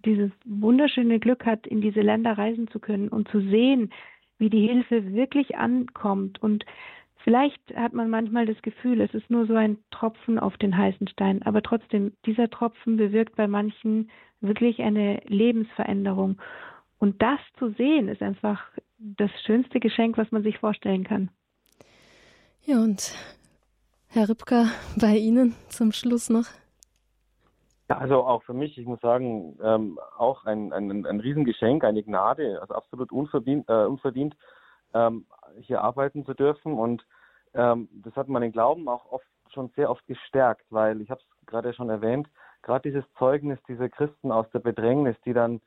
[0.05, 3.91] dieses wunderschöne Glück hat, in diese Länder reisen zu können und zu sehen,
[4.37, 6.41] wie die Hilfe wirklich ankommt.
[6.41, 6.65] Und
[7.23, 11.07] vielleicht hat man manchmal das Gefühl, es ist nur so ein Tropfen auf den heißen
[11.07, 11.41] Stein.
[11.43, 14.09] Aber trotzdem, dieser Tropfen bewirkt bei manchen
[14.41, 16.37] wirklich eine Lebensveränderung.
[16.99, 18.61] Und das zu sehen, ist einfach
[18.97, 21.29] das schönste Geschenk, was man sich vorstellen kann.
[22.63, 23.13] Ja, und
[24.07, 26.47] Herr Ripka, bei Ihnen zum Schluss noch.
[27.89, 32.01] Ja, also auch für mich, ich muss sagen, ähm, auch ein, ein, ein Riesengeschenk, eine
[32.01, 34.35] Gnade, also absolut unverdient, äh, unverdient
[34.95, 35.27] ähm,
[35.61, 36.73] hier arbeiten zu dürfen.
[36.73, 37.05] Und
[37.53, 41.45] ähm, das hat meinen Glauben auch oft schon sehr oft gestärkt, weil ich habe es
[41.45, 42.27] gerade schon erwähnt,
[42.63, 45.61] gerade dieses Zeugnis dieser Christen aus der Bedrängnis, die dann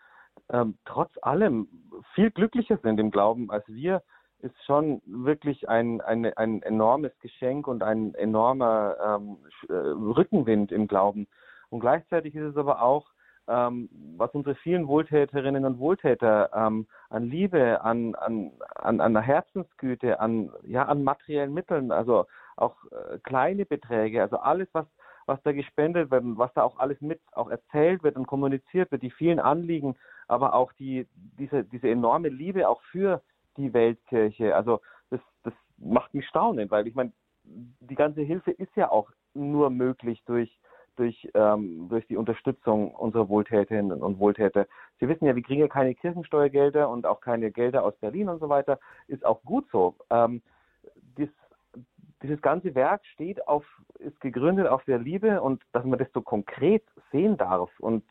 [0.50, 1.68] ähm, trotz allem
[2.14, 4.02] viel glücklicher sind im Glauben als wir,
[4.40, 9.38] ist schon wirklich ein, ein, ein enormes Geschenk und ein enormer ähm,
[9.68, 11.26] äh, Rückenwind im Glauben.
[11.70, 13.06] Und gleichzeitig ist es aber auch,
[13.48, 20.20] ähm, was unsere vielen Wohltäterinnen und Wohltäter ähm, an Liebe, an, an, an, an Herzensgüte,
[20.20, 22.26] an, ja, an materiellen Mitteln, also
[22.56, 24.86] auch äh, kleine Beträge, also alles, was,
[25.26, 28.90] was da gespendet wird und was da auch alles mit auch erzählt wird und kommuniziert
[28.90, 29.96] wird, die vielen Anliegen,
[30.26, 33.22] aber auch die, diese, diese enorme Liebe auch für
[33.56, 34.54] die Weltkirche.
[34.54, 34.80] Also
[35.10, 37.12] das, das macht mich staunen, weil ich meine,
[37.44, 40.58] die ganze Hilfe ist ja auch nur möglich durch
[40.98, 44.66] durch, ähm, durch die Unterstützung unserer Wohltäterinnen und Wohltäter.
[45.00, 48.40] Sie wissen ja, wir kriegen ja keine Kirchensteuergelder und auch keine Gelder aus Berlin und
[48.40, 48.78] so weiter.
[49.06, 49.94] Ist auch gut so.
[50.10, 50.42] Ähm,
[51.16, 51.28] dies,
[52.22, 53.64] dieses ganze Werk steht auf,
[53.98, 58.04] ist gegründet auf der Liebe und dass man das so konkret sehen darf und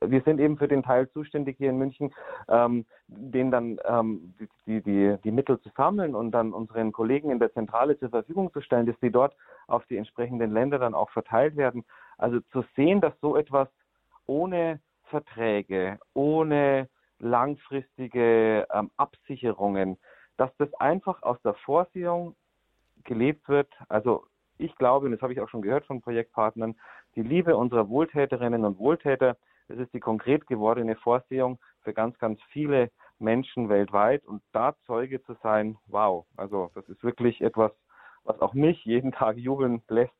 [0.00, 2.14] wir sind eben für den Teil zuständig hier in München,
[2.48, 4.34] ähm, den dann ähm,
[4.66, 8.52] die, die, die Mittel zu sammeln und dann unseren Kollegen in der Zentrale zur Verfügung
[8.52, 9.34] zu stellen, dass die dort
[9.66, 11.84] auf die entsprechenden Länder dann auch verteilt werden.
[12.18, 13.68] Also zu sehen, dass so etwas
[14.26, 16.88] ohne Verträge, ohne
[17.18, 19.98] langfristige ähm, Absicherungen,
[20.36, 22.34] dass das einfach aus der Vorsehung
[23.04, 23.68] gelebt wird.
[23.88, 24.26] Also
[24.58, 26.74] ich glaube, und das habe ich auch schon gehört von Projektpartnern,
[27.16, 29.36] die Liebe unserer Wohltäterinnen und Wohltäter,
[29.68, 34.24] das ist die konkret gewordene Vorsehung für ganz, ganz viele Menschen weltweit.
[34.24, 37.72] Und da Zeuge zu sein, wow, also das ist wirklich etwas,
[38.24, 40.12] was auch mich jeden Tag jubeln lässt,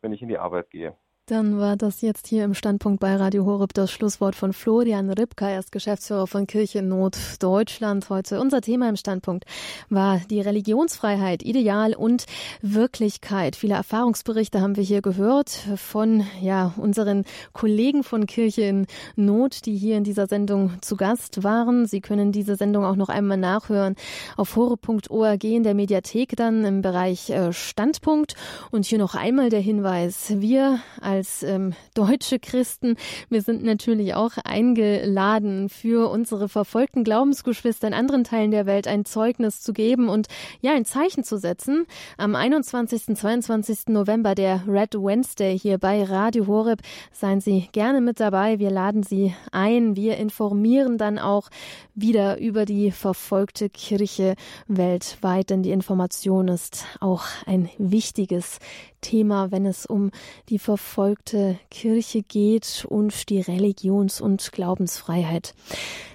[0.00, 0.96] wenn ich in die Arbeit gehe.
[1.26, 5.48] Dann war das jetzt hier im Standpunkt bei Radio Horeb das Schlusswort von Florian Ripka,
[5.48, 8.38] er ist Geschäftsführer von Kirche Not Deutschland heute.
[8.38, 9.46] Unser Thema im Standpunkt
[9.88, 12.26] war die Religionsfreiheit, Ideal und
[12.60, 13.56] Wirklichkeit.
[13.56, 17.24] Viele Erfahrungsberichte haben wir hier gehört von ja, unseren
[17.54, 18.86] Kollegen von Kirche in
[19.16, 21.86] Not, die hier in dieser Sendung zu Gast waren.
[21.86, 23.94] Sie können diese Sendung auch noch einmal nachhören
[24.36, 28.34] auf horeb.org in der Mediathek dann im Bereich äh, Standpunkt.
[28.70, 30.80] Und hier noch einmal der Hinweis, wir
[31.14, 32.96] als ähm, deutsche Christen.
[33.28, 39.04] Wir sind natürlich auch eingeladen, für unsere verfolgten Glaubensgeschwister in anderen Teilen der Welt ein
[39.04, 40.26] Zeugnis zu geben und
[40.60, 41.86] ja, ein Zeichen zu setzen.
[42.18, 43.16] Am 21.
[43.16, 43.88] 22.
[43.88, 46.80] November der Red Wednesday hier bei Radio Horeb.
[47.12, 48.58] Seien Sie gerne mit dabei.
[48.58, 49.94] Wir laden Sie ein.
[49.94, 51.48] Wir informieren dann auch
[51.94, 54.34] wieder über die verfolgte Kirche
[54.66, 58.58] weltweit, denn die Information ist auch ein wichtiges
[59.04, 60.10] Thema, wenn es um
[60.48, 65.54] die verfolgte Kirche geht und die Religions- und Glaubensfreiheit.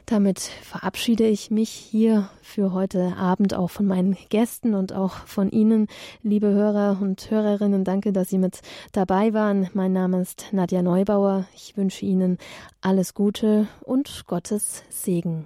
[0.07, 5.51] Damit verabschiede ich mich hier für heute Abend auch von meinen Gästen und auch von
[5.51, 5.85] Ihnen,
[6.23, 7.83] liebe Hörer und Hörerinnen.
[7.83, 8.61] Danke, dass Sie mit
[8.91, 9.69] dabei waren.
[9.73, 11.45] Mein Name ist Nadja Neubauer.
[11.53, 12.39] Ich wünsche Ihnen
[12.81, 15.45] alles Gute und Gottes Segen.